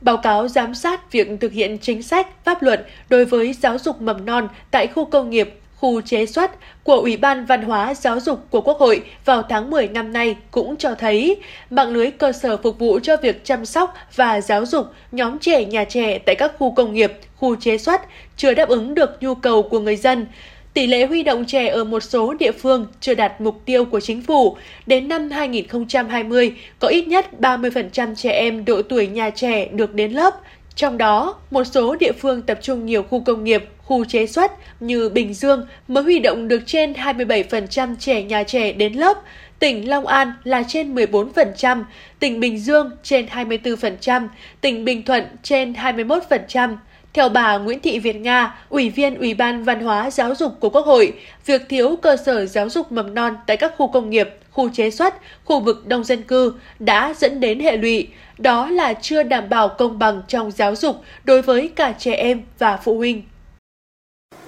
báo 0.02 0.17
cáo 0.17 0.47
giám 0.47 0.73
sát 0.76 1.12
việc 1.12 1.28
thực 1.41 1.52
hiện 1.52 1.78
chính 1.82 2.04
sách, 2.04 2.28
pháp 2.45 2.63
luật 2.63 2.86
đối 3.10 3.26
với 3.26 3.54
giáo 3.54 3.78
dục 3.78 4.02
mầm 4.02 4.26
non 4.26 4.47
tại 4.71 4.88
khu 4.88 5.06
công 5.06 5.30
nghiệp, 5.30 5.60
khu 5.79 6.01
chế 6.01 6.25
xuất 6.25 6.51
của 6.83 6.95
Ủy 6.95 7.17
ban 7.17 7.45
Văn 7.45 7.61
hóa 7.61 7.93
Giáo 7.93 8.19
dục 8.19 8.45
của 8.49 8.61
Quốc 8.61 8.77
hội 8.79 9.03
vào 9.25 9.43
tháng 9.43 9.69
10 9.69 9.87
năm 9.87 10.13
nay 10.13 10.35
cũng 10.51 10.77
cho 10.77 10.95
thấy 10.95 11.37
mạng 11.69 11.89
lưới 11.89 12.11
cơ 12.11 12.31
sở 12.31 12.57
phục 12.57 12.79
vụ 12.79 12.99
cho 13.03 13.17
việc 13.17 13.45
chăm 13.45 13.65
sóc 13.65 13.93
và 14.15 14.41
giáo 14.41 14.65
dục 14.65 14.85
nhóm 15.11 15.39
trẻ 15.39 15.65
nhà 15.65 15.83
trẻ 15.83 16.19
tại 16.19 16.35
các 16.35 16.51
khu 16.59 16.71
công 16.71 16.93
nghiệp, 16.93 17.13
khu 17.35 17.55
chế 17.55 17.77
xuất 17.77 18.01
chưa 18.37 18.53
đáp 18.53 18.69
ứng 18.69 18.95
được 18.95 19.17
nhu 19.21 19.35
cầu 19.35 19.63
của 19.63 19.79
người 19.79 19.95
dân. 19.95 20.27
Tỷ 20.73 20.87
lệ 20.87 21.05
huy 21.05 21.23
động 21.23 21.45
trẻ 21.45 21.67
ở 21.67 21.83
một 21.83 22.03
số 22.03 22.33
địa 22.33 22.51
phương 22.51 22.87
chưa 22.99 23.13
đạt 23.15 23.41
mục 23.41 23.61
tiêu 23.65 23.85
của 23.85 23.99
chính 23.99 24.21
phủ. 24.21 24.57
Đến 24.85 25.07
năm 25.07 25.29
2020, 25.31 26.53
có 26.79 26.87
ít 26.87 27.07
nhất 27.07 27.25
30% 27.39 28.15
trẻ 28.15 28.31
em 28.31 28.65
độ 28.65 28.81
tuổi 28.81 29.07
nhà 29.07 29.29
trẻ 29.29 29.67
được 29.67 29.93
đến 29.93 30.11
lớp. 30.11 30.33
Trong 30.75 30.97
đó, 30.97 31.35
một 31.51 31.63
số 31.63 31.95
địa 31.95 32.11
phương 32.11 32.41
tập 32.41 32.59
trung 32.61 32.85
nhiều 32.85 33.03
khu 33.03 33.19
công 33.19 33.43
nghiệp, 33.43 33.69
khu 33.88 34.06
chế 34.06 34.28
xuất 34.28 34.52
như 34.80 35.10
Bình 35.10 35.34
Dương 35.34 35.67
mới 35.88 36.04
huy 36.04 36.19
động 36.19 36.47
được 36.47 36.62
trên 36.65 36.93
27% 36.93 37.95
trẻ 38.00 38.23
nhà 38.23 38.43
trẻ 38.43 38.71
đến 38.71 38.93
lớp, 38.93 39.17
tỉnh 39.60 39.89
Long 39.89 40.08
An 40.08 40.34
là 40.43 40.63
trên 40.67 40.95
14%, 40.95 41.84
tỉnh 42.19 42.39
Bình 42.39 42.60
Dương 42.60 42.91
trên 43.04 43.26
24%, 43.26 44.28
tỉnh 44.62 44.86
Bình 44.86 45.04
Thuận 45.04 45.23
trên 45.43 45.73
21%. 45.73 46.76
Theo 47.13 47.30
bà 47.30 47.58
Nguyễn 47.58 47.80
Thị 47.80 48.00
Việt 48.00 48.15
Nga, 48.15 48.56
Ủy 48.69 48.89
viên 48.89 49.15
Ủy 49.15 49.34
ban 49.34 49.63
Văn 49.63 49.80
hóa 49.80 50.10
Giáo 50.10 50.36
dục 50.36 50.52
của 50.60 50.69
Quốc 50.69 50.86
hội, 50.86 51.13
việc 51.45 51.62
thiếu 51.69 51.95
cơ 52.02 52.17
sở 52.17 52.45
giáo 52.45 52.69
dục 52.69 52.91
mầm 52.91 53.13
non 53.13 53.36
tại 53.47 53.58
các 53.58 53.73
khu 53.78 53.88
công 53.88 54.10
nghiệp, 54.10 54.30
khu 54.52 54.69
chế 54.69 54.89
xuất, 54.89 55.13
khu 55.45 55.60
vực 55.60 55.88
đông 55.88 56.04
dân 56.04 56.21
cư 56.23 56.54
đã 56.80 57.13
dẫn 57.17 57.39
đến 57.39 57.60
hệ 57.60 57.78
lụy, 57.78 58.08
đó 58.38 58.69
là 58.69 58.93
chưa 58.93 59.23
đảm 59.23 59.50
bảo 59.50 59.69
công 59.69 60.00
bằng 60.00 60.21
trong 60.28 60.52
giáo 60.52 60.76
dục 60.76 61.04
đối 61.23 61.41
với 61.41 61.71
cả 61.76 61.93
trẻ 62.00 62.13
em 62.13 62.41
và 62.60 62.78
phụ 62.78 62.97
huynh. 62.97 63.23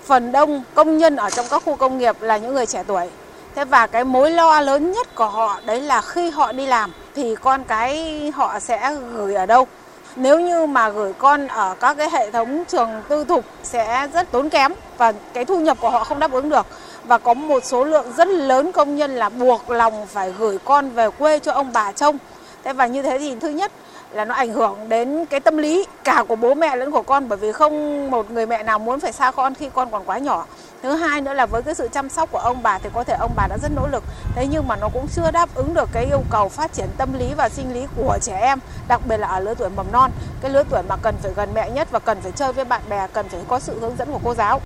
Phần 0.10 0.32
đông 0.32 0.64
công 0.76 0.98
nhân 0.98 1.16
ở 1.16 1.30
trong 1.30 1.46
các 1.50 1.64
khu 1.66 1.76
công 1.76 1.98
nghiệp 1.98 2.22
là 2.22 2.38
những 2.38 2.54
người 2.54 2.66
trẻ 2.66 2.84
tuổi. 2.88 3.10
Thế 3.56 3.66
và 3.66 3.88
cái 3.88 4.04
mối 4.04 4.32
lo 4.32 4.62
lớn 4.62 4.92
nhất 4.92 5.16
của 5.16 5.30
họ, 5.30 5.60
đấy 5.66 5.82
là 5.82 6.02
khi 6.02 6.30
họ 6.30 6.52
đi 6.52 6.66
làm 6.66 6.92
thì 7.16 7.36
con 7.36 7.64
cái 7.64 8.32
họ 8.36 8.60
sẽ 8.60 8.96
gửi 9.14 9.36
ở 9.36 9.46
đâu 9.46 9.68
nếu 10.16 10.40
như 10.40 10.66
mà 10.66 10.90
gửi 10.90 11.14
con 11.14 11.48
ở 11.48 11.76
các 11.80 11.98
cái 11.98 12.10
hệ 12.12 12.32
thống 12.32 12.64
trường 12.68 12.90
tư 13.10 13.24
thục 13.24 13.46
sẽ 13.64 14.08
rất 14.14 14.32
tốn 14.32 14.50
kém 14.50 14.74
và 14.98 15.14
cái 15.34 15.46
thu 15.46 15.60
nhập 15.60 15.78
của 15.82 15.90
họ 15.90 16.04
không 16.04 16.20
đáp 16.20 16.32
ứng 16.32 16.50
được 16.50 16.66
và 17.04 17.18
có 17.18 17.34
một 17.34 17.66
số 17.66 17.84
lượng 17.84 18.06
rất 18.18 18.28
lớn 18.28 18.72
công 18.72 18.96
nhân 18.96 19.16
là 19.16 19.30
buộc 19.30 19.70
lòng 19.70 20.08
phải 20.08 20.34
gửi 20.40 20.58
con 20.66 20.90
về 20.90 21.10
quê 21.10 21.40
cho 21.40 21.52
ông 21.52 21.74
bà 21.74 21.92
trông. 21.92 22.18
Thế 22.64 22.74
và 22.74 22.88
như 22.88 23.02
thế 23.02 23.20
thì 23.20 23.36
thứ 23.40 23.50
nhất 23.50 23.72
là 24.12 24.26
nó 24.26 24.36
ảnh 24.36 24.54
hưởng 24.54 24.90
đến 24.90 25.26
cái 25.26 25.40
tâm 25.40 25.58
lý 25.58 25.86
cả 26.04 26.24
của 26.28 26.36
bố 26.36 26.54
mẹ 26.54 26.76
lẫn 26.76 26.92
của 26.92 27.02
con 27.02 27.30
bởi 27.30 27.38
vì 27.38 27.52
không 27.52 28.12
một 28.12 28.32
người 28.32 28.46
mẹ 28.46 28.64
nào 28.64 28.80
muốn 28.80 29.00
phải 29.00 29.12
xa 29.12 29.32
con 29.32 29.54
khi 29.56 29.70
con 29.74 29.92
còn 29.92 30.04
quá 30.06 30.18
nhỏ. 30.18 30.46
Thứ 30.84 30.96
hai 30.96 31.22
nữa 31.22 31.34
là 31.34 31.46
với 31.46 31.62
cái 31.62 31.76
sự 31.76 31.88
chăm 31.92 32.10
sóc 32.10 32.32
của 32.32 32.38
ông 32.38 32.64
bà 32.64 32.78
thì 32.78 32.90
có 32.94 33.04
thể 33.04 33.16
ông 33.20 33.32
bà 33.36 33.48
đã 33.48 33.58
rất 33.62 33.72
nỗ 33.76 33.88
lực. 33.92 34.04
Thế 34.36 34.48
nhưng 34.52 34.68
mà 34.68 34.76
nó 34.76 34.90
cũng 34.94 35.08
chưa 35.08 35.32
đáp 35.32 35.50
ứng 35.56 35.74
được 35.74 35.90
cái 35.94 36.06
yêu 36.06 36.22
cầu 36.30 36.50
phát 36.50 36.74
triển 36.74 36.88
tâm 36.98 37.10
lý 37.20 37.26
và 37.38 37.50
sinh 37.50 37.74
lý 37.74 37.86
của 37.96 38.18
trẻ 38.22 38.40
em 38.42 38.60
đặc 38.88 39.02
biệt 39.08 39.18
là 39.18 39.28
ở 39.28 39.40
lứa 39.40 39.54
tuổi 39.54 39.70
mầm 39.70 39.92
non. 39.92 40.12
Cái 40.42 40.52
lứa 40.52 40.64
tuổi 40.70 40.82
mà 40.90 40.96
cần 41.02 41.16
phải 41.22 41.32
gần 41.36 41.50
mẹ 41.54 41.70
nhất 41.70 41.92
và 41.92 42.00
cần 42.00 42.18
phải 42.22 42.32
chơi 42.32 42.54
với 42.54 42.66
bạn 42.66 42.82
bè 42.90 43.08
cần 43.14 43.30
phải 43.30 43.40
có 43.48 43.60
sự 43.60 43.80
hướng 43.80 43.96
dẫn 43.98 44.12
của 44.12 44.20
cô 44.24 44.34
giáo. 44.34 44.62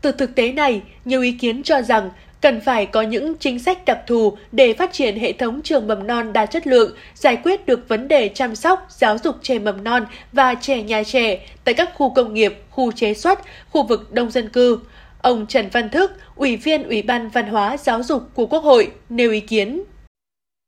Từ 0.00 0.12
thực 0.12 0.34
tế 0.34 0.52
này, 0.52 0.82
nhiều 1.04 1.22
ý 1.22 1.32
kiến 1.32 1.62
cho 1.64 1.82
rằng 1.82 2.10
cần 2.44 2.60
phải 2.60 2.86
có 2.86 3.02
những 3.02 3.34
chính 3.38 3.58
sách 3.58 3.84
đặc 3.84 3.98
thù 4.06 4.36
để 4.52 4.72
phát 4.72 4.92
triển 4.92 5.18
hệ 5.18 5.32
thống 5.32 5.60
trường 5.62 5.86
mầm 5.86 6.06
non 6.06 6.32
đa 6.32 6.46
chất 6.46 6.66
lượng, 6.66 6.96
giải 7.14 7.36
quyết 7.44 7.66
được 7.66 7.88
vấn 7.88 8.08
đề 8.08 8.28
chăm 8.28 8.54
sóc, 8.54 8.86
giáo 8.88 9.18
dục 9.18 9.36
trẻ 9.42 9.58
mầm 9.58 9.84
non 9.84 10.06
và 10.32 10.54
trẻ 10.54 10.82
nhà 10.82 11.02
trẻ 11.02 11.46
tại 11.64 11.74
các 11.74 11.90
khu 11.94 12.14
công 12.14 12.34
nghiệp, 12.34 12.54
khu 12.70 12.92
chế 12.92 13.14
xuất, 13.14 13.38
khu 13.70 13.86
vực 13.86 14.12
đông 14.12 14.30
dân 14.30 14.48
cư. 14.48 14.78
Ông 15.22 15.46
Trần 15.46 15.68
Văn 15.72 15.88
Thức, 15.88 16.12
Ủy 16.36 16.56
viên 16.56 16.82
Ủy 16.82 17.02
ban 17.02 17.28
Văn 17.28 17.46
hóa 17.46 17.76
Giáo 17.76 18.02
dục 18.02 18.22
của 18.34 18.46
Quốc 18.46 18.64
hội, 18.64 18.90
nêu 19.08 19.30
ý 19.30 19.40
kiến. 19.40 19.82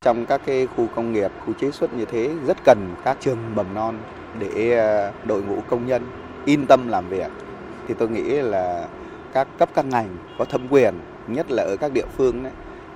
Trong 0.05 0.27
các 0.27 0.41
cái 0.47 0.67
khu 0.67 0.87
công 0.95 1.13
nghiệp, 1.13 1.31
khu 1.47 1.53
chế 1.61 1.71
xuất 1.71 1.95
như 1.95 2.05
thế 2.05 2.29
rất 2.47 2.57
cần 2.65 2.95
các 3.05 3.17
trường 3.21 3.39
mầm 3.55 3.75
non 3.75 3.99
để 4.39 4.77
ờ, 4.77 5.13
đội 5.25 5.43
ngũ 5.43 5.61
công 5.69 5.87
nhân 5.87 6.03
yên 6.45 6.67
tâm 6.67 6.89
làm 6.89 7.09
việc. 7.09 7.31
Thì 7.89 7.95
tôi 7.99 8.09
nghĩ 8.09 8.23
là 8.23 8.89
các 9.33 9.49
cấp 9.59 9.69
các 9.75 9.87
ngành 9.87 10.17
có 10.39 10.45
thẩm 10.45 10.69
quyền, 10.71 10.95
nhất 11.29 11.51
là 11.51 11.63
ở 11.63 11.77
các 11.77 11.93
địa 11.93 12.07
phương 12.17 12.43
đấy, 12.43 12.53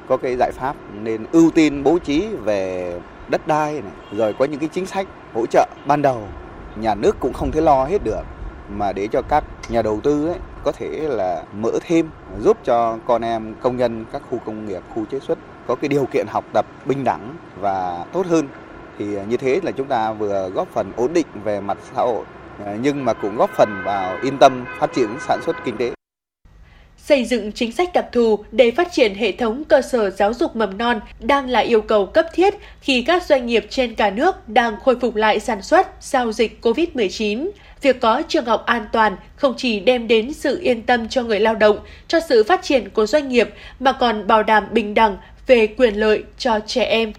có 0.08 0.16
cái 0.16 0.36
giải 0.36 0.50
pháp 0.52 0.76
nên 1.02 1.26
ưu 1.32 1.50
tiên 1.50 1.82
bố 1.82 1.98
trí 1.98 2.28
về 2.44 2.94
đất 3.28 3.46
đai 3.46 3.72
này, 3.72 3.92
rồi 4.12 4.34
có 4.38 4.44
những 4.44 4.60
cái 4.60 4.68
chính 4.72 4.86
sách 4.86 5.06
hỗ 5.34 5.46
trợ. 5.46 5.66
Ban 5.86 6.02
đầu 6.02 6.22
nhà 6.76 6.94
nước 6.94 7.16
cũng 7.20 7.32
không 7.32 7.50
thể 7.50 7.60
lo 7.60 7.84
hết 7.84 8.04
được 8.04 8.22
mà 8.68 8.92
để 8.92 9.08
cho 9.12 9.22
các 9.22 9.44
nhà 9.68 9.82
đầu 9.82 10.00
tư 10.02 10.26
ấy 10.26 10.38
có 10.64 10.72
thể 10.72 10.88
là 11.08 11.42
mở 11.52 11.70
thêm 11.80 12.10
giúp 12.40 12.56
cho 12.64 12.98
con 13.06 13.22
em 13.22 13.54
công 13.60 13.76
nhân 13.76 14.04
các 14.12 14.22
khu 14.30 14.38
công 14.46 14.66
nghiệp, 14.66 14.82
khu 14.94 15.04
chế 15.10 15.18
xuất 15.20 15.38
có 15.66 15.74
cái 15.74 15.88
điều 15.88 16.06
kiện 16.12 16.26
học 16.28 16.44
tập 16.52 16.66
bình 16.86 17.04
đẳng 17.04 17.36
và 17.60 18.04
tốt 18.12 18.26
hơn. 18.26 18.48
Thì 18.98 19.16
à, 19.16 19.24
như 19.24 19.36
thế 19.36 19.60
là 19.62 19.70
chúng 19.72 19.86
ta 19.86 20.12
vừa 20.12 20.50
góp 20.54 20.68
phần 20.68 20.92
ổn 20.96 21.12
định 21.12 21.26
về 21.44 21.60
mặt 21.60 21.78
xã 21.94 22.02
hội 22.02 22.24
à, 22.66 22.76
nhưng 22.82 23.04
mà 23.04 23.12
cũng 23.12 23.36
góp 23.36 23.50
phần 23.50 23.82
vào 23.84 24.16
yên 24.22 24.38
tâm 24.38 24.64
phát 24.78 24.92
triển 24.92 25.08
sản 25.20 25.40
xuất 25.42 25.56
kinh 25.64 25.76
tế 25.76 25.92
xây 27.04 27.24
dựng 27.24 27.52
chính 27.52 27.72
sách 27.72 27.90
đặc 27.94 28.06
thù 28.12 28.44
để 28.52 28.70
phát 28.70 28.92
triển 28.92 29.14
hệ 29.14 29.32
thống 29.32 29.64
cơ 29.64 29.82
sở 29.82 30.10
giáo 30.10 30.34
dục 30.34 30.56
mầm 30.56 30.78
non 30.78 31.00
đang 31.20 31.48
là 31.48 31.60
yêu 31.60 31.80
cầu 31.80 32.06
cấp 32.06 32.26
thiết 32.32 32.54
khi 32.80 33.02
các 33.02 33.22
doanh 33.26 33.46
nghiệp 33.46 33.66
trên 33.70 33.94
cả 33.94 34.10
nước 34.10 34.48
đang 34.48 34.76
khôi 34.80 34.96
phục 35.00 35.16
lại 35.16 35.40
sản 35.40 35.62
xuất 35.62 35.88
sau 36.00 36.32
dịch 36.32 36.58
COVID-19. 36.62 37.50
Việc 37.82 38.00
có 38.00 38.22
trường 38.28 38.44
học 38.44 38.62
an 38.66 38.86
toàn 38.92 39.16
không 39.36 39.54
chỉ 39.56 39.80
đem 39.80 40.08
đến 40.08 40.32
sự 40.32 40.60
yên 40.60 40.82
tâm 40.82 41.08
cho 41.08 41.22
người 41.22 41.40
lao 41.40 41.54
động, 41.54 41.78
cho 42.08 42.20
sự 42.28 42.44
phát 42.44 42.62
triển 42.62 42.88
của 42.90 43.06
doanh 43.06 43.28
nghiệp 43.28 43.50
mà 43.80 43.92
còn 43.92 44.26
bảo 44.26 44.42
đảm 44.42 44.64
bình 44.70 44.94
đẳng 44.94 45.16
về 45.46 45.66
quyền 45.66 45.94
lợi 45.94 46.22
cho 46.38 46.60
trẻ 46.66 46.84
em. 46.84 47.12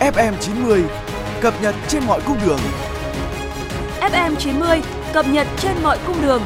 FM90 0.00 0.82
cập 1.40 1.62
nhật 1.62 1.74
trên 1.88 2.02
mọi 2.06 2.20
cung 2.26 2.36
đường 2.46 2.58
FM90 4.12 4.80
cập 5.12 5.26
nhật 5.28 5.46
trên 5.58 5.72
mọi 5.82 5.98
cung 6.06 6.22
đường. 6.22 6.42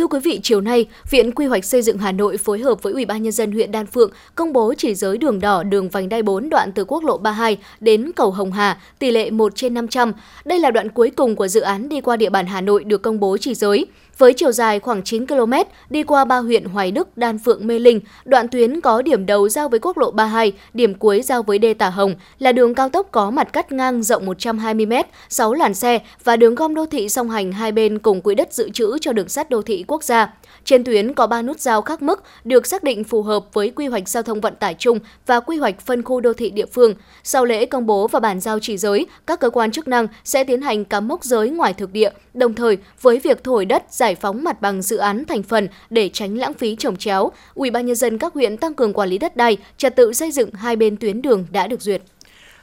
Thưa 0.00 0.06
quý 0.06 0.18
vị, 0.24 0.40
chiều 0.42 0.60
nay, 0.60 0.86
Viện 1.10 1.32
Quy 1.32 1.46
hoạch 1.46 1.64
xây 1.64 1.82
dựng 1.82 1.98
Hà 1.98 2.12
Nội 2.12 2.36
phối 2.36 2.58
hợp 2.58 2.82
với 2.82 2.92
Ủy 2.92 3.04
ban 3.04 3.22
nhân 3.22 3.32
dân 3.32 3.52
huyện 3.52 3.72
Đan 3.72 3.86
Phượng 3.86 4.10
công 4.34 4.52
bố 4.52 4.74
chỉ 4.78 4.94
giới 4.94 5.18
đường 5.18 5.40
đỏ 5.40 5.62
đường 5.62 5.88
vành 5.88 6.08
đai 6.08 6.22
4 6.22 6.48
đoạn 6.48 6.72
từ 6.72 6.84
quốc 6.84 7.04
lộ 7.04 7.18
32 7.18 7.58
đến 7.80 8.10
cầu 8.16 8.30
Hồng 8.30 8.52
Hà, 8.52 8.80
tỷ 8.98 9.10
lệ 9.10 9.30
1 9.30 9.52
trên 9.56 9.74
500. 9.74 10.12
Đây 10.44 10.58
là 10.58 10.70
đoạn 10.70 10.88
cuối 10.88 11.10
cùng 11.10 11.36
của 11.36 11.48
dự 11.48 11.60
án 11.60 11.88
đi 11.88 12.00
qua 12.00 12.16
địa 12.16 12.30
bàn 12.30 12.46
Hà 12.46 12.60
Nội 12.60 12.84
được 12.84 13.02
công 13.02 13.20
bố 13.20 13.36
chỉ 13.40 13.54
giới. 13.54 13.86
Với 14.20 14.32
chiều 14.32 14.52
dài 14.52 14.80
khoảng 14.80 15.02
9 15.02 15.26
km, 15.26 15.52
đi 15.90 16.02
qua 16.02 16.24
ba 16.24 16.38
huyện 16.38 16.64
Hoài 16.64 16.90
Đức, 16.90 17.16
Đan 17.16 17.38
Phượng, 17.38 17.66
Mê 17.66 17.78
Linh, 17.78 18.00
đoạn 18.24 18.48
tuyến 18.48 18.80
có 18.80 19.02
điểm 19.02 19.26
đầu 19.26 19.48
giao 19.48 19.68
với 19.68 19.78
quốc 19.78 19.98
lộ 19.98 20.10
32, 20.10 20.52
điểm 20.74 20.94
cuối 20.94 21.22
giao 21.22 21.42
với 21.42 21.58
đê 21.58 21.74
Tả 21.74 21.90
Hồng, 21.90 22.14
là 22.38 22.52
đường 22.52 22.74
cao 22.74 22.88
tốc 22.88 23.08
có 23.10 23.30
mặt 23.30 23.52
cắt 23.52 23.72
ngang 23.72 24.02
rộng 24.02 24.26
120 24.26 24.86
m, 24.86 24.92
6 25.28 25.52
làn 25.52 25.74
xe 25.74 25.98
và 26.24 26.36
đường 26.36 26.54
gom 26.54 26.74
đô 26.74 26.86
thị 26.86 27.08
song 27.08 27.30
hành 27.30 27.52
hai 27.52 27.72
bên 27.72 27.98
cùng 27.98 28.20
quỹ 28.20 28.34
đất 28.34 28.52
dự 28.52 28.70
trữ 28.70 28.98
cho 29.00 29.12
đường 29.12 29.28
sắt 29.28 29.50
đô 29.50 29.62
thị 29.62 29.84
quốc 29.88 30.04
gia. 30.04 30.34
Trên 30.64 30.84
tuyến 30.84 31.14
có 31.14 31.26
3 31.26 31.42
nút 31.42 31.60
giao 31.60 31.82
khác 31.82 32.02
mức 32.02 32.22
được 32.44 32.66
xác 32.66 32.82
định 32.82 33.04
phù 33.04 33.22
hợp 33.22 33.44
với 33.52 33.70
quy 33.70 33.86
hoạch 33.86 34.08
giao 34.08 34.22
thông 34.22 34.40
vận 34.40 34.54
tải 34.56 34.74
chung 34.78 34.98
và 35.26 35.40
quy 35.40 35.56
hoạch 35.56 35.80
phân 35.80 36.02
khu 36.02 36.20
đô 36.20 36.32
thị 36.32 36.50
địa 36.50 36.66
phương. 36.66 36.94
Sau 37.24 37.44
lễ 37.44 37.66
công 37.66 37.86
bố 37.86 38.08
và 38.08 38.20
bàn 38.20 38.40
giao 38.40 38.58
chỉ 38.58 38.78
giới, 38.78 39.06
các 39.26 39.40
cơ 39.40 39.50
quan 39.50 39.70
chức 39.70 39.88
năng 39.88 40.06
sẽ 40.24 40.44
tiến 40.44 40.62
hành 40.62 40.84
cắm 40.84 41.08
mốc 41.08 41.24
giới 41.24 41.50
ngoài 41.50 41.74
thực 41.74 41.92
địa, 41.92 42.10
đồng 42.34 42.54
thời 42.54 42.78
với 43.00 43.18
việc 43.18 43.44
thổi 43.44 43.64
đất 43.64 43.84
giải 43.90 44.09
phóng 44.14 44.44
mặt 44.44 44.60
bằng 44.60 44.82
dự 44.82 44.96
án 44.96 45.24
thành 45.24 45.42
phần 45.42 45.68
để 45.90 46.10
tránh 46.12 46.38
lãng 46.38 46.54
phí 46.54 46.76
trồng 46.76 46.96
chéo, 46.96 47.30
Ủy 47.54 47.70
ban 47.70 47.86
nhân 47.86 47.96
dân 47.96 48.18
các 48.18 48.34
huyện 48.34 48.56
tăng 48.56 48.74
cường 48.74 48.92
quản 48.92 49.08
lý 49.08 49.18
đất 49.18 49.36
đai, 49.36 49.56
trật 49.76 49.96
tự 49.96 50.12
xây 50.12 50.32
dựng 50.32 50.50
hai 50.54 50.76
bên 50.76 50.96
tuyến 50.96 51.22
đường 51.22 51.46
đã 51.50 51.66
được 51.66 51.80
duyệt. 51.80 52.02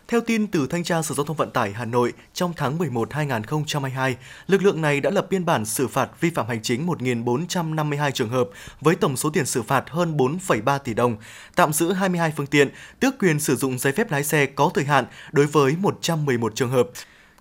Theo 0.07 0.21
tin 0.21 0.47
từ 0.47 0.67
Thanh 0.67 0.83
tra 0.83 1.01
Sở 1.01 1.15
Giao 1.15 1.25
thông 1.25 1.37
Vận 1.37 1.51
tải 1.51 1.73
Hà 1.73 1.85
Nội, 1.85 2.13
trong 2.33 2.53
tháng 2.57 2.77
11 2.77 3.13
2022, 3.13 4.15
lực 4.47 4.63
lượng 4.63 4.81
này 4.81 5.01
đã 5.01 5.09
lập 5.09 5.27
biên 5.29 5.45
bản 5.45 5.65
xử 5.65 5.87
phạt 5.87 6.09
vi 6.21 6.29
phạm 6.29 6.47
hành 6.47 6.61
chính 6.61 6.87
1.452 6.87 8.11
trường 8.11 8.29
hợp 8.29 8.49
với 8.81 8.95
tổng 8.95 9.17
số 9.17 9.29
tiền 9.29 9.45
xử 9.45 9.61
phạt 9.63 9.89
hơn 9.89 10.17
4,3 10.17 10.79
tỷ 10.79 10.93
đồng, 10.93 11.17
tạm 11.55 11.73
giữ 11.73 11.91
22 11.91 12.33
phương 12.37 12.47
tiện, 12.47 12.69
tước 12.99 13.19
quyền 13.19 13.39
sử 13.39 13.55
dụng 13.55 13.79
giấy 13.79 13.93
phép 13.93 14.11
lái 14.11 14.23
xe 14.23 14.45
có 14.45 14.71
thời 14.73 14.85
hạn 14.85 15.05
đối 15.31 15.45
với 15.45 15.75
111 15.79 16.55
trường 16.55 16.71
hợp. 16.71 16.89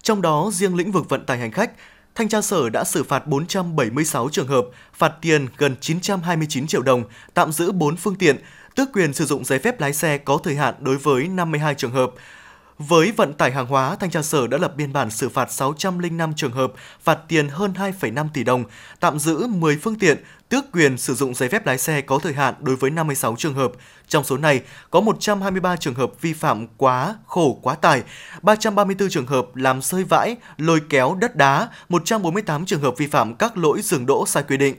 Trong 0.03 0.23
đó, 0.23 0.51
riêng 0.53 0.77
lĩnh 0.77 0.93
vực 0.93 1.09
vận 1.09 1.27
tải 1.27 1.39
hành 1.39 1.53
khách, 1.53 1.71
Thanh 2.17 2.29
tra 2.29 2.43
Sở 2.43 2.69
đã 2.69 2.85
xử 2.85 3.03
phạt 3.05 3.27
476 3.27 4.29
trường 4.33 4.47
hợp, 4.47 4.67
phạt 4.95 5.13
tiền 5.21 5.47
gần 5.57 5.77
929 5.81 6.67
triệu 6.67 6.83
đồng, 6.83 7.05
tạm 7.35 7.53
giữ 7.53 7.73
4 7.73 7.97
phương 7.97 8.15
tiện, 8.15 8.37
tước 8.75 8.89
quyền 8.93 9.13
sử 9.13 9.25
dụng 9.25 9.45
giấy 9.45 9.59
phép 9.59 9.81
lái 9.81 9.93
xe 9.93 10.19
có 10.19 10.39
thời 10.45 10.55
hạn 10.55 10.75
đối 10.81 10.97
với 10.97 11.29
52 11.29 11.75
trường 11.75 11.91
hợp. 11.91 12.11
Với 12.79 13.13
vận 13.13 13.35
tải 13.35 13.53
hàng 13.53 13.67
hóa, 13.67 13.97
Thanh 13.97 14.11
tra 14.11 14.23
Sở 14.23 14.47
đã 14.47 14.59
lập 14.59 14.77
biên 14.77 14.93
bản 14.93 15.11
xử 15.11 15.29
phạt 15.29 15.53
605 15.53 16.35
trường 16.35 16.53
hợp, 16.53 16.73
phạt 17.03 17.19
tiền 17.29 17.49
hơn 17.49 17.73
2,5 17.77 18.29
tỷ 18.33 18.45
đồng, 18.45 18.65
tạm 19.01 19.19
giữ 19.19 19.47
10 19.47 19.77
phương 19.77 19.99
tiện, 19.99 20.25
tước 20.49 20.65
quyền 20.73 20.99
sử 20.99 21.15
dụng 21.15 21.35
giấy 21.35 21.49
phép 21.49 21.67
lái 21.67 21.79
xe 21.79 22.01
có 22.01 22.19
thời 22.19 22.33
hạn 22.33 22.55
đối 22.61 22.77
với 22.77 22.91
56 22.91 23.37
trường 23.39 23.55
hợp. 23.55 23.73
Trong 24.09 24.25
số 24.25 24.37
này, 24.37 24.61
có 24.91 25.01
123 25.01 25.77
trường 25.77 25.95
hợp 25.95 26.11
vi 26.21 26.33
phạm 26.33 26.67
quá 26.77 27.17
khổ 27.27 27.59
quá 27.63 27.75
tải, 27.75 28.03
334 28.43 29.09
trường 29.09 29.27
hợp 29.27 29.57
làm 29.57 29.83
rơi 29.83 30.05
vãi, 30.05 30.37
lôi 30.59 30.81
kéo 30.89 31.15
đất 31.21 31.37
đá, 31.37 31.69
148 31.89 32.67
trường 32.67 32.81
hợp 32.81 32.95
vi 32.99 33.07
phạm 33.07 33.35
các 33.35 33.57
lỗi 33.57 33.83
dừng 33.83 34.07
đỗ 34.07 34.27
sai 34.27 34.43
quy 34.49 34.57
định, 34.57 34.77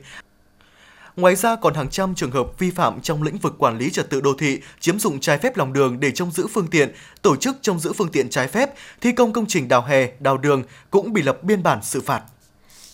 Ngoài 1.18 1.36
ra 1.36 1.56
còn 1.56 1.74
hàng 1.74 1.88
trăm 1.90 2.14
trường 2.14 2.30
hợp 2.30 2.58
vi 2.58 2.70
phạm 2.70 3.00
trong 3.00 3.22
lĩnh 3.22 3.38
vực 3.38 3.54
quản 3.58 3.78
lý 3.78 3.90
trật 3.90 4.10
tự 4.10 4.20
đô 4.20 4.34
thị, 4.38 4.60
chiếm 4.80 4.98
dụng 4.98 5.20
trái 5.20 5.38
phép 5.38 5.56
lòng 5.56 5.72
đường 5.72 6.00
để 6.00 6.10
trông 6.10 6.30
giữ 6.30 6.46
phương 6.46 6.66
tiện, 6.66 6.88
tổ 7.22 7.36
chức 7.36 7.56
trông 7.62 7.78
giữ 7.78 7.92
phương 7.92 8.08
tiện 8.08 8.30
trái 8.30 8.48
phép, 8.48 8.74
thi 9.00 9.12
công 9.12 9.32
công 9.32 9.46
trình 9.46 9.68
đào 9.68 9.82
hè, 9.82 10.08
đào 10.20 10.38
đường 10.38 10.62
cũng 10.90 11.12
bị 11.12 11.22
lập 11.22 11.42
biên 11.42 11.62
bản 11.62 11.78
xử 11.82 12.00
phạt. 12.00 12.22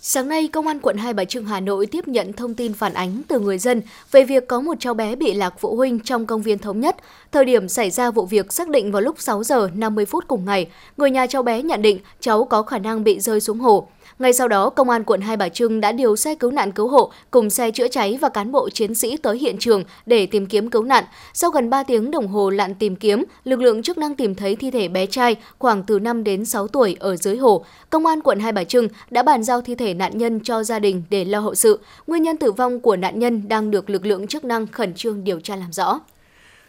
Sáng 0.01 0.29
nay, 0.29 0.49
Công 0.49 0.67
an 0.67 0.81
quận 0.81 0.97
Hai 0.97 1.15
Bà 1.15 1.25
Trưng 1.25 1.45
Hà 1.45 1.61
Nội 1.61 1.87
tiếp 1.87 2.09
nhận 2.09 2.33
thông 2.33 2.55
tin 2.55 2.75
phản 2.75 2.95
ánh 2.95 3.23
từ 3.29 3.41
người 3.41 3.59
dân 3.59 3.83
về 4.13 4.25
việc 4.25 4.49
có 4.49 4.61
một 4.61 4.75
cháu 4.81 4.95
bé 4.95 5.17
bị 5.17 5.35
lạc 5.35 5.55
phụ 5.59 5.77
huynh 5.77 6.01
trong 6.01 6.27
công 6.27 6.43
viên 6.43 6.59
Thống 6.59 6.81
Nhất. 6.81 6.97
Thời 7.33 7.45
điểm 7.45 7.69
xảy 7.69 7.91
ra 7.91 8.11
vụ 8.11 8.27
việc 8.27 8.53
xác 8.53 8.69
định 8.69 8.93
vào 8.93 9.03
lúc 9.03 9.21
6 9.21 9.45
giờ 9.45 9.69
50 9.75 10.07
phút 10.07 10.25
cùng 10.29 10.45
ngày, 10.45 10.71
người 10.97 11.11
nhà 11.11 11.27
cháu 11.27 11.43
bé 11.43 11.63
nhận 11.63 11.83
định 11.83 11.99
cháu 12.21 12.45
có 12.45 12.63
khả 12.63 12.79
năng 12.79 13.05
bị 13.05 13.21
rơi 13.21 13.41
xuống 13.41 13.59
hồ. 13.59 13.89
Ngay 14.19 14.33
sau 14.33 14.49
đó, 14.49 14.71
Công 14.71 14.91
an 14.91 15.05
quận 15.05 15.21
Hai 15.21 15.37
Bà 15.37 15.49
Trưng 15.49 15.81
đã 15.81 15.93
điều 15.93 16.17
xe 16.17 16.35
cứu 16.35 16.51
nạn 16.51 16.73
cứu 16.73 16.89
hộ 16.89 17.13
cùng 17.31 17.51
xe 17.51 17.71
chữa 17.71 17.89
cháy 17.89 18.19
và 18.21 18.29
cán 18.29 18.53
bộ 18.53 18.71
chiến 18.71 18.95
sĩ 18.95 19.17
tới 19.17 19.39
hiện 19.39 19.57
trường 19.59 19.85
để 20.07 20.27
tìm 20.27 20.47
kiếm 20.47 20.71
cứu 20.71 20.83
nạn. 20.83 21.05
Sau 21.33 21.51
gần 21.51 21.71
3 21.71 21.83
tiếng 21.83 22.11
đồng 22.11 22.29
hồ 22.29 22.51
lặn 22.51 22.75
tìm 22.75 22.97
kiếm, 22.97 23.25
lực 23.45 23.61
lượng 23.61 23.83
chức 23.83 23.99
năng 23.99 24.15
tìm 24.15 24.35
thấy 24.35 24.57
thi 24.57 24.71
thể 24.71 24.89
bé 24.89 25.07
trai 25.07 25.37
khoảng 25.59 25.83
từ 25.83 25.99
5 25.99 26.25
đến 26.25 26.45
6 26.45 26.69
tuổi 26.69 26.97
ở 27.01 27.17
dưới 27.17 27.37
hồ. 27.37 27.65
Công 27.91 28.07
an 28.07 28.21
quận 28.21 28.41
Hai 28.41 28.53
Bà 28.53 28.65
Trưng 28.65 28.89
đã 29.11 29.23
bàn 29.23 29.43
giao 29.43 29.61
thi 29.61 29.75
thể 29.75 29.95
nạn 29.95 30.19
nhân 30.19 30.41
cho 30.41 30.63
gia 30.63 30.79
đình 30.79 31.03
để 31.11 31.25
lo 31.25 31.41
hậu 31.41 31.55
sự. 31.55 31.81
Nguyên 32.07 32.23
nhân 32.23 32.37
tử 32.37 32.53
vong 32.53 32.81
của 32.81 32.97
nạn 32.97 33.19
nhân 33.19 33.49
đang 33.49 33.71
được 33.71 33.91
lực 33.91 34.07
lượng 34.07 34.27
chức 34.27 34.45
năng 34.45 34.67
khẩn 34.67 34.95
trương 34.95 35.25
điều 35.25 35.41
tra 35.41 35.57
làm 35.57 35.73
rõ. 35.73 36.01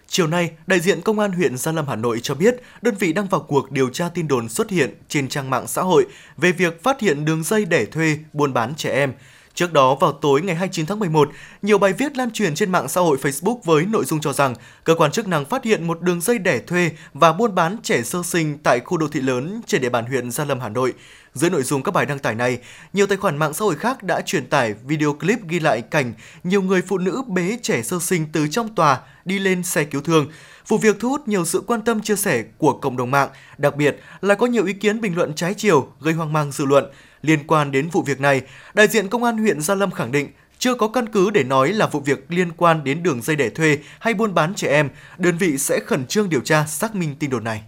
Chiều 0.08 0.28
nay, 0.28 0.52
đại 0.68 0.80
diện 0.80 1.02
Công 1.02 1.20
an 1.20 1.32
huyện 1.32 1.58
Gia 1.58 1.72
Lâm 1.72 1.88
Hà 1.88 1.96
Nội 1.96 2.20
cho 2.24 2.36
biết 2.36 2.56
đơn 2.82 2.96
vị 3.00 3.14
đang 3.14 3.28
vào 3.28 3.42
cuộc 3.42 3.72
điều 3.72 3.90
tra 3.90 4.10
tin 4.10 4.28
đồn 4.28 4.50
xuất 4.50 4.70
hiện 4.70 4.96
trên 5.08 5.28
trang 5.28 5.50
mạng 5.50 5.68
xã 5.68 5.82
hội 5.82 6.06
về 6.38 6.52
việc 6.52 6.84
phát 6.84 7.02
hiện 7.02 7.26
đường 7.26 7.44
dây 7.44 7.66
đẻ 7.66 7.86
thuê 7.86 8.18
buôn 8.34 8.54
bán 8.54 8.74
trẻ 8.76 8.92
em. 8.92 9.14
Trước 9.56 9.74
đó, 9.74 9.96
vào 9.96 10.12
tối 10.12 10.42
ngày 10.42 10.56
29 10.56 10.86
tháng 10.86 11.00
11, 11.00 11.30
nhiều 11.62 11.78
bài 11.78 11.94
viết 11.94 12.18
lan 12.18 12.32
truyền 12.32 12.56
trên 12.56 12.72
mạng 12.72 12.88
xã 12.88 13.02
hội 13.02 13.18
Facebook 13.22 13.60
với 13.64 13.86
nội 13.86 14.06
dung 14.06 14.22
cho 14.22 14.34
rằng 14.34 14.56
cơ 14.84 14.96
quan 14.96 15.12
chức 15.12 15.28
năng 15.28 15.46
phát 15.46 15.64
hiện 15.64 15.88
một 15.88 16.02
đường 16.02 16.22
dây 16.22 16.40
đẻ 16.40 16.60
thuê 16.60 16.92
và 17.14 17.34
buôn 17.34 17.56
bán 17.56 17.78
trẻ 17.84 18.04
sơ 18.04 18.24
sinh 18.24 18.58
tại 18.64 18.80
khu 18.80 18.98
đô 18.98 19.08
thị 19.08 19.22
lớn 19.22 19.62
trên 19.68 19.82
địa 19.82 19.90
bàn 19.90 20.06
huyện 20.06 20.32
Gia 20.32 20.46
Lâm, 20.46 20.60
Hà 20.60 20.70
Nội. 20.70 20.94
Dưới 21.34 21.50
nội 21.50 21.64
dung 21.64 21.84
các 21.84 21.92
bài 21.92 22.06
đăng 22.06 22.20
tải 22.20 22.36
này, 22.36 22.58
nhiều 22.94 23.08
tài 23.08 23.18
khoản 23.18 23.38
mạng 23.38 23.54
xã 23.54 23.66
hội 23.66 23.76
khác 23.76 24.04
đã 24.04 24.22
truyền 24.22 24.48
tải 24.48 24.74
video 24.88 25.14
clip 25.14 25.40
ghi 25.48 25.60
lại 25.60 25.82
cảnh 25.82 26.14
nhiều 26.44 26.62
người 26.62 26.82
phụ 26.82 26.98
nữ 26.98 27.22
bế 27.28 27.58
trẻ 27.62 27.82
sơ 27.82 28.00
sinh 28.00 28.26
từ 28.34 28.48
trong 28.48 28.76
tòa 28.76 29.00
đi 29.26 29.40
lên 29.40 29.64
xe 29.64 29.84
cứu 29.84 30.02
thương. 30.02 30.28
Vụ 30.68 30.78
việc 30.78 30.96
thu 31.00 31.10
hút 31.10 31.28
nhiều 31.28 31.46
sự 31.46 31.64
quan 31.68 31.82
tâm 31.82 32.02
chia 32.02 32.16
sẻ 32.16 32.44
của 32.58 32.74
cộng 32.74 32.98
đồng 32.98 33.12
mạng, 33.12 33.30
đặc 33.58 33.76
biệt 33.76 34.00
là 34.22 34.36
có 34.36 34.46
nhiều 34.46 34.66
ý 34.66 34.74
kiến 34.74 35.02
bình 35.02 35.16
luận 35.16 35.34
trái 35.36 35.54
chiều 35.54 35.88
gây 36.00 36.14
hoang 36.14 36.34
mang 36.34 36.52
dư 36.52 36.66
luận. 36.66 36.86
Liên 37.26 37.48
quan 37.48 37.72
đến 37.72 37.90
vụ 37.90 38.02
việc 38.02 38.22
này, 38.22 38.42
đại 38.74 38.88
diện 38.88 39.08
Công 39.08 39.24
an 39.24 39.38
huyện 39.38 39.62
Gia 39.62 39.76
Lâm 39.76 39.92
khẳng 39.92 40.12
định 40.12 40.30
chưa 40.58 40.76
có 40.76 40.88
căn 40.88 41.10
cứ 41.10 41.30
để 41.30 41.44
nói 41.44 41.74
là 41.74 41.88
vụ 41.88 42.00
việc 42.00 42.26
liên 42.30 42.52
quan 42.58 42.84
đến 42.84 43.04
đường 43.04 43.22
dây 43.22 43.36
đẻ 43.36 43.50
thuê 43.50 43.78
hay 44.00 44.14
buôn 44.14 44.34
bán 44.34 44.56
trẻ 44.56 44.68
em, 44.68 44.90
đơn 45.18 45.38
vị 45.38 45.58
sẽ 45.58 45.80
khẩn 45.80 46.06
trương 46.06 46.30
điều 46.30 46.42
tra 46.42 46.66
xác 46.66 46.96
minh 46.96 47.16
tin 47.20 47.30
đồn 47.30 47.44
này. 47.44 47.62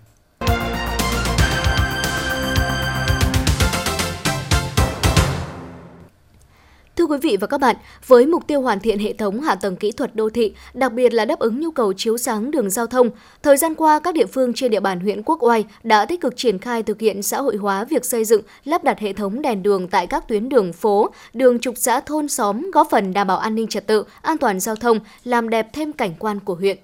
Thưa 6.98 7.06
quý 7.06 7.18
vị 7.22 7.38
và 7.42 7.48
các 7.48 7.58
bạn, 7.58 7.76
với 8.08 8.26
mục 8.26 8.48
tiêu 8.48 8.62
hoàn 8.62 8.80
thiện 8.80 9.00
hệ 9.00 9.14
thống 9.14 9.42
hạ 9.42 9.56
tầng 9.56 9.76
kỹ 9.76 9.92
thuật 9.92 10.16
đô 10.16 10.30
thị, 10.30 10.54
đặc 10.74 10.94
biệt 10.94 11.14
là 11.14 11.26
đáp 11.26 11.40
ứng 11.40 11.60
nhu 11.60 11.72
cầu 11.72 11.94
chiếu 11.94 12.18
sáng 12.18 12.52
đường 12.52 12.70
giao 12.70 12.88
thông, 12.88 13.10
thời 13.44 13.58
gian 13.58 13.76
qua 13.76 14.00
các 14.00 14.14
địa 14.14 14.26
phương 14.26 14.54
trên 14.54 14.72
địa 14.72 14.80
bàn 14.80 15.00
huyện 15.00 15.24
Quốc 15.24 15.44
Oai 15.44 15.66
đã 15.84 16.06
tích 16.06 16.22
cực 16.22 16.38
triển 16.38 16.60
khai 16.60 16.84
thực 16.84 17.00
hiện 17.00 17.24
xã 17.24 17.42
hội 17.42 17.56
hóa 17.56 17.84
việc 17.84 18.06
xây 18.06 18.26
dựng, 18.26 18.42
lắp 18.64 18.84
đặt 18.84 19.00
hệ 19.00 19.14
thống 19.14 19.42
đèn 19.42 19.64
đường 19.64 19.88
tại 19.88 20.08
các 20.08 20.28
tuyến 20.28 20.50
đường 20.50 20.74
phố, 20.74 21.10
đường 21.34 21.60
trục 21.60 21.78
xã 21.78 22.00
thôn 22.00 22.28
xóm, 22.28 22.72
góp 22.74 22.88
phần 22.92 23.14
đảm 23.14 23.28
bảo 23.28 23.38
an 23.38 23.56
ninh 23.56 23.68
trật 23.68 23.88
tự, 23.88 24.04
an 24.22 24.38
toàn 24.38 24.60
giao 24.60 24.76
thông, 24.76 25.00
làm 25.24 25.50
đẹp 25.50 25.68
thêm 25.74 25.94
cảnh 25.94 26.14
quan 26.20 26.40
của 26.40 26.56
huyện. 26.56 26.78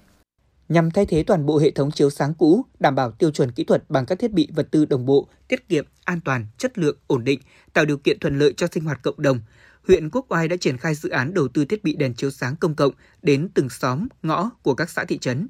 Nhằm 0.68 0.90
thay 0.90 1.06
thế 1.06 1.22
toàn 1.22 1.46
bộ 1.46 1.58
hệ 1.58 1.70
thống 1.70 1.90
chiếu 1.90 2.10
sáng 2.10 2.34
cũ, 2.34 2.64
đảm 2.80 2.94
bảo 2.94 3.10
tiêu 3.10 3.30
chuẩn 3.30 3.52
kỹ 3.52 3.64
thuật 3.64 3.90
bằng 3.90 4.06
các 4.06 4.18
thiết 4.18 4.32
bị 4.32 4.48
vật 4.54 4.68
tư 4.70 4.84
đồng 4.84 5.06
bộ, 5.06 5.28
tiết 5.48 5.68
kiệm, 5.68 5.84
an 6.04 6.20
toàn, 6.24 6.46
chất 6.58 6.78
lượng, 6.78 6.96
ổn 7.06 7.24
định, 7.24 7.40
tạo 7.72 7.84
điều 7.84 7.96
kiện 7.96 8.18
thuận 8.18 8.38
lợi 8.38 8.54
cho 8.56 8.66
sinh 8.72 8.84
hoạt 8.84 9.02
cộng 9.02 9.22
đồng, 9.22 9.40
huyện 9.88 10.10
Quốc 10.10 10.26
Oai 10.28 10.48
đã 10.48 10.56
triển 10.56 10.76
khai 10.76 10.94
dự 10.94 11.08
án 11.08 11.34
đầu 11.34 11.48
tư 11.48 11.64
thiết 11.64 11.84
bị 11.84 11.96
đèn 11.96 12.14
chiếu 12.14 12.30
sáng 12.30 12.56
công 12.56 12.74
cộng 12.74 12.92
đến 13.22 13.48
từng 13.54 13.70
xóm, 13.70 14.08
ngõ 14.22 14.50
của 14.62 14.74
các 14.74 14.90
xã 14.90 15.04
thị 15.04 15.18
trấn. 15.18 15.48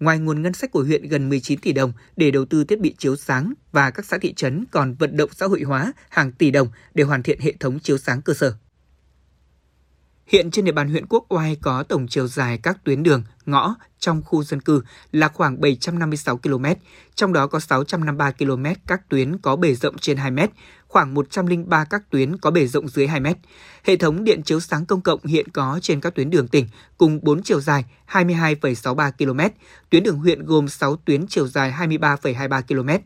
Ngoài 0.00 0.18
nguồn 0.18 0.42
ngân 0.42 0.52
sách 0.52 0.70
của 0.70 0.82
huyện 0.82 1.08
gần 1.08 1.28
19 1.28 1.60
tỷ 1.60 1.72
đồng 1.72 1.92
để 2.16 2.30
đầu 2.30 2.44
tư 2.44 2.64
thiết 2.64 2.80
bị 2.80 2.94
chiếu 2.98 3.16
sáng 3.16 3.52
và 3.72 3.90
các 3.90 4.06
xã 4.06 4.18
thị 4.18 4.34
trấn 4.34 4.64
còn 4.70 4.94
vận 4.94 5.16
động 5.16 5.30
xã 5.32 5.46
hội 5.46 5.62
hóa 5.62 5.92
hàng 6.08 6.32
tỷ 6.32 6.50
đồng 6.50 6.68
để 6.94 7.04
hoàn 7.04 7.22
thiện 7.22 7.40
hệ 7.40 7.52
thống 7.60 7.80
chiếu 7.80 7.98
sáng 7.98 8.22
cơ 8.22 8.34
sở. 8.34 8.54
Hiện 10.26 10.50
trên 10.50 10.64
địa 10.64 10.72
bàn 10.72 10.88
huyện 10.88 11.06
Quốc 11.06 11.26
Oai 11.28 11.56
có 11.62 11.82
tổng 11.82 12.08
chiều 12.08 12.26
dài 12.26 12.58
các 12.58 12.84
tuyến 12.84 13.02
đường, 13.02 13.24
ngõ 13.46 13.74
trong 13.98 14.22
khu 14.22 14.44
dân 14.44 14.60
cư 14.60 14.82
là 15.12 15.28
khoảng 15.28 15.60
756 15.60 16.36
km, 16.36 16.64
trong 17.14 17.32
đó 17.32 17.46
có 17.46 17.60
653 17.60 18.30
km 18.30 18.64
các 18.86 19.08
tuyến 19.08 19.38
có 19.38 19.56
bề 19.56 19.74
rộng 19.74 19.98
trên 19.98 20.16
2 20.16 20.30
m, 20.30 20.38
khoảng 20.92 21.14
103 21.14 21.84
các 21.84 22.10
tuyến 22.10 22.36
có 22.36 22.50
bề 22.50 22.66
rộng 22.66 22.88
dưới 22.88 23.06
2 23.06 23.20
mét. 23.20 23.36
Hệ 23.84 23.96
thống 23.96 24.24
điện 24.24 24.42
chiếu 24.42 24.60
sáng 24.60 24.86
công 24.86 25.00
cộng 25.00 25.24
hiện 25.24 25.48
có 25.48 25.78
trên 25.82 26.00
các 26.00 26.14
tuyến 26.14 26.30
đường 26.30 26.48
tỉnh 26.48 26.66
cùng 26.98 27.18
4 27.22 27.42
chiều 27.42 27.60
dài 27.60 27.84
22,63 28.08 29.12
km, 29.12 29.54
tuyến 29.90 30.02
đường 30.02 30.18
huyện 30.18 30.44
gồm 30.44 30.68
6 30.68 30.96
tuyến 30.96 31.26
chiều 31.26 31.48
dài 31.48 31.74
23,23 31.78 32.62
km. 32.62 33.04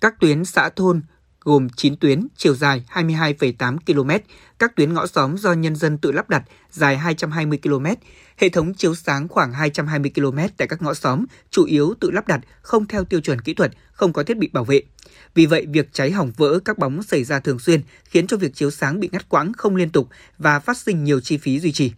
Các 0.00 0.20
tuyến 0.20 0.44
xã 0.44 0.68
thôn 0.68 1.02
gồm 1.44 1.68
9 1.68 1.96
tuyến 1.96 2.26
chiều 2.36 2.54
dài 2.54 2.84
22,8 2.92 3.78
km, 3.86 4.10
các 4.58 4.76
tuyến 4.76 4.94
ngõ 4.94 5.06
xóm 5.06 5.38
do 5.38 5.52
nhân 5.52 5.76
dân 5.76 5.98
tự 5.98 6.12
lắp 6.12 6.28
đặt 6.28 6.42
dài 6.70 6.96
220 6.98 7.58
km, 7.62 7.86
hệ 8.36 8.48
thống 8.48 8.74
chiếu 8.74 8.94
sáng 8.94 9.28
khoảng 9.28 9.52
220 9.52 10.10
km 10.14 10.38
tại 10.56 10.68
các 10.68 10.82
ngõ 10.82 10.94
xóm, 10.94 11.24
chủ 11.50 11.64
yếu 11.64 11.94
tự 12.00 12.10
lắp 12.10 12.28
đặt, 12.28 12.40
không 12.62 12.86
theo 12.86 13.04
tiêu 13.04 13.20
chuẩn 13.20 13.40
kỹ 13.40 13.54
thuật, 13.54 13.72
không 13.92 14.12
có 14.12 14.22
thiết 14.22 14.36
bị 14.36 14.50
bảo 14.52 14.64
vệ. 14.64 14.82
Vì 15.34 15.46
vậy, 15.46 15.66
việc 15.68 15.88
cháy 15.92 16.10
hỏng 16.10 16.32
vỡ 16.36 16.58
các 16.64 16.78
bóng 16.78 17.02
xảy 17.02 17.24
ra 17.24 17.40
thường 17.40 17.58
xuyên, 17.58 17.82
khiến 18.04 18.26
cho 18.26 18.36
việc 18.36 18.54
chiếu 18.54 18.70
sáng 18.70 19.00
bị 19.00 19.08
ngắt 19.12 19.28
quãng 19.28 19.52
không 19.52 19.76
liên 19.76 19.90
tục 19.90 20.08
và 20.38 20.60
phát 20.60 20.76
sinh 20.76 21.04
nhiều 21.04 21.20
chi 21.20 21.36
phí 21.36 21.60
duy 21.60 21.72
trì. 21.72 21.92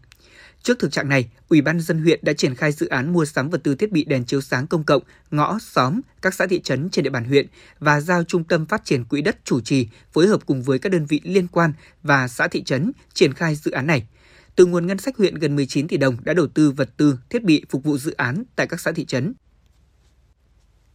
Trước 0.65 0.79
thực 0.79 0.93
trạng 0.93 1.09
này, 1.09 1.29
Ủy 1.49 1.61
ban 1.61 1.81
dân 1.81 2.03
huyện 2.03 2.21
đã 2.23 2.33
triển 2.33 2.55
khai 2.55 2.73
dự 2.73 2.87
án 2.87 3.13
mua 3.13 3.25
sắm 3.25 3.51
vật 3.51 3.61
tư 3.65 3.75
thiết 3.75 3.93
bị 3.93 4.05
đèn 4.05 4.25
chiếu 4.25 4.41
sáng 4.41 4.67
công 4.67 4.85
cộng, 4.85 5.03
ngõ, 5.31 5.59
xóm, 5.59 6.01
các 6.23 6.35
xã 6.35 6.47
thị 6.47 6.61
trấn 6.61 6.91
trên 6.91 7.03
địa 7.03 7.11
bàn 7.11 7.25
huyện 7.25 7.47
và 7.79 8.01
giao 8.01 8.25
Trung 8.25 8.45
tâm 8.45 8.67
Phát 8.67 8.85
triển 8.85 9.05
Quỹ 9.05 9.23
đất 9.23 9.37
chủ 9.45 9.61
trì 9.61 9.89
phối 10.13 10.27
hợp 10.27 10.47
cùng 10.47 10.63
với 10.63 10.79
các 10.79 10.93
đơn 10.93 11.07
vị 11.07 11.21
liên 11.25 11.47
quan 11.49 11.73
và 12.03 12.29
xã 12.29 12.49
thị 12.49 12.63
trấn 12.63 12.93
triển 13.15 13.35
khai 13.35 13.55
dự 13.55 13.71
án 13.71 13.87
này. 13.87 14.07
Từ 14.57 14.67
nguồn 14.67 14.87
ngân 14.87 14.99
sách 14.99 15.17
huyện 15.17 15.35
gần 15.35 15.57
19 15.57 15.89
tỷ 15.89 15.97
đồng 15.97 16.17
đã 16.25 16.35
đầu 16.35 16.47
tư 16.47 16.71
vật 16.71 16.91
tư, 16.97 17.19
thiết 17.31 17.43
bị 17.43 17.65
phục 17.71 17.85
vụ 17.85 17.99
dự 17.99 18.13
án 18.13 18.45
tại 18.57 18.67
các 18.67 18.81
xã 18.81 18.93
thị 18.93 19.05
trấn. 19.05 19.35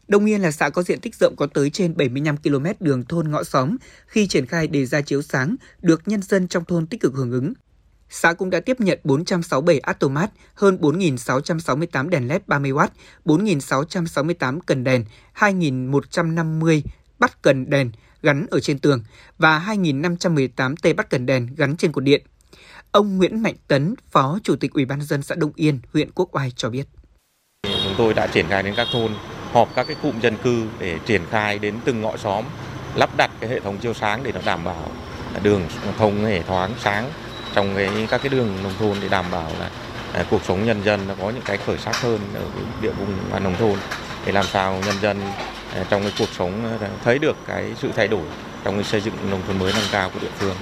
Đông 0.07 0.25
Yên 0.25 0.41
là 0.41 0.51
xã 0.51 0.69
có 0.69 0.83
diện 0.83 0.99
tích 0.99 1.15
rộng 1.15 1.35
có 1.35 1.47
tới 1.47 1.69
trên 1.69 1.97
75 1.97 2.37
km 2.37 2.65
đường 2.79 3.03
thôn 3.05 3.31
ngõ 3.31 3.43
xóm. 3.43 3.77
Khi 4.07 4.27
triển 4.27 4.45
khai 4.45 4.67
đề 4.67 4.85
ra 4.85 5.01
chiếu 5.01 5.21
sáng, 5.21 5.55
được 5.81 6.01
nhân 6.05 6.21
dân 6.21 6.47
trong 6.47 6.65
thôn 6.65 6.87
tích 6.87 7.01
cực 7.01 7.13
hưởng 7.13 7.31
ứng. 7.31 7.53
Xã 8.09 8.33
cũng 8.33 8.49
đã 8.49 8.59
tiếp 8.59 8.79
nhận 8.79 8.99
467 9.03 9.79
atomat, 9.79 10.31
hơn 10.53 10.77
4.668 10.81 12.09
đèn 12.09 12.27
LED 12.27 12.41
30W, 12.47 12.87
4.668 13.25 14.59
cần 14.65 14.83
đèn, 14.83 15.05
2.150 15.35 16.81
bắt 17.19 17.41
cần 17.41 17.69
đèn 17.69 17.91
gắn 18.21 18.45
ở 18.51 18.59
trên 18.59 18.79
tường 18.79 19.03
và 19.37 19.59
2.518 19.67 20.75
tê 20.81 20.93
bắt 20.93 21.09
cần 21.09 21.25
đèn 21.25 21.47
gắn 21.55 21.77
trên 21.77 21.91
cột 21.91 22.03
điện. 22.03 22.21
Ông 22.91 23.17
Nguyễn 23.17 23.43
Mạnh 23.43 23.55
Tấn, 23.67 23.95
Phó 24.11 24.39
Chủ 24.43 24.55
tịch 24.55 24.73
Ủy 24.73 24.85
ban 24.85 25.01
dân 25.01 25.21
xã 25.21 25.35
Đông 25.35 25.51
Yên, 25.55 25.79
huyện 25.93 26.11
Quốc 26.11 26.35
Oai 26.35 26.51
cho 26.55 26.69
biết. 26.69 26.87
Chúng 27.63 27.95
tôi 27.97 28.13
đã 28.13 28.27
triển 28.27 28.45
khai 28.49 28.63
đến 28.63 28.73
các 28.77 28.87
thôn, 28.91 29.11
họp 29.51 29.75
các 29.75 29.87
cái 29.87 29.95
cụm 30.01 30.19
dân 30.19 30.37
cư 30.43 30.65
để 30.79 30.99
triển 31.05 31.21
khai 31.31 31.59
đến 31.59 31.75
từng 31.85 32.01
ngõ 32.01 32.17
xóm, 32.17 32.45
lắp 32.95 33.09
đặt 33.17 33.31
cái 33.39 33.49
hệ 33.49 33.59
thống 33.59 33.77
chiếu 33.77 33.93
sáng 33.93 34.23
để 34.23 34.31
nó 34.31 34.41
đảm 34.45 34.63
bảo 34.63 34.91
đường 35.43 35.61
thông 35.97 36.25
hệ 36.25 36.41
thoáng 36.41 36.73
sáng 36.83 37.11
trong 37.59 37.75
cái 37.75 38.07
các 38.09 38.21
cái 38.21 38.29
đường 38.29 38.63
nông 38.63 38.73
thôn 38.79 38.97
để 39.01 39.09
đảm 39.09 39.25
bảo 39.31 39.51
là 39.59 39.71
à, 40.13 40.25
cuộc 40.29 40.41
sống 40.47 40.65
nhân 40.65 40.83
dân 40.83 41.07
nó 41.07 41.15
có 41.21 41.29
những 41.29 41.43
cái 41.45 41.57
khởi 41.57 41.77
sắc 41.77 41.95
hơn 41.95 42.19
ở 42.33 42.41
cái 42.55 42.63
địa 42.81 42.91
vùng 42.91 43.15
và 43.31 43.39
nông 43.39 43.55
thôn 43.55 43.79
để 44.25 44.31
làm 44.31 44.45
sao 44.45 44.81
nhân 44.85 44.95
dân 45.01 45.21
à, 45.73 45.85
trong 45.89 46.01
cái 46.01 46.13
cuộc 46.19 46.29
sống 46.37 46.79
à, 46.81 46.89
thấy 47.03 47.19
được 47.19 47.37
cái 47.47 47.73
sự 47.81 47.89
thay 47.95 48.07
đổi 48.07 48.23
trong 48.63 48.75
cái 48.75 48.83
xây 48.83 49.01
dựng 49.01 49.13
nông 49.31 49.41
thôn 49.47 49.59
mới 49.59 49.73
nâng 49.73 49.89
cao 49.91 50.11
của 50.13 50.19
địa 50.21 50.31
phương. 50.37 50.55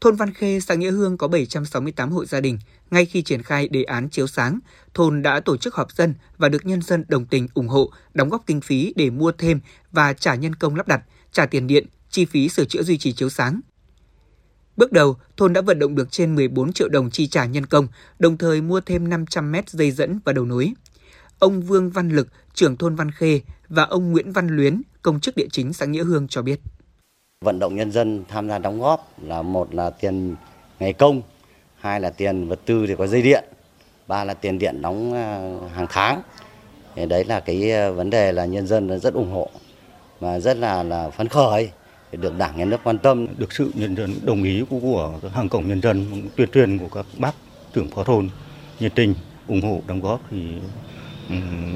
Thôn 0.00 0.16
Văn 0.16 0.34
Khê, 0.34 0.60
xã 0.60 0.74
Nghĩa 0.74 0.90
Hương 0.90 1.18
có 1.18 1.28
768 1.28 2.10
hộ 2.10 2.24
gia 2.24 2.40
đình. 2.40 2.58
Ngay 2.90 3.06
khi 3.06 3.22
triển 3.22 3.42
khai 3.42 3.68
đề 3.68 3.82
án 3.82 4.08
chiếu 4.08 4.26
sáng, 4.26 4.58
thôn 4.94 5.22
đã 5.22 5.40
tổ 5.40 5.56
chức 5.56 5.74
họp 5.74 5.92
dân 5.92 6.14
và 6.38 6.48
được 6.48 6.66
nhân 6.66 6.82
dân 6.82 7.04
đồng 7.08 7.26
tình 7.26 7.48
ủng 7.54 7.68
hộ, 7.68 7.90
đóng 8.14 8.28
góp 8.28 8.42
kinh 8.46 8.60
phí 8.60 8.92
để 8.96 9.10
mua 9.10 9.32
thêm 9.32 9.60
và 9.92 10.12
trả 10.12 10.34
nhân 10.34 10.54
công 10.54 10.76
lắp 10.76 10.88
đặt, 10.88 11.00
trả 11.32 11.46
tiền 11.46 11.66
điện, 11.66 11.86
chi 12.10 12.24
phí 12.24 12.48
sửa 12.48 12.64
chữa 12.64 12.82
duy 12.82 12.98
trì 12.98 13.12
chiếu 13.12 13.28
sáng. 13.28 13.60
Bước 14.76 14.92
đầu, 14.92 15.16
thôn 15.36 15.52
đã 15.52 15.60
vận 15.60 15.78
động 15.78 15.94
được 15.94 16.10
trên 16.10 16.34
14 16.34 16.72
triệu 16.72 16.88
đồng 16.88 17.10
chi 17.10 17.26
trả 17.26 17.44
nhân 17.44 17.66
công, 17.66 17.88
đồng 18.18 18.38
thời 18.38 18.60
mua 18.60 18.80
thêm 18.80 19.08
500 19.08 19.52
mét 19.52 19.70
dây 19.70 19.90
dẫn 19.90 20.20
và 20.24 20.32
đầu 20.32 20.44
nối. 20.44 20.72
Ông 21.38 21.62
Vương 21.62 21.90
Văn 21.90 22.08
Lực, 22.08 22.28
trưởng 22.54 22.76
thôn 22.76 22.94
Văn 22.94 23.10
Khê 23.10 23.40
và 23.68 23.82
ông 23.82 24.12
Nguyễn 24.12 24.32
Văn 24.32 24.48
Luyến, 24.48 24.82
công 25.02 25.20
chức 25.20 25.36
địa 25.36 25.46
chính 25.52 25.72
xã 25.72 25.86
Nghĩa 25.86 26.04
Hương 26.04 26.28
cho 26.28 26.42
biết. 26.42 26.60
Vận 27.44 27.58
động 27.58 27.76
nhân 27.76 27.92
dân 27.92 28.24
tham 28.28 28.48
gia 28.48 28.58
đóng 28.58 28.80
góp 28.80 29.12
là 29.22 29.42
một 29.42 29.74
là 29.74 29.90
tiền 29.90 30.36
ngày 30.80 30.92
công, 30.92 31.22
hai 31.80 32.00
là 32.00 32.10
tiền 32.10 32.48
vật 32.48 32.60
tư 32.66 32.86
thì 32.86 32.94
có 32.98 33.06
dây 33.06 33.22
điện, 33.22 33.44
ba 34.06 34.24
là 34.24 34.34
tiền 34.34 34.58
điện 34.58 34.82
đóng 34.82 35.14
à, 35.14 35.58
hàng 35.74 35.86
tháng. 35.90 36.22
Thì 36.94 37.06
đấy 37.06 37.24
là 37.24 37.40
cái 37.40 37.72
à, 37.72 37.90
vấn 37.90 38.10
đề 38.10 38.32
là 38.32 38.44
nhân 38.44 38.66
dân 38.66 39.00
rất 39.00 39.14
ủng 39.14 39.32
hộ 39.32 39.50
và 40.20 40.40
rất 40.40 40.56
là 40.56 40.82
là 40.82 41.10
phấn 41.10 41.28
khởi 41.28 41.70
được 42.12 42.38
đảng 42.38 42.56
nhà 42.56 42.64
nước 42.64 42.80
quan 42.84 42.98
tâm. 42.98 43.26
Được 43.38 43.52
sự 43.52 43.70
nhân 43.74 43.96
dân 43.96 44.14
đồng 44.22 44.42
ý 44.42 44.64
của, 44.70 44.80
của 44.80 45.28
hàng 45.34 45.48
cổng 45.48 45.68
nhân 45.68 45.80
dân 45.80 46.22
tuyên 46.36 46.48
truyền 46.50 46.78
của 46.78 46.88
các 46.88 47.06
bác 47.18 47.32
trưởng 47.74 47.90
phó 47.90 48.04
thôn 48.04 48.28
nhiệt 48.80 48.94
tình 48.94 49.14
ủng 49.48 49.60
hộ 49.60 49.80
đóng 49.86 50.00
góp 50.00 50.20
thì 50.30 50.38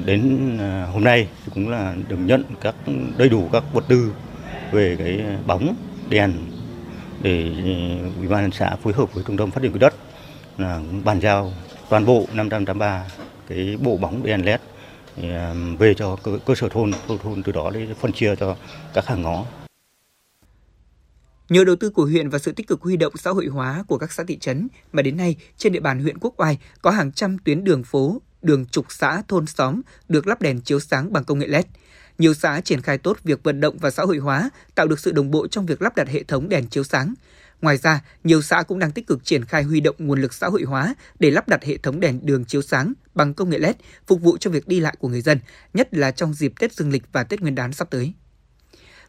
đến 0.05 0.57
à, 0.59 0.87
hôm 0.93 1.03
nay 1.03 1.27
thì 1.45 1.51
cũng 1.55 1.69
là 1.69 1.95
được 2.07 2.17
nhận 2.17 2.43
các 2.61 2.75
đầy 3.17 3.29
đủ 3.29 3.49
các 3.51 3.63
vật 3.73 3.83
tư 3.87 4.13
về 4.71 4.95
cái 4.99 5.21
bóng 5.47 5.75
đèn 6.09 6.33
để 7.21 7.51
à, 7.65 7.75
ủy 8.17 8.27
ban 8.27 8.51
xã 8.51 8.75
phối 8.75 8.93
hợp 8.93 9.13
với 9.13 9.23
trung 9.27 9.37
tâm 9.37 9.51
phát 9.51 9.61
triển 9.63 9.71
quỹ 9.71 9.79
đất 9.79 9.93
là 10.57 10.81
bàn 11.03 11.19
giao 11.19 11.51
toàn 11.89 12.05
bộ 12.05 12.25
583 12.33 13.05
cái 13.47 13.77
bộ 13.83 13.97
bóng 13.97 14.23
đèn 14.23 14.45
led 14.45 14.59
à, 15.23 15.53
về 15.79 15.93
cho 15.93 16.15
cơ, 16.23 16.39
cơ 16.45 16.55
sở 16.55 16.69
thôn 16.69 16.91
thôn 17.07 17.17
thôn 17.17 17.43
từ 17.43 17.51
đó 17.51 17.71
để 17.73 17.87
phân 17.99 18.13
chia 18.13 18.35
cho 18.35 18.55
các 18.93 19.07
hàng 19.07 19.21
ngõ. 19.21 19.45
Nhờ 21.51 21.63
đầu 21.63 21.75
tư 21.75 21.89
của 21.89 22.05
huyện 22.05 22.29
và 22.29 22.39
sự 22.39 22.51
tích 22.51 22.67
cực 22.67 22.81
huy 22.81 22.97
động 22.97 23.13
xã 23.17 23.31
hội 23.31 23.45
hóa 23.45 23.83
của 23.87 23.97
các 23.97 24.11
xã 24.11 24.23
thị 24.27 24.37
trấn 24.37 24.67
mà 24.91 25.01
đến 25.01 25.17
nay 25.17 25.35
trên 25.57 25.73
địa 25.73 25.79
bàn 25.79 25.99
huyện 25.99 26.17
Quốc 26.17 26.33
Oai 26.37 26.57
có 26.81 26.91
hàng 26.91 27.11
trăm 27.11 27.37
tuyến 27.37 27.63
đường 27.63 27.83
phố, 27.83 28.21
đường 28.41 28.65
trục 28.65 28.85
xã, 28.89 29.21
thôn 29.27 29.45
xóm 29.45 29.81
được 30.09 30.27
lắp 30.27 30.41
đèn 30.41 30.61
chiếu 30.61 30.79
sáng 30.79 31.13
bằng 31.13 31.23
công 31.23 31.39
nghệ 31.39 31.47
LED. 31.47 31.65
Nhiều 32.17 32.33
xã 32.33 32.61
triển 32.61 32.81
khai 32.81 32.97
tốt 32.97 33.17
việc 33.23 33.43
vận 33.43 33.59
động 33.59 33.77
và 33.77 33.91
xã 33.91 34.03
hội 34.03 34.17
hóa, 34.17 34.49
tạo 34.75 34.87
được 34.87 34.99
sự 34.99 35.11
đồng 35.11 35.31
bộ 35.31 35.47
trong 35.47 35.65
việc 35.65 35.81
lắp 35.81 35.95
đặt 35.95 36.07
hệ 36.07 36.23
thống 36.23 36.49
đèn 36.49 36.67
chiếu 36.67 36.83
sáng. 36.83 37.13
Ngoài 37.61 37.77
ra, 37.77 38.01
nhiều 38.23 38.41
xã 38.41 38.63
cũng 38.63 38.79
đang 38.79 38.91
tích 38.91 39.07
cực 39.07 39.25
triển 39.25 39.45
khai 39.45 39.63
huy 39.63 39.81
động 39.81 39.95
nguồn 39.99 40.21
lực 40.21 40.33
xã 40.33 40.47
hội 40.47 40.63
hóa 40.63 40.95
để 41.19 41.31
lắp 41.31 41.47
đặt 41.47 41.63
hệ 41.63 41.77
thống 41.77 41.99
đèn 41.99 42.19
đường 42.25 42.45
chiếu 42.45 42.61
sáng 42.61 42.93
bằng 43.15 43.33
công 43.33 43.49
nghệ 43.49 43.57
LED 43.57 43.75
phục 44.07 44.21
vụ 44.21 44.37
cho 44.37 44.51
việc 44.51 44.67
đi 44.67 44.79
lại 44.79 44.95
của 44.99 45.07
người 45.07 45.21
dân, 45.21 45.39
nhất 45.73 45.93
là 45.93 46.11
trong 46.11 46.33
dịp 46.33 46.53
Tết 46.59 46.73
Dương 46.73 46.91
lịch 46.91 47.03
và 47.11 47.23
Tết 47.23 47.41
Nguyên 47.41 47.55
đán 47.55 47.73
sắp 47.73 47.89
tới. 47.89 48.13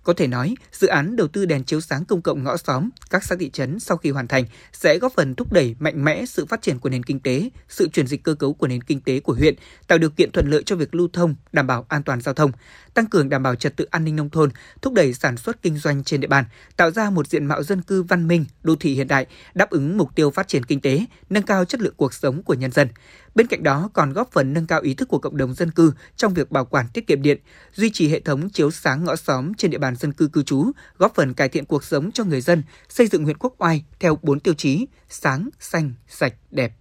Có 0.03 0.13
thể 0.13 0.27
nói, 0.27 0.55
dự 0.73 0.87
án 0.87 1.17
đầu 1.17 1.29
tư 1.29 1.47
đèn 1.47 1.65
chiếu 1.65 1.81
sáng 1.81 2.05
công 2.05 2.23
cộng 2.23 2.45
ngõ 2.45 2.57
xóm, 2.57 2.89
các 3.11 3.25
xã 3.25 3.37
thị 3.41 3.51
trấn 3.51 3.81
sau 3.81 3.97
khi 3.97 4.11
hoàn 4.11 4.29
thành 4.29 4.45
sẽ 4.73 4.99
góp 4.99 5.13
phần 5.17 5.35
thúc 5.35 5.53
đẩy 5.53 5.77
mạnh 5.79 6.05
mẽ 6.05 6.25
sự 6.27 6.47
phát 6.47 6.63
triển 6.63 6.79
của 6.79 6.89
nền 6.89 7.03
kinh 7.03 7.21
tế, 7.21 7.51
sự 7.69 7.89
chuyển 7.89 8.07
dịch 8.07 8.23
cơ 8.23 8.35
cấu 8.35 8.55
của 8.55 8.67
nền 8.67 8.83
kinh 8.83 9.01
tế 9.01 9.21
của 9.21 9.33
huyện, 9.33 9.55
tạo 9.87 9.99
điều 9.99 10.11
kiện 10.11 10.33
thuận 10.33 10.51
lợi 10.51 10.63
cho 10.63 10.77
việc 10.77 10.95
lưu 10.95 11.09
thông, 11.13 11.35
đảm 11.53 11.67
bảo 11.67 11.87
an 11.89 12.03
toàn 12.03 12.21
giao 12.21 12.35
thông, 12.35 12.53
tăng 12.95 13.07
cường 13.07 13.29
đảm 13.29 13.43
bảo 13.43 13.55
trật 13.55 13.77
tự 13.77 13.85
an 13.85 14.05
ninh 14.05 14.17
nông 14.17 14.31
thôn, 14.31 14.51
thúc 14.83 14.93
đẩy 14.93 15.15
sản 15.15 15.37
xuất 15.37 15.63
kinh 15.63 15.79
doanh 15.79 16.05
trên 16.05 16.21
địa 16.21 16.29
bàn, 16.29 16.45
tạo 16.77 16.91
ra 16.91 17.11
một 17.11 17.29
diện 17.29 17.47
mạo 17.47 17.63
dân 17.63 17.83
cư 17.83 18.03
văn 18.03 18.29
minh, 18.29 18.45
đô 18.63 18.77
thị 18.77 18.95
hiện 18.95 19.09
đại, 19.09 19.27
đáp 19.55 19.71
ứng 19.71 19.97
mục 19.99 20.15
tiêu 20.15 20.31
phát 20.31 20.49
triển 20.49 20.65
kinh 20.65 20.81
tế, 20.81 21.05
nâng 21.31 21.43
cao 21.43 21.65
chất 21.65 21.81
lượng 21.81 21.95
cuộc 21.97 22.15
sống 22.15 22.43
của 22.43 22.55
nhân 22.55 22.71
dân. 22.71 22.89
Bên 23.35 23.47
cạnh 23.47 23.63
đó 23.63 23.91
còn 23.93 24.13
góp 24.13 24.33
phần 24.33 24.53
nâng 24.53 24.67
cao 24.67 24.81
ý 24.81 24.95
thức 24.95 25.09
của 25.09 25.19
cộng 25.19 25.37
đồng 25.37 25.55
dân 25.55 25.71
cư 25.71 25.93
trong 26.17 26.35
việc 26.35 26.51
bảo 26.51 26.65
quản 26.65 26.87
tiết 26.95 27.07
kiệm 27.07 27.23
điện, 27.23 27.39
duy 27.75 27.91
trì 27.91 28.09
hệ 28.09 28.21
thống 28.21 28.51
chiếu 28.51 28.71
sáng 28.71 29.05
ngõ 29.05 29.17
xóm 29.17 29.55
trên 29.55 29.71
địa 29.71 29.79
bàn 29.79 29.97
dân 29.97 30.13
cư 30.13 30.29
cư 30.29 30.43
trú, 30.43 30.71
góp 30.99 31.15
phần 31.15 31.35
cải 31.35 31.49
thiện 31.49 31.65
cuộc 31.65 31.85
sống 31.85 32.11
cho 32.13 32.25
người 32.25 32.41
dân, 32.41 32.63
xây 32.89 33.07
dựng 33.07 33.25
huyện 33.25 33.37
Quốc 33.39 33.55
Oai 33.59 33.85
theo 34.01 34.19
4 34.23 34.41
tiêu 34.41 34.55
chí: 34.55 34.87
sáng, 35.09 35.49
xanh, 35.61 35.93
sạch, 36.09 36.35
đẹp. 36.51 36.73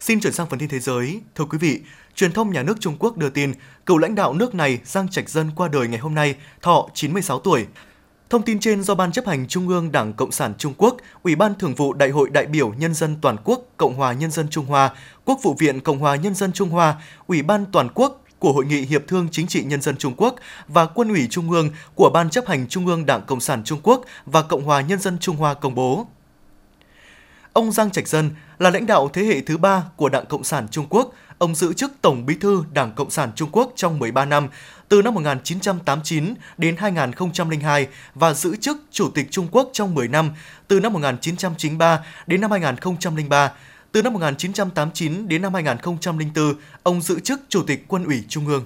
Xin 0.00 0.20
chuyển 0.20 0.32
sang 0.32 0.46
phần 0.50 0.58
tin 0.58 0.68
thế 0.68 0.80
giới. 0.80 1.20
Thưa 1.34 1.44
quý 1.44 1.58
vị, 1.58 1.80
truyền 2.14 2.32
thông 2.32 2.52
nhà 2.52 2.62
nước 2.62 2.80
Trung 2.80 2.96
Quốc 2.98 3.16
đưa 3.16 3.30
tin 3.30 3.52
cựu 3.86 3.98
lãnh 3.98 4.14
đạo 4.14 4.34
nước 4.34 4.54
này 4.54 4.80
Giang 4.84 5.08
Trạch 5.08 5.28
Dân 5.28 5.50
qua 5.56 5.68
đời 5.68 5.88
ngày 5.88 5.98
hôm 5.98 6.14
nay, 6.14 6.34
thọ 6.62 6.88
96 6.94 7.38
tuổi. 7.38 7.66
Thông 8.32 8.42
tin 8.42 8.60
trên 8.60 8.82
do 8.82 8.94
Ban 8.94 9.12
chấp 9.12 9.26
hành 9.26 9.46
Trung 9.48 9.68
ương 9.68 9.92
Đảng 9.92 10.12
Cộng 10.12 10.32
sản 10.32 10.54
Trung 10.58 10.74
Quốc, 10.78 10.96
Ủy 11.22 11.36
ban 11.36 11.54
Thường 11.54 11.74
vụ 11.74 11.92
Đại 11.92 12.08
hội 12.10 12.30
đại 12.30 12.46
biểu 12.46 12.72
Nhân 12.78 12.94
dân 12.94 13.16
Toàn 13.20 13.36
quốc 13.44 13.60
Cộng 13.76 13.94
hòa 13.94 14.12
Nhân 14.12 14.30
dân 14.30 14.48
Trung 14.50 14.66
Hoa, 14.66 14.90
Quốc 15.24 15.38
vụ 15.42 15.54
viện 15.58 15.80
Cộng 15.80 15.98
hòa 15.98 16.16
Nhân 16.16 16.34
dân 16.34 16.52
Trung 16.52 16.70
Hoa, 16.70 16.94
Ủy 17.26 17.42
ban 17.42 17.66
Toàn 17.72 17.88
quốc 17.94 18.24
của 18.38 18.52
Hội 18.52 18.66
nghị 18.66 18.80
Hiệp 18.80 19.02
thương 19.08 19.28
Chính 19.32 19.46
trị 19.46 19.64
Nhân 19.64 19.80
dân 19.80 19.96
Trung 19.96 20.14
Quốc 20.16 20.34
và 20.68 20.86
Quân 20.86 21.08
ủy 21.08 21.26
Trung 21.30 21.50
ương 21.50 21.70
của 21.94 22.10
Ban 22.14 22.30
chấp 22.30 22.46
hành 22.46 22.66
Trung 22.68 22.86
ương 22.86 23.06
Đảng 23.06 23.22
Cộng 23.26 23.40
sản 23.40 23.64
Trung 23.64 23.80
Quốc 23.82 24.04
và 24.26 24.42
Cộng 24.42 24.64
hòa 24.64 24.80
Nhân 24.80 24.98
dân 24.98 25.18
Trung 25.18 25.36
Hoa 25.36 25.54
công 25.54 25.74
bố. 25.74 26.06
Ông 27.52 27.72
Giang 27.72 27.90
Trạch 27.90 28.08
Dân 28.08 28.30
là 28.58 28.70
lãnh 28.70 28.86
đạo 28.86 29.10
thế 29.12 29.22
hệ 29.22 29.40
thứ 29.40 29.56
ba 29.56 29.82
của 29.96 30.08
Đảng 30.08 30.26
Cộng 30.26 30.44
sản 30.44 30.68
Trung 30.70 30.86
Quốc. 30.90 31.12
Ông 31.38 31.54
giữ 31.54 31.72
chức 31.72 31.92
Tổng 32.02 32.26
Bí 32.26 32.34
thư 32.34 32.64
Đảng 32.72 32.92
Cộng 32.92 33.10
sản 33.10 33.32
Trung 33.36 33.48
Quốc 33.52 33.72
trong 33.76 33.98
13 33.98 34.24
năm, 34.24 34.48
từ 34.88 35.02
năm 35.02 35.14
1989 35.14 36.34
đến 36.58 36.76
2002 36.76 37.86
và 38.14 38.34
giữ 38.34 38.56
chức 38.56 38.76
Chủ 38.90 39.10
tịch 39.14 39.26
Trung 39.30 39.48
Quốc 39.50 39.70
trong 39.72 39.94
10 39.94 40.08
năm, 40.08 40.30
từ 40.68 40.80
năm 40.80 40.92
1993 40.92 42.04
đến 42.26 42.40
năm 42.40 42.50
2003. 42.50 43.52
Từ 43.92 44.02
năm 44.02 44.12
1989 44.12 45.28
đến 45.28 45.42
năm 45.42 45.54
2004, 45.54 46.54
ông 46.82 47.02
giữ 47.02 47.20
chức 47.20 47.40
Chủ 47.48 47.62
tịch 47.62 47.84
Quân 47.88 48.04
ủy 48.04 48.24
Trung 48.28 48.46
ương. 48.46 48.64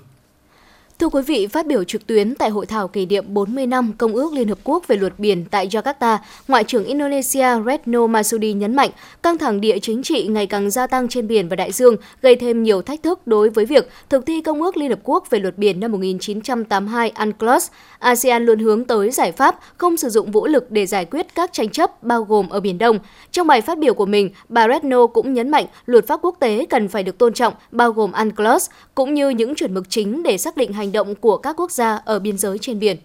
Thưa 0.98 1.08
quý 1.08 1.22
vị, 1.22 1.46
phát 1.46 1.66
biểu 1.66 1.84
trực 1.84 2.06
tuyến 2.06 2.34
tại 2.34 2.50
hội 2.50 2.66
thảo 2.66 2.88
kỷ 2.88 3.06
niệm 3.06 3.24
40 3.28 3.66
năm 3.66 3.92
Công 3.98 4.12
ước 4.12 4.32
Liên 4.32 4.48
Hợp 4.48 4.58
Quốc 4.64 4.88
về 4.88 4.96
luật 4.96 5.18
biển 5.18 5.44
tại 5.50 5.68
Jakarta, 5.68 6.18
Ngoại 6.48 6.64
trưởng 6.64 6.84
Indonesia 6.84 7.46
Retno 7.66 8.06
Marsudi 8.06 8.52
nhấn 8.52 8.76
mạnh 8.76 8.90
căng 9.22 9.38
thẳng 9.38 9.60
địa 9.60 9.78
chính 9.78 10.02
trị 10.02 10.26
ngày 10.26 10.46
càng 10.46 10.70
gia 10.70 10.86
tăng 10.86 11.08
trên 11.08 11.28
biển 11.28 11.48
và 11.48 11.56
đại 11.56 11.72
dương 11.72 11.96
gây 12.22 12.36
thêm 12.36 12.62
nhiều 12.62 12.82
thách 12.82 13.02
thức 13.02 13.26
đối 13.26 13.50
với 13.50 13.64
việc 13.64 13.88
thực 14.08 14.26
thi 14.26 14.40
Công 14.40 14.62
ước 14.62 14.76
Liên 14.76 14.90
Hợp 14.90 14.98
Quốc 15.02 15.30
về 15.30 15.38
luật 15.38 15.58
biển 15.58 15.80
năm 15.80 15.92
1982 15.92 17.12
UNCLOS. 17.18 17.70
ASEAN 17.98 18.44
luôn 18.44 18.58
hướng 18.58 18.84
tới 18.84 19.10
giải 19.10 19.32
pháp 19.32 19.58
không 19.76 19.96
sử 19.96 20.08
dụng 20.08 20.30
vũ 20.30 20.46
lực 20.46 20.70
để 20.70 20.86
giải 20.86 21.04
quyết 21.04 21.34
các 21.34 21.52
tranh 21.52 21.68
chấp 21.68 22.02
bao 22.02 22.22
gồm 22.22 22.48
ở 22.48 22.60
Biển 22.60 22.78
Đông. 22.78 22.98
Trong 23.30 23.46
bài 23.46 23.60
phát 23.60 23.78
biểu 23.78 23.94
của 23.94 24.06
mình, 24.06 24.30
bà 24.48 24.68
Retno 24.68 25.06
cũng 25.06 25.34
nhấn 25.34 25.50
mạnh 25.50 25.66
luật 25.86 26.06
pháp 26.06 26.20
quốc 26.22 26.36
tế 26.40 26.66
cần 26.70 26.88
phải 26.88 27.02
được 27.02 27.18
tôn 27.18 27.32
trọng 27.32 27.54
bao 27.70 27.92
gồm 27.92 28.12
UNCLOS 28.12 28.70
cũng 28.94 29.14
như 29.14 29.28
những 29.28 29.54
chuẩn 29.54 29.74
mực 29.74 29.84
chính 29.88 30.22
để 30.22 30.38
xác 30.38 30.56
định 30.56 30.72
hành 30.72 30.85
hành 30.86 30.92
động 30.92 31.14
của 31.14 31.36
các 31.36 31.56
quốc 31.56 31.70
gia 31.70 31.96
ở 31.96 32.18
biên 32.18 32.38
giới 32.38 32.58
trên 32.58 32.78
biển. 32.78 32.96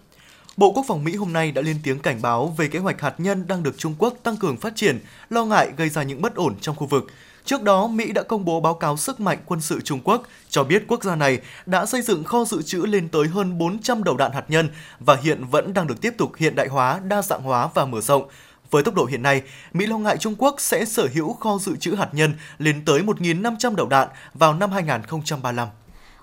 Bộ 0.56 0.72
Quốc 0.72 0.84
phòng 0.88 1.04
Mỹ 1.04 1.16
hôm 1.16 1.32
nay 1.32 1.52
đã 1.52 1.62
lên 1.62 1.76
tiếng 1.82 1.98
cảnh 1.98 2.22
báo 2.22 2.54
về 2.56 2.68
kế 2.68 2.78
hoạch 2.78 3.00
hạt 3.00 3.14
nhân 3.18 3.44
đang 3.46 3.62
được 3.62 3.78
Trung 3.78 3.94
Quốc 3.98 4.14
tăng 4.22 4.36
cường 4.36 4.56
phát 4.56 4.76
triển, 4.76 4.98
lo 5.30 5.44
ngại 5.44 5.70
gây 5.76 5.88
ra 5.88 6.02
những 6.02 6.22
bất 6.22 6.34
ổn 6.34 6.54
trong 6.60 6.76
khu 6.76 6.86
vực. 6.86 7.06
Trước 7.44 7.62
đó, 7.62 7.86
Mỹ 7.86 8.12
đã 8.12 8.22
công 8.22 8.44
bố 8.44 8.60
báo 8.60 8.74
cáo 8.74 8.96
sức 8.96 9.20
mạnh 9.20 9.38
quân 9.46 9.60
sự 9.60 9.80
Trung 9.80 10.00
Quốc, 10.04 10.22
cho 10.50 10.64
biết 10.64 10.84
quốc 10.88 11.04
gia 11.04 11.16
này 11.16 11.38
đã 11.66 11.86
xây 11.86 12.02
dựng 12.02 12.24
kho 12.24 12.44
dự 12.44 12.62
trữ 12.62 12.78
lên 12.78 13.08
tới 13.08 13.28
hơn 13.28 13.58
400 13.58 14.04
đầu 14.04 14.16
đạn 14.16 14.32
hạt 14.32 14.44
nhân 14.48 14.68
và 15.00 15.16
hiện 15.22 15.44
vẫn 15.50 15.74
đang 15.74 15.86
được 15.86 16.00
tiếp 16.00 16.14
tục 16.18 16.32
hiện 16.36 16.54
đại 16.54 16.68
hóa, 16.68 17.00
đa 17.08 17.22
dạng 17.22 17.42
hóa 17.42 17.68
và 17.74 17.84
mở 17.84 18.00
rộng. 18.00 18.28
Với 18.70 18.82
tốc 18.82 18.94
độ 18.94 19.04
hiện 19.04 19.22
nay, 19.22 19.42
Mỹ 19.72 19.86
lo 19.86 19.98
ngại 19.98 20.16
Trung 20.16 20.34
Quốc 20.38 20.54
sẽ 20.58 20.84
sở 20.84 21.08
hữu 21.14 21.32
kho 21.32 21.58
dự 21.58 21.76
trữ 21.76 21.94
hạt 21.94 22.08
nhân 22.12 22.34
lên 22.58 22.84
tới 22.84 23.02
1.500 23.02 23.74
đầu 23.74 23.86
đạn 23.86 24.08
vào 24.34 24.54
năm 24.54 24.70
2035. 24.70 25.68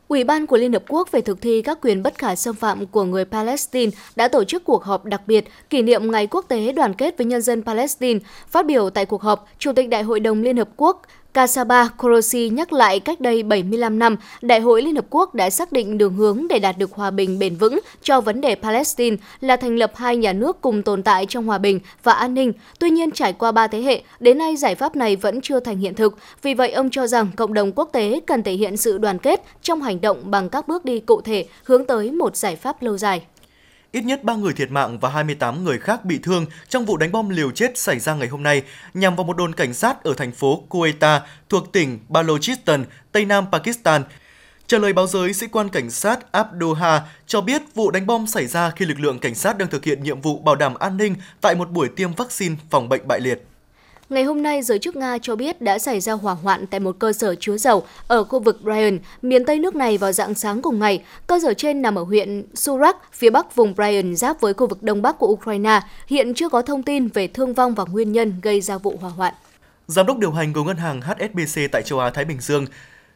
Ủy 0.10 0.24
ban 0.24 0.48
của 0.48 0.58
Liên 0.58 0.74
Hợp 0.74 0.84
Quốc 0.88 1.12
về 1.12 1.22
thực 1.22 1.42
thi 1.42 1.62
các 1.62 1.80
quyền 1.82 2.04
bất 2.04 2.18
khả 2.18 2.36
xâm 2.36 2.56
phạm 2.56 2.88
của 2.88 3.04
người 3.04 3.26
Palestine 3.26 3.92
đã 4.16 4.28
tổ 4.28 4.44
chức 4.44 4.64
cuộc 4.64 4.84
họp 4.84 5.06
đặc 5.06 5.22
biệt 5.28 5.46
kỷ 5.70 5.82
niệm 5.82 6.12
Ngày 6.12 6.28
Quốc 6.28 6.46
tế 6.48 6.72
đoàn 6.72 6.94
kết 6.94 7.18
với 7.18 7.26
nhân 7.26 7.42
dân 7.42 7.64
Palestine. 7.64 8.20
Phát 8.48 8.66
biểu 8.66 8.90
tại 8.90 9.06
cuộc 9.06 9.22
họp, 9.22 9.48
Chủ 9.60 9.74
tịch 9.74 9.90
Đại 9.90 10.04
hội 10.04 10.20
đồng 10.20 10.42
Liên 10.42 10.58
Hợp 10.58 10.70
Quốc 10.76 11.02
Kasaba 11.34 11.88
Korosi 11.98 12.50
nhắc 12.50 12.74
lại 12.74 13.00
cách 13.00 13.22
đây 13.22 13.44
75 13.44 14.00
năm, 14.00 14.16
Đại 14.42 14.60
hội 14.60 14.82
Liên 14.82 14.96
Hợp 14.96 15.06
Quốc 15.10 15.36
đã 15.36 15.50
xác 15.50 15.72
định 15.72 15.98
đường 15.98 16.14
hướng 16.14 16.48
để 16.50 16.60
đạt 16.60 16.78
được 16.78 16.92
hòa 16.94 17.12
bình 17.12 17.40
bền 17.40 17.56
vững 17.56 17.80
cho 18.04 18.22
vấn 18.22 18.42
đề 18.42 18.56
Palestine 18.56 19.18
là 19.42 19.56
thành 19.56 19.76
lập 19.76 19.92
hai 19.96 20.18
nhà 20.18 20.34
nước 20.34 20.62
cùng 20.62 20.84
tồn 20.84 21.04
tại 21.04 21.26
trong 21.26 21.46
hòa 21.46 21.58
bình 21.58 21.80
và 22.04 22.14
an 22.14 22.34
ninh. 22.34 22.54
Tuy 22.80 22.90
nhiên, 22.90 23.12
trải 23.12 23.34
qua 23.34 23.52
ba 23.52 23.68
thế 23.68 23.82
hệ, 23.82 24.02
đến 24.20 24.38
nay 24.38 24.56
giải 24.56 24.76
pháp 24.76 24.96
này 24.96 25.16
vẫn 25.16 25.42
chưa 25.42 25.60
thành 25.60 25.78
hiện 25.78 25.96
thực. 25.96 26.18
Vì 26.42 26.54
vậy, 26.54 26.72
ông 26.72 26.90
cho 26.90 27.08
rằng 27.08 27.28
cộng 27.36 27.54
đồng 27.54 27.72
quốc 27.72 27.90
tế 27.92 28.20
cần 28.28 28.44
thể 28.44 28.54
hiện 28.54 28.78
sự 28.78 28.98
đoàn 28.98 29.20
kết 29.20 29.44
trong 29.62 29.82
hành 29.82 30.02
động 30.02 30.32
bằng 30.32 30.50
các 30.50 30.68
bước 30.68 30.86
đi 30.86 31.00
cụ 31.00 31.22
thể 31.22 31.46
hướng 31.64 31.86
tới 31.86 32.12
một 32.12 32.36
giải 32.36 32.56
pháp 32.56 32.84
lâu 32.84 32.98
dài. 32.98 33.22
Ít 33.92 34.06
nhất 34.06 34.24
3 34.24 34.36
người 34.36 34.54
thiệt 34.54 34.72
mạng 34.72 35.00
và 35.00 35.10
28 35.10 35.64
người 35.64 35.80
khác 35.80 36.06
bị 36.06 36.20
thương 36.24 36.46
trong 36.70 36.86
vụ 36.86 36.98
đánh 36.98 37.12
bom 37.12 37.30
liều 37.30 37.52
chết 37.52 37.78
xảy 37.78 38.00
ra 38.00 38.14
ngày 38.14 38.28
hôm 38.28 38.44
nay 38.44 38.64
nhằm 38.94 39.16
vào 39.16 39.24
một 39.24 39.38
đồn 39.38 39.56
cảnh 39.56 39.74
sát 39.74 40.04
ở 40.04 40.14
thành 40.14 40.32
phố 40.32 40.64
Quetta 40.70 41.22
thuộc 41.50 41.74
tỉnh 41.74 42.00
Balochistan, 42.10 42.86
Tây 43.12 43.26
Nam 43.26 43.46
Pakistan. 43.52 44.04
Trả 44.68 44.78
lời 44.78 44.94
báo 44.94 45.08
giới, 45.08 45.34
sĩ 45.34 45.48
quan 45.48 45.70
cảnh 45.70 45.90
sát 45.90 46.32
Abdoha 46.32 47.02
cho 47.28 47.42
biết 47.42 47.62
vụ 47.76 47.92
đánh 47.92 48.08
bom 48.08 48.28
xảy 48.28 48.48
ra 48.48 48.70
khi 48.70 48.86
lực 48.86 49.00
lượng 49.00 49.20
cảnh 49.20 49.36
sát 49.36 49.58
đang 49.58 49.70
thực 49.70 49.84
hiện 49.84 50.04
nhiệm 50.04 50.22
vụ 50.22 50.40
bảo 50.40 50.56
đảm 50.56 50.74
an 50.74 50.98
ninh 50.98 51.16
tại 51.42 51.56
một 51.56 51.72
buổi 51.72 51.90
tiêm 51.96 52.14
vaccine 52.14 52.56
phòng 52.70 52.90
bệnh 52.90 53.08
bại 53.08 53.20
liệt. 53.20 53.49
Ngày 54.10 54.24
hôm 54.24 54.44
nay, 54.44 54.62
giới 54.62 54.80
chức 54.80 54.96
Nga 54.96 55.18
cho 55.22 55.36
biết 55.36 55.62
đã 55.62 55.80
xảy 55.80 56.00
ra 56.00 56.14
hỏa 56.14 56.34
hoạn 56.34 56.68
tại 56.68 56.80
một 56.80 56.96
cơ 57.00 57.14
sở 57.14 57.36
chứa 57.36 57.58
dầu 57.58 57.84
ở 58.08 58.24
khu 58.24 58.40
vực 58.40 58.62
Bryan, 58.62 59.00
miền 59.22 59.46
Tây 59.46 59.60
nước 59.60 59.76
này 59.76 59.98
vào 59.98 60.12
dạng 60.12 60.34
sáng 60.34 60.62
cùng 60.62 60.80
ngày. 60.80 61.04
Cơ 61.28 61.40
sở 61.40 61.54
trên 61.54 61.82
nằm 61.82 61.96
ở 61.96 62.04
huyện 62.04 62.44
Surak, 62.54 62.98
phía 63.14 63.30
bắc 63.30 63.56
vùng 63.56 63.76
Bryan, 63.76 64.16
giáp 64.16 64.42
với 64.42 64.54
khu 64.54 64.68
vực 64.68 64.84
đông 64.84 65.02
bắc 65.02 65.20
của 65.20 65.28
Ukraine. 65.28 65.82
Hiện 66.08 66.34
chưa 66.34 66.50
có 66.50 66.62
thông 66.62 66.84
tin 66.84 67.08
về 67.08 67.28
thương 67.28 67.54
vong 67.54 67.76
và 67.76 67.86
nguyên 67.92 68.12
nhân 68.12 68.34
gây 68.42 68.62
ra 68.62 68.78
vụ 68.78 68.98
hỏa 69.02 69.10
hoạn. 69.10 69.34
Giám 69.88 70.06
đốc 70.06 70.18
điều 70.18 70.32
hành 70.32 70.54
của 70.54 70.64
ngân 70.64 70.78
hàng 70.78 71.02
HSBC 71.02 71.62
tại 71.72 71.82
châu 71.86 72.00
Á 72.00 72.10
Thái 72.10 72.26
Bình 72.26 72.40
Dương, 72.40 72.66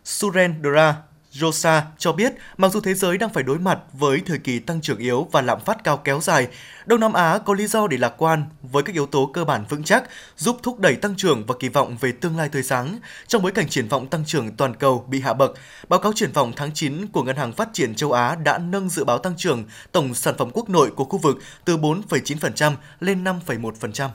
Surendra 0.04 0.96
Rosa 1.34 1.84
cho 1.98 2.12
biết, 2.12 2.34
mặc 2.58 2.72
dù 2.72 2.80
thế 2.80 2.94
giới 2.94 3.18
đang 3.18 3.30
phải 3.30 3.44
đối 3.44 3.60
mặt 3.60 3.80
với 3.94 4.22
thời 4.26 4.40
kỳ 4.40 4.60
tăng 4.60 4.82
trưởng 4.82 4.98
yếu 4.98 5.28
và 5.32 5.42
lạm 5.42 5.60
phát 5.60 5.84
cao 5.84 5.98
kéo 5.98 6.22
dài, 6.22 6.48
Đông 6.86 7.00
Nam 7.00 7.14
Á 7.14 7.38
có 7.46 7.54
lý 7.54 7.68
do 7.68 7.88
để 7.88 7.98
lạc 7.98 8.14
quan 8.18 8.46
với 8.62 8.84
các 8.84 8.96
yếu 8.96 9.06
tố 9.06 9.32
cơ 9.34 9.46
bản 9.46 9.66
vững 9.70 9.84
chắc, 9.84 10.04
giúp 10.38 10.58
thúc 10.64 10.80
đẩy 10.80 10.96
tăng 10.96 11.16
trưởng 11.16 11.46
và 11.46 11.56
kỳ 11.60 11.70
vọng 11.70 11.98
về 12.00 12.12
tương 12.12 12.38
lai 12.38 12.50
tươi 12.50 12.64
sáng. 12.64 13.00
Trong 13.28 13.42
bối 13.42 13.52
cảnh 13.52 13.70
triển 13.70 13.88
vọng 13.88 14.08
tăng 14.08 14.26
trưởng 14.26 14.52
toàn 14.52 14.76
cầu 14.76 15.06
bị 15.10 15.22
hạ 15.22 15.34
bậc, 15.34 15.54
báo 15.90 16.00
cáo 16.00 16.14
triển 16.16 16.32
vọng 16.32 16.54
tháng 16.56 16.72
9 16.74 17.08
của 17.08 17.24
Ngân 17.24 17.36
hàng 17.36 17.54
Phát 17.54 17.70
triển 17.74 17.96
châu 17.96 18.12
Á 18.12 18.36
đã 18.36 18.58
nâng 18.58 18.90
dự 18.90 19.04
báo 19.04 19.18
tăng 19.18 19.38
trưởng 19.38 19.64
tổng 19.92 20.14
sản 20.14 20.36
phẩm 20.38 20.50
quốc 20.54 20.70
nội 20.70 20.92
của 20.96 21.06
khu 21.06 21.18
vực 21.18 21.38
từ 21.66 21.78
4,9% 21.78 22.74
lên 23.00 23.24
5,1%. 23.24 24.10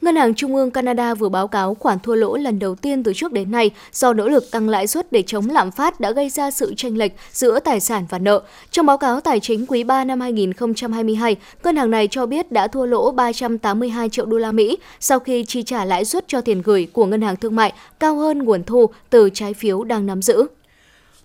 Ngân 0.00 0.16
hàng 0.16 0.34
Trung 0.34 0.56
ương 0.56 0.70
Canada 0.70 1.14
vừa 1.14 1.28
báo 1.28 1.48
cáo 1.48 1.74
khoản 1.74 1.98
thua 1.98 2.14
lỗ 2.14 2.36
lần 2.36 2.58
đầu 2.58 2.74
tiên 2.74 3.02
từ 3.02 3.12
trước 3.12 3.32
đến 3.32 3.50
nay 3.50 3.70
do 3.92 4.12
nỗ 4.12 4.28
lực 4.28 4.50
tăng 4.50 4.68
lãi 4.68 4.86
suất 4.86 5.12
để 5.12 5.22
chống 5.26 5.50
lạm 5.50 5.70
phát 5.70 6.00
đã 6.00 6.10
gây 6.10 6.28
ra 6.28 6.50
sự 6.50 6.74
chênh 6.76 6.98
lệch 6.98 7.12
giữa 7.32 7.60
tài 7.60 7.80
sản 7.80 8.06
và 8.10 8.18
nợ. 8.18 8.42
Trong 8.70 8.86
báo 8.86 8.98
cáo 8.98 9.20
tài 9.20 9.40
chính 9.40 9.66
quý 9.66 9.84
3 9.84 10.04
năm 10.04 10.20
2022, 10.20 11.36
ngân 11.64 11.76
hàng 11.76 11.90
này 11.90 12.08
cho 12.10 12.26
biết 12.26 12.52
đã 12.52 12.68
thua 12.68 12.86
lỗ 12.86 13.10
382 13.10 14.08
triệu 14.08 14.26
đô 14.26 14.38
la 14.38 14.52
Mỹ 14.52 14.78
sau 15.00 15.18
khi 15.18 15.44
chi 15.44 15.62
trả 15.62 15.84
lãi 15.84 16.04
suất 16.04 16.28
cho 16.28 16.40
tiền 16.40 16.62
gửi 16.62 16.88
của 16.92 17.06
ngân 17.06 17.22
hàng 17.22 17.36
thương 17.36 17.56
mại 17.56 17.72
cao 18.00 18.16
hơn 18.16 18.38
nguồn 18.38 18.64
thu 18.64 18.86
từ 19.10 19.30
trái 19.34 19.54
phiếu 19.54 19.84
đang 19.84 20.06
nắm 20.06 20.22
giữ. 20.22 20.46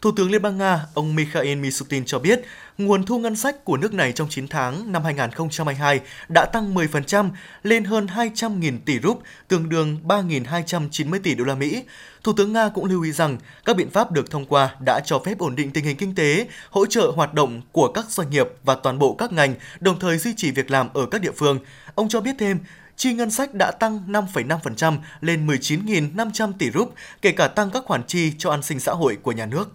Thủ 0.02 0.12
tướng 0.12 0.32
Liên 0.32 0.42
bang 0.42 0.58
Nga, 0.58 0.86
ông 0.94 1.16
Mikhail 1.16 1.56
Mishutin 1.56 2.06
cho 2.06 2.20
biết, 2.20 2.42
nguồn 2.78 3.06
thu 3.06 3.20
ngân 3.20 3.36
sách 3.36 3.66
của 3.66 3.78
nước 3.78 3.94
này 3.94 4.12
trong 4.12 4.30
9 4.30 4.48
tháng 4.48 4.92
năm 4.92 5.04
2022 5.04 6.00
đã 6.30 6.46
tăng 6.46 6.76
10% 6.76 7.30
lên 7.64 7.84
hơn 7.84 8.06
200.000 8.06 8.78
tỷ 8.86 9.00
rúp, 9.00 9.22
tương 9.48 9.70
đương 9.70 10.00
3.290 10.04 11.20
tỷ 11.24 11.36
đô 11.36 11.44
la 11.44 11.56
Mỹ. 11.56 11.84
Thủ 12.24 12.34
tướng 12.34 12.54
Nga 12.54 12.70
cũng 12.70 12.86
lưu 12.86 13.04
ý 13.04 13.12
rằng 13.12 13.38
các 13.66 13.76
biện 13.76 13.90
pháp 13.90 14.12
được 14.12 14.32
thông 14.32 14.46
qua 14.46 14.76
đã 14.80 15.00
cho 15.00 15.20
phép 15.26 15.38
ổn 15.38 15.56
định 15.56 15.72
tình 15.72 15.86
hình 15.86 15.98
kinh 15.98 16.16
tế, 16.16 16.48
hỗ 16.70 16.86
trợ 16.86 17.12
hoạt 17.16 17.34
động 17.34 17.62
của 17.72 17.88
các 17.88 18.06
doanh 18.10 18.30
nghiệp 18.30 18.48
và 18.64 18.76
toàn 18.76 19.00
bộ 19.00 19.14
các 19.14 19.32
ngành, 19.32 19.56
đồng 19.80 20.00
thời 20.00 20.18
duy 20.18 20.34
trì 20.38 20.52
việc 20.52 20.72
làm 20.72 20.94
ở 20.94 21.06
các 21.06 21.22
địa 21.22 21.32
phương. 21.36 21.60
Ông 21.96 22.10
cho 22.10 22.22
biết 22.22 22.36
thêm, 22.40 22.60
chi 22.96 23.14
ngân 23.14 23.32
sách 23.32 23.54
đã 23.54 23.72
tăng 23.72 24.00
5,5% 24.08 24.98
lên 25.22 25.48
19.500 25.48 26.54
tỷ 26.60 26.72
rúp, 26.72 26.94
kể 27.22 27.32
cả 27.32 27.48
tăng 27.48 27.72
các 27.72 27.84
khoản 27.86 28.04
chi 28.08 28.34
cho 28.38 28.52
an 28.52 28.64
sinh 28.64 28.80
xã 28.80 28.92
hội 28.92 29.18
của 29.22 29.32
nhà 29.32 29.46
nước. 29.46 29.70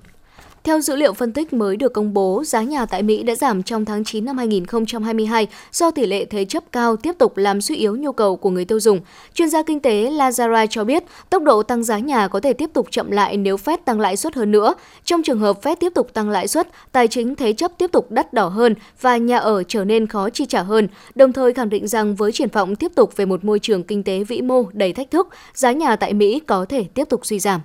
Theo 0.67 0.81
dữ 0.81 0.97
liệu 0.97 1.13
phân 1.13 1.33
tích 1.33 1.53
mới 1.53 1.77
được 1.77 1.93
công 1.93 2.15
bố, 2.15 2.45
giá 2.45 2.63
nhà 2.63 2.87
tại 2.87 3.03
Mỹ 3.03 3.23
đã 3.23 3.35
giảm 3.35 3.63
trong 3.63 3.85
tháng 3.85 4.05
9 4.05 4.25
năm 4.25 4.39
2022 4.39 5.47
do 5.73 5.91
tỷ 5.91 6.07
lệ 6.07 6.25
thế 6.25 6.45
chấp 6.45 6.65
cao 6.73 6.97
tiếp 6.97 7.13
tục 7.19 7.37
làm 7.37 7.61
suy 7.61 7.77
yếu 7.77 7.97
nhu 7.97 8.13
cầu 8.13 8.37
của 8.37 8.51
người 8.51 8.65
tiêu 8.65 8.81
dùng. 8.81 9.01
Chuyên 9.35 9.51
gia 9.51 9.63
kinh 9.63 9.81
tế 9.81 10.11
Lazara 10.11 10.67
cho 10.71 10.85
biết, 10.85 11.05
tốc 11.31 11.43
độ 11.43 11.63
tăng 11.63 11.85
giá 11.85 11.99
nhà 11.99 12.29
có 12.29 12.41
thể 12.41 12.53
tiếp 12.53 12.71
tục 12.73 12.87
chậm 12.91 13.11
lại 13.11 13.37
nếu 13.37 13.57
Fed 13.57 13.79
tăng 13.85 14.01
lãi 14.01 14.17
suất 14.17 14.35
hơn 14.35 14.51
nữa. 14.51 14.75
Trong 15.05 15.23
trường 15.23 15.39
hợp 15.39 15.63
Fed 15.63 15.77
tiếp 15.81 15.93
tục 15.95 16.15
tăng 16.15 16.31
lãi 16.31 16.49
suất, 16.49 16.69
tài 16.93 17.09
chính 17.09 17.35
thế 17.35 17.53
chấp 17.53 17.73
tiếp 17.79 17.93
tục 17.93 18.11
đắt 18.11 18.33
đỏ 18.33 18.49
hơn 18.49 18.75
và 19.01 19.17
nhà 19.17 19.39
ở 19.39 19.63
trở 19.63 19.85
nên 19.85 20.07
khó 20.07 20.31
chi 20.31 20.47
trả 20.47 20.63
hơn, 20.63 20.89
đồng 21.15 21.33
thời 21.33 21.55
khẳng 21.55 21.69
định 21.69 21.89
rằng 21.89 22.15
với 22.15 22.33
triển 22.33 22.49
vọng 22.53 22.77
tiếp 22.77 22.93
tục 22.95 23.17
về 23.17 23.25
một 23.25 23.45
môi 23.45 23.59
trường 23.59 23.83
kinh 23.83 24.03
tế 24.03 24.25
vĩ 24.25 24.43
mô 24.43 24.65
đầy 24.73 24.93
thách 24.93 25.11
thức, 25.11 25.29
giá 25.55 25.73
nhà 25.73 25.97
tại 25.97 26.15
Mỹ 26.15 26.41
có 26.47 26.67
thể 26.69 26.85
tiếp 26.95 27.05
tục 27.09 27.27
suy 27.27 27.39
giảm. 27.39 27.61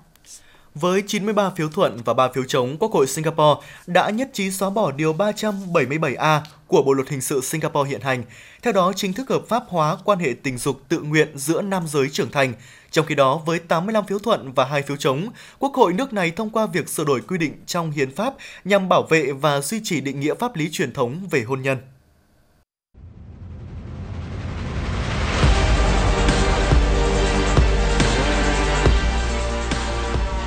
Với 0.75 1.03
93 1.07 1.49
phiếu 1.49 1.69
thuận 1.69 1.97
và 2.05 2.13
3 2.13 2.29
phiếu 2.33 2.43
chống, 2.43 2.77
Quốc 2.79 2.91
hội 2.91 3.07
Singapore 3.07 3.67
đã 3.87 4.09
nhất 4.09 4.29
trí 4.33 4.51
xóa 4.51 4.69
bỏ 4.69 4.91
Điều 4.91 5.13
377A 5.13 6.39
của 6.67 6.83
Bộ 6.83 6.93
Luật 6.93 7.09
Hình 7.09 7.21
sự 7.21 7.41
Singapore 7.41 7.89
hiện 7.89 8.01
hành. 8.01 8.23
Theo 8.61 8.73
đó, 8.73 8.93
chính 8.95 9.13
thức 9.13 9.29
hợp 9.29 9.41
pháp 9.47 9.63
hóa 9.67 9.97
quan 10.03 10.19
hệ 10.19 10.33
tình 10.43 10.57
dục 10.57 10.81
tự 10.89 10.99
nguyện 10.99 11.37
giữa 11.37 11.61
nam 11.61 11.83
giới 11.87 12.09
trưởng 12.09 12.31
thành. 12.31 12.53
Trong 12.91 13.05
khi 13.05 13.15
đó, 13.15 13.41
với 13.45 13.59
85 13.59 14.05
phiếu 14.05 14.19
thuận 14.19 14.53
và 14.53 14.65
2 14.65 14.81
phiếu 14.81 14.97
chống, 14.97 15.27
Quốc 15.59 15.73
hội 15.73 15.93
nước 15.93 16.13
này 16.13 16.31
thông 16.31 16.49
qua 16.49 16.65
việc 16.65 16.89
sửa 16.89 17.03
đổi 17.03 17.21
quy 17.21 17.37
định 17.37 17.53
trong 17.65 17.91
hiến 17.91 18.15
pháp 18.15 18.33
nhằm 18.65 18.89
bảo 18.89 19.03
vệ 19.03 19.31
và 19.31 19.61
duy 19.61 19.81
trì 19.83 20.01
định 20.01 20.19
nghĩa 20.19 20.33
pháp 20.33 20.55
lý 20.55 20.69
truyền 20.71 20.93
thống 20.93 21.27
về 21.31 21.43
hôn 21.43 21.61
nhân. 21.61 21.77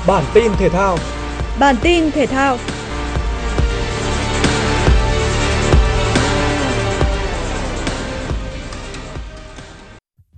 Bản 0.07 0.23
tin 0.33 0.51
thể 0.59 0.69
thao. 0.69 0.97
Bản 1.59 1.75
tin 1.81 2.11
thể 2.11 2.25
thao. 2.25 2.57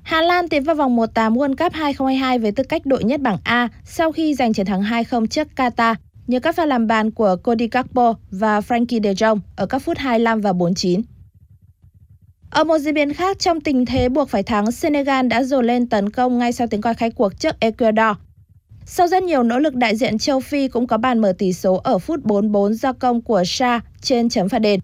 Hà 0.04 0.22
Lan 0.22 0.50
tiến 0.50 0.64
vào 0.64 0.76
vòng 0.76 0.96
1/8 0.96 1.34
World 1.34 1.56
Cup 1.56 1.74
2022 1.74 2.40
với 2.40 2.52
tư 2.52 2.64
cách 2.64 2.86
đội 2.86 3.04
nhất 3.04 3.22
bảng 3.22 3.38
A 3.44 3.68
sau 3.86 4.12
khi 4.12 4.36
giành 4.36 4.54
chiến 4.54 4.66
thắng 4.66 4.84
2-0 4.84 5.28
trước 5.28 5.48
Qatar 5.56 5.96
nhờ 6.28 6.40
các 6.40 6.56
pha 6.56 6.66
làm 6.66 6.88
bàn 6.88 7.12
của 7.12 7.36
Cody 7.44 7.68
Gakpo 7.72 8.14
và 8.32 8.60
Frankie 8.60 9.04
de 9.04 9.14
Jong 9.14 9.40
ở 9.56 9.66
các 9.66 9.80
phút 9.80 9.98
25 9.98 10.42
và 10.42 10.54
49. 10.54 11.02
Ở 12.50 12.64
một 12.64 12.78
diễn 12.78 12.94
biến 12.94 13.14
khác, 13.14 13.40
trong 13.40 13.62
tình 13.62 13.86
thế 13.86 14.10
buộc 14.10 14.30
phải 14.30 14.44
thắng, 14.44 14.72
Senegal 14.72 15.28
đã 15.28 15.44
dồn 15.44 15.66
lên 15.66 15.90
tấn 15.90 16.10
công 16.10 16.38
ngay 16.38 16.52
sau 16.52 16.68
tiếng 16.68 16.82
còi 16.82 16.94
khai 16.94 17.10
cuộc 17.10 17.40
trước 17.40 17.60
Ecuador. 17.60 18.18
Sau 18.90 19.08
rất 19.08 19.24
nhiều 19.24 19.44
nỗ 19.44 19.60
lực 19.60 19.76
đại 19.76 19.96
diện 19.96 20.18
châu 20.18 20.40
Phi 20.40 20.68
cũng 20.68 20.88
có 20.88 20.98
bàn 20.98 21.20
mở 21.20 21.34
tỷ 21.38 21.54
số 21.54 21.82
ở 21.84 22.00
phút 22.00 22.24
44 22.24 22.74
do 22.74 22.94
công 22.94 23.22
của 23.22 23.44
Sa 23.46 23.80
trên 24.02 24.30
chấm 24.30 24.50
phạt 24.50 24.60
đền. 24.60 24.80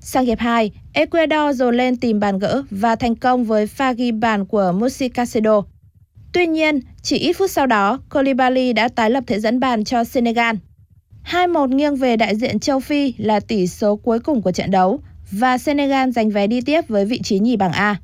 Sang 0.00 0.24
hiệp 0.24 0.38
2, 0.38 0.70
Ecuador 0.92 1.56
dồn 1.56 1.76
lên 1.76 1.96
tìm 1.96 2.20
bàn 2.20 2.38
gỡ 2.38 2.62
và 2.70 2.96
thành 2.96 3.16
công 3.16 3.44
với 3.44 3.66
pha 3.66 3.92
ghi 3.92 4.12
bàn 4.12 4.44
của 4.44 4.72
Musi 4.72 5.08
Casedo. 5.08 5.62
Tuy 6.32 6.46
nhiên, 6.46 6.80
chỉ 7.02 7.18
ít 7.18 7.32
phút 7.32 7.50
sau 7.50 7.66
đó, 7.66 8.00
Colibali 8.10 8.72
đã 8.72 8.88
tái 8.88 9.10
lập 9.10 9.24
thế 9.26 9.40
dẫn 9.40 9.60
bàn 9.60 9.84
cho 9.84 10.04
Senegal. 10.04 10.56
2-1 11.24 11.68
nghiêng 11.68 11.96
về 11.96 12.16
đại 12.16 12.36
diện 12.36 12.58
châu 12.58 12.80
Phi 12.80 13.14
là 13.18 13.40
tỷ 13.40 13.66
số 13.66 13.96
cuối 13.96 14.20
cùng 14.20 14.42
của 14.42 14.52
trận 14.52 14.70
đấu 14.70 15.00
và 15.30 15.58
Senegal 15.58 16.10
giành 16.10 16.30
vé 16.30 16.46
đi 16.46 16.60
tiếp 16.60 16.88
với 16.88 17.04
vị 17.04 17.20
trí 17.22 17.38
nhì 17.38 17.56
bảng 17.56 17.72
A. 17.72 17.96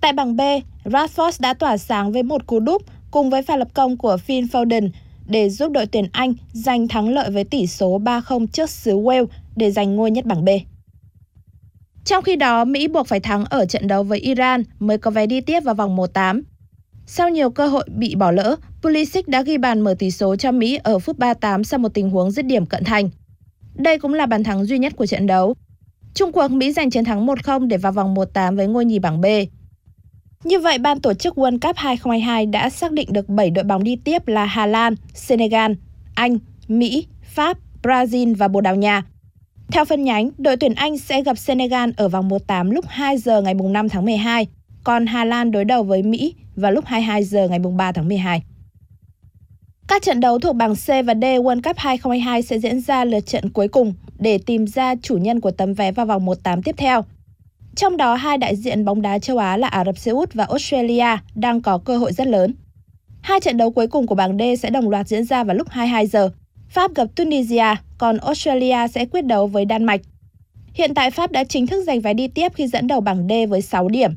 Tại 0.00 0.12
bảng 0.12 0.36
B, 0.36 0.40
Rashford 0.84 1.32
đã 1.40 1.54
tỏa 1.54 1.76
sáng 1.76 2.12
với 2.12 2.22
một 2.22 2.46
cú 2.46 2.60
đúp 2.60 2.82
cùng 3.12 3.30
với 3.30 3.42
pha 3.42 3.56
lập 3.56 3.68
công 3.74 3.96
của 3.96 4.16
Phil 4.16 4.44
Foden 4.44 4.90
để 5.26 5.50
giúp 5.50 5.72
đội 5.72 5.86
tuyển 5.86 6.08
Anh 6.12 6.34
giành 6.52 6.88
thắng 6.88 7.08
lợi 7.08 7.30
với 7.30 7.44
tỷ 7.44 7.66
số 7.66 7.98
3-0 7.98 8.46
trước 8.46 8.70
xứ 8.70 8.96
Wales 8.96 9.26
để 9.56 9.70
giành 9.70 9.96
ngôi 9.96 10.10
nhất 10.10 10.24
bảng 10.24 10.44
B. 10.44 10.48
Trong 12.04 12.24
khi 12.24 12.36
đó, 12.36 12.64
Mỹ 12.64 12.88
buộc 12.88 13.06
phải 13.06 13.20
thắng 13.20 13.44
ở 13.44 13.66
trận 13.66 13.88
đấu 13.88 14.02
với 14.02 14.18
Iran 14.18 14.62
mới 14.78 14.98
có 14.98 15.10
vé 15.10 15.26
đi 15.26 15.40
tiếp 15.40 15.60
vào 15.60 15.74
vòng 15.74 15.96
1-8. 15.96 16.42
Sau 17.06 17.28
nhiều 17.28 17.50
cơ 17.50 17.66
hội 17.66 17.84
bị 17.88 18.14
bỏ 18.14 18.30
lỡ, 18.30 18.56
Pulisic 18.82 19.28
đã 19.28 19.42
ghi 19.42 19.58
bàn 19.58 19.80
mở 19.80 19.94
tỷ 19.98 20.10
số 20.10 20.36
cho 20.36 20.52
Mỹ 20.52 20.78
ở 20.82 20.98
phút 20.98 21.18
38 21.18 21.64
sau 21.64 21.78
một 21.78 21.94
tình 21.94 22.10
huống 22.10 22.30
dứt 22.30 22.46
điểm 22.46 22.66
cận 22.66 22.84
thành. 22.84 23.10
Đây 23.74 23.98
cũng 23.98 24.14
là 24.14 24.26
bàn 24.26 24.44
thắng 24.44 24.64
duy 24.64 24.78
nhất 24.78 24.92
của 24.96 25.06
trận 25.06 25.26
đấu. 25.26 25.54
Trung 26.14 26.32
cuộc 26.32 26.50
Mỹ 26.50 26.72
giành 26.72 26.90
chiến 26.90 27.04
thắng 27.04 27.26
1-0 27.26 27.66
để 27.66 27.76
vào 27.76 27.92
vòng 27.92 28.14
1-8 28.14 28.56
với 28.56 28.66
ngôi 28.66 28.84
nhì 28.84 28.98
bảng 28.98 29.20
B. 29.20 29.26
Như 30.44 30.60
vậy, 30.60 30.78
ban 30.78 31.00
tổ 31.00 31.14
chức 31.14 31.38
World 31.38 31.58
Cup 31.60 31.76
2022 31.76 32.46
đã 32.46 32.70
xác 32.70 32.92
định 32.92 33.08
được 33.12 33.28
7 33.28 33.50
đội 33.50 33.64
bóng 33.64 33.84
đi 33.84 33.96
tiếp 33.96 34.28
là 34.28 34.44
Hà 34.44 34.66
Lan, 34.66 34.94
Senegal, 35.14 35.72
Anh, 36.14 36.38
Mỹ, 36.68 37.06
Pháp, 37.22 37.58
Brazil 37.82 38.34
và 38.34 38.48
Bồ 38.48 38.60
Đào 38.60 38.76
Nha. 38.76 39.02
Theo 39.72 39.84
phân 39.84 40.04
nhánh, 40.04 40.30
đội 40.38 40.56
tuyển 40.56 40.74
Anh 40.74 40.98
sẽ 40.98 41.22
gặp 41.22 41.38
Senegal 41.38 41.90
ở 41.96 42.08
vòng 42.08 42.28
18 42.28 42.70
lúc 42.70 42.84
2 42.88 43.18
giờ 43.18 43.42
ngày 43.42 43.54
5 43.54 43.88
tháng 43.88 44.04
12, 44.04 44.46
còn 44.84 45.06
Hà 45.06 45.24
Lan 45.24 45.50
đối 45.50 45.64
đầu 45.64 45.82
với 45.82 46.02
Mỹ 46.02 46.34
vào 46.56 46.72
lúc 46.72 46.84
22 46.86 47.24
giờ 47.24 47.48
ngày 47.48 47.58
3 47.58 47.92
tháng 47.92 48.08
12. 48.08 48.42
Các 49.88 50.02
trận 50.02 50.20
đấu 50.20 50.38
thuộc 50.38 50.56
bảng 50.56 50.74
C 50.74 50.88
và 50.88 51.14
D 51.14 51.24
World 51.24 51.62
Cup 51.62 51.76
2022 51.76 52.42
sẽ 52.42 52.58
diễn 52.58 52.80
ra 52.80 53.04
lượt 53.04 53.26
trận 53.26 53.50
cuối 53.50 53.68
cùng 53.68 53.94
để 54.18 54.38
tìm 54.38 54.66
ra 54.66 54.94
chủ 55.02 55.16
nhân 55.16 55.40
của 55.40 55.50
tấm 55.50 55.74
vé 55.74 55.92
vào 55.92 56.06
vòng 56.06 56.24
18 56.24 56.62
tiếp 56.62 56.74
theo. 56.78 57.04
Trong 57.76 57.96
đó, 57.96 58.14
hai 58.14 58.38
đại 58.38 58.56
diện 58.56 58.84
bóng 58.84 59.02
đá 59.02 59.18
châu 59.18 59.38
Á 59.38 59.56
là 59.56 59.68
Ả 59.68 59.84
Rập 59.84 59.98
Xê 59.98 60.10
Út 60.10 60.34
và 60.34 60.44
Australia 60.44 61.16
đang 61.34 61.60
có 61.60 61.78
cơ 61.78 61.98
hội 61.98 62.12
rất 62.12 62.26
lớn. 62.26 62.54
Hai 63.20 63.40
trận 63.40 63.56
đấu 63.56 63.70
cuối 63.70 63.86
cùng 63.86 64.06
của 64.06 64.14
bảng 64.14 64.38
D 64.38 64.42
sẽ 64.58 64.70
đồng 64.70 64.90
loạt 64.90 65.08
diễn 65.08 65.24
ra 65.24 65.44
vào 65.44 65.56
lúc 65.56 65.68
22 65.68 66.06
giờ. 66.06 66.30
Pháp 66.68 66.94
gặp 66.94 67.06
Tunisia, 67.14 67.74
còn 67.98 68.18
Australia 68.18 68.88
sẽ 68.94 69.06
quyết 69.06 69.24
đấu 69.24 69.46
với 69.46 69.64
Đan 69.64 69.84
Mạch. 69.84 70.00
Hiện 70.74 70.94
tại 70.94 71.10
Pháp 71.10 71.32
đã 71.32 71.44
chính 71.44 71.66
thức 71.66 71.84
giành 71.84 72.00
vé 72.00 72.14
đi 72.14 72.28
tiếp 72.28 72.52
khi 72.54 72.66
dẫn 72.66 72.86
đầu 72.86 73.00
bảng 73.00 73.28
D 73.28 73.32
với 73.50 73.62
6 73.62 73.88
điểm. 73.88 74.10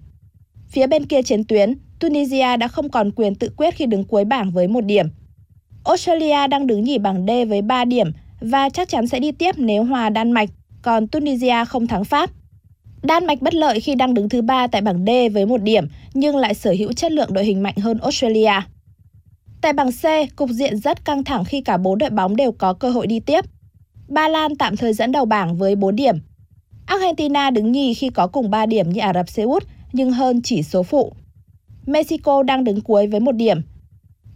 Phía 0.68 0.88
bên 0.88 1.06
kia 1.06 1.22
chiến 1.22 1.43
tuyến, 1.43 1.76
Tunisia 1.99 2.58
đã 2.58 2.68
không 2.68 2.89
còn 2.89 3.12
quyền 3.12 3.36
tự 3.36 3.49
quyết 3.58 3.76
khi 3.76 3.86
đứng 3.86 4.03
cuối 4.03 4.26
bảng 4.26 4.51
với 4.51 4.68
một 4.68 4.82
điểm. 4.82 5.08
Australia 5.84 6.47
đang 6.47 6.68
đứng 6.68 6.84
nhì 6.84 6.97
bảng 6.97 7.26
D 7.26 7.49
với 7.49 7.62
3 7.62 7.86
điểm 7.86 8.12
và 8.41 8.70
chắc 8.70 8.89
chắn 8.89 9.08
sẽ 9.08 9.20
đi 9.20 9.32
tiếp 9.32 9.56
nếu 9.58 9.84
hòa 9.84 10.10
Đan 10.10 10.32
Mạch, 10.32 10.49
còn 10.82 11.08
Tunisia 11.08 11.66
không 11.68 11.88
thắng 11.88 12.06
Pháp. 12.06 12.30
Đan 13.06 13.26
Mạch 13.26 13.41
bất 13.41 13.53
lợi 13.53 13.80
khi 13.80 13.95
đang 13.95 14.14
đứng 14.14 14.30
thứ 14.30 14.41
ba 14.41 14.68
tại 14.68 14.82
bảng 14.82 15.06
D 15.06 15.10
với 15.34 15.45
một 15.45 15.62
điểm 15.62 15.88
nhưng 16.14 16.36
lại 16.36 16.53
sở 16.53 16.72
hữu 16.80 16.93
chất 16.93 17.12
lượng 17.12 17.34
đội 17.34 17.45
hình 17.45 17.64
mạnh 17.64 17.76
hơn 17.78 17.97
Australia. 17.97 18.51
Tại 19.62 19.74
bảng 19.74 19.91
C, 19.91 20.36
cục 20.36 20.49
diện 20.49 20.78
rất 20.78 21.06
căng 21.06 21.24
thẳng 21.24 21.45
khi 21.45 21.62
cả 21.62 21.78
bốn 21.78 21.97
đội 21.97 22.10
bóng 22.10 22.36
đều 22.36 22.51
có 22.51 22.74
cơ 22.74 22.89
hội 22.89 23.08
đi 23.08 23.20
tiếp. 23.20 23.45
Ba 24.08 24.28
Lan 24.28 24.56
tạm 24.56 24.78
thời 24.78 24.93
dẫn 24.93 25.12
đầu 25.12 25.26
bảng 25.26 25.56
với 25.56 25.76
4 25.76 25.95
điểm. 25.95 26.16
Argentina 26.86 27.49
đứng 27.49 27.72
nhì 27.72 27.93
khi 27.93 28.10
có 28.10 28.28
cùng 28.28 28.49
3 28.49 28.66
điểm 28.66 28.89
như 28.89 29.01
Ả 29.01 29.14
Rập 29.14 29.30
Xê 29.30 29.43
Út 29.43 29.64
nhưng 29.93 30.12
hơn 30.12 30.41
chỉ 30.41 30.64
số 30.64 30.84
phụ. 30.84 31.14
Mexico 31.86 32.43
đang 32.43 32.64
đứng 32.64 32.82
cuối 32.82 33.08
với 33.08 33.20
một 33.20 33.32
điểm. 33.32 33.62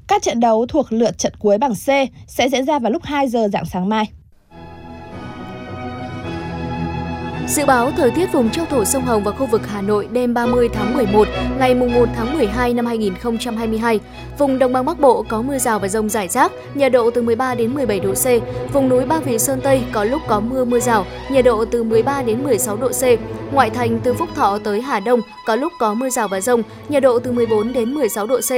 Các 0.08 0.22
trận 0.22 0.40
đấu 0.40 0.66
thuộc 0.66 0.92
lượt 0.92 1.18
trận 1.18 1.34
cuối 1.40 1.58
bảng 1.58 1.74
C 1.76 1.88
sẽ 2.28 2.50
diễn 2.50 2.66
ra 2.66 2.80
vào 2.80 2.92
lúc 2.92 3.04
2 3.04 3.28
giờ 3.28 3.48
dạng 3.54 3.66
sáng 3.66 3.90
mai. 3.90 4.06
Dự 7.50 7.66
báo 7.66 7.92
thời 7.98 8.12
tiết 8.12 8.32
vùng 8.32 8.50
châu 8.50 8.66
thổ 8.66 8.86
sông 8.86 9.06
Hồng 9.06 9.24
và 9.24 9.32
khu 9.32 9.46
vực 9.46 9.62
Hà 9.68 9.82
Nội 9.82 10.08
đêm 10.12 10.34
30 10.34 10.70
tháng 10.74 10.94
11, 10.94 11.28
ngày 11.60 11.76
1 11.76 12.10
tháng 12.16 12.34
12 12.34 12.74
năm 12.74 12.86
2022. 12.86 14.00
Vùng 14.38 14.60
Đồng 14.60 14.74
bằng 14.74 14.86
Bắc 14.86 15.00
Bộ 15.00 15.26
có 15.30 15.42
mưa 15.42 15.58
rào 15.58 15.80
và 15.80 15.88
rông 15.88 16.10
rải 16.10 16.28
rác, 16.28 16.52
nhiệt 16.74 16.92
độ 16.92 17.12
từ 17.12 17.22
13 17.22 17.56
đến 17.56 17.74
17 17.74 18.00
độ 18.00 18.14
C. 18.14 18.26
Vùng 18.74 18.90
núi 18.90 19.06
Ba 19.06 19.20
Vì 19.20 19.40
Sơn 19.40 19.62
Tây 19.64 19.84
có 19.92 20.04
lúc 20.04 20.22
có 20.28 20.40
mưa 20.40 20.66
mưa 20.66 20.80
rào, 20.80 21.06
nhiệt 21.32 21.46
độ 21.46 21.66
từ 21.66 21.84
13 21.84 22.22
đến 22.22 22.44
16 22.44 22.78
độ 22.78 22.90
C. 22.90 23.04
Ngoại 23.54 23.70
thành 23.70 24.00
từ 24.04 24.14
Phúc 24.14 24.30
Thọ 24.36 24.60
tới 24.64 24.82
Hà 24.82 25.00
Đông 25.00 25.20
có 25.46 25.56
lúc 25.56 25.74
có 25.80 25.94
mưa 25.94 26.10
rào 26.10 26.28
và 26.28 26.42
rông, 26.42 26.64
nhiệt 26.90 27.04
độ 27.04 27.20
từ 27.20 27.32
14 27.32 27.74
đến 27.74 27.94
16 27.94 28.28
độ 28.28 28.40
C. 28.40 28.52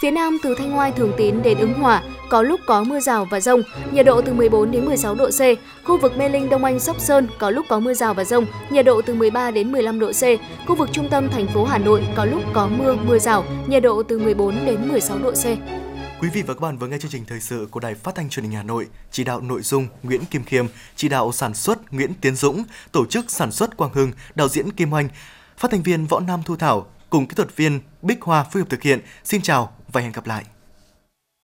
Phía 0.00 0.10
Nam 0.10 0.38
từ 0.42 0.54
Thanh 0.54 0.70
Ngoai 0.70 0.92
Thường 0.92 1.12
Tín 1.16 1.42
đến 1.42 1.58
Ứng 1.58 1.74
Hòa 1.74 2.02
có 2.28 2.42
lúc 2.42 2.60
có 2.66 2.84
mưa 2.84 3.00
rào 3.00 3.24
và 3.24 3.40
rông, 3.40 3.62
nhiệt 3.92 4.06
độ 4.06 4.22
từ 4.22 4.32
14 4.32 4.70
đến 4.70 4.84
16 4.84 5.14
độ 5.14 5.30
C. 5.30 5.40
Khu 5.84 5.98
vực 5.98 6.16
Mê 6.18 6.28
Linh 6.28 6.48
Đông 6.48 6.64
Anh 6.64 6.80
Sóc 6.80 7.00
Sơn 7.00 7.28
có 7.38 7.50
lúc 7.50 7.66
có 7.68 7.80
mưa 7.80 7.94
rào 7.94 8.14
và 8.14 8.24
rông, 8.24 8.46
nhiệt 8.70 8.84
độ 8.84 9.02
từ 9.02 9.14
13 9.14 9.50
đến 9.50 9.72
15 9.72 9.98
độ 9.98 10.12
C. 10.12 10.22
Khu 10.66 10.74
vực 10.74 10.88
trung 10.92 11.08
tâm 11.10 11.28
thành 11.28 11.46
phố 11.46 11.64
Hà 11.64 11.78
Nội 11.78 12.06
có 12.16 12.24
lúc 12.24 12.42
có 12.52 12.66
mưa, 12.66 12.94
mưa 12.94 13.18
rào, 13.18 13.44
nhiệt 13.66 13.82
độ 13.82 14.02
từ 14.02 14.18
14 14.18 14.54
đến 14.66 14.88
16 14.88 15.18
độ 15.18 15.32
C. 15.32 15.44
Quý 16.20 16.28
vị 16.32 16.42
và 16.42 16.54
các 16.54 16.60
bạn 16.60 16.78
vừa 16.78 16.86
nghe 16.86 16.98
chương 16.98 17.10
trình 17.10 17.24
thời 17.24 17.40
sự 17.40 17.68
của 17.70 17.80
Đài 17.80 17.94
Phát 17.94 18.14
thanh 18.14 18.28
Truyền 18.28 18.44
hình 18.44 18.54
Hà 18.54 18.62
Nội, 18.62 18.86
chỉ 19.10 19.24
đạo 19.24 19.40
nội 19.40 19.62
dung 19.62 19.88
Nguyễn 20.02 20.24
Kim 20.24 20.44
Khiêm, 20.44 20.66
chỉ 20.96 21.08
đạo 21.08 21.32
sản 21.32 21.54
xuất 21.54 21.92
Nguyễn 21.92 22.14
Tiến 22.20 22.36
Dũng, 22.36 22.64
tổ 22.92 23.06
chức 23.06 23.30
sản 23.30 23.52
xuất 23.52 23.76
Quang 23.76 23.92
Hưng, 23.94 24.12
đạo 24.34 24.48
diễn 24.48 24.70
Kim 24.70 24.92
Oanh, 24.92 25.08
phát 25.56 25.70
thanh 25.70 25.82
viên 25.82 26.06
Võ 26.06 26.20
Nam 26.20 26.42
Thu 26.44 26.56
Thảo 26.56 26.86
cùng 27.10 27.26
kỹ 27.26 27.34
thuật 27.34 27.56
viên 27.56 27.80
Bích 28.02 28.22
Hoa 28.22 28.44
phối 28.44 28.62
hợp 28.62 28.70
thực 28.70 28.82
hiện. 28.82 29.00
Xin 29.24 29.42
chào 29.42 29.76
và 29.92 30.00
hẹn 30.00 30.12
gặp 30.12 30.26
lại. 30.26 30.44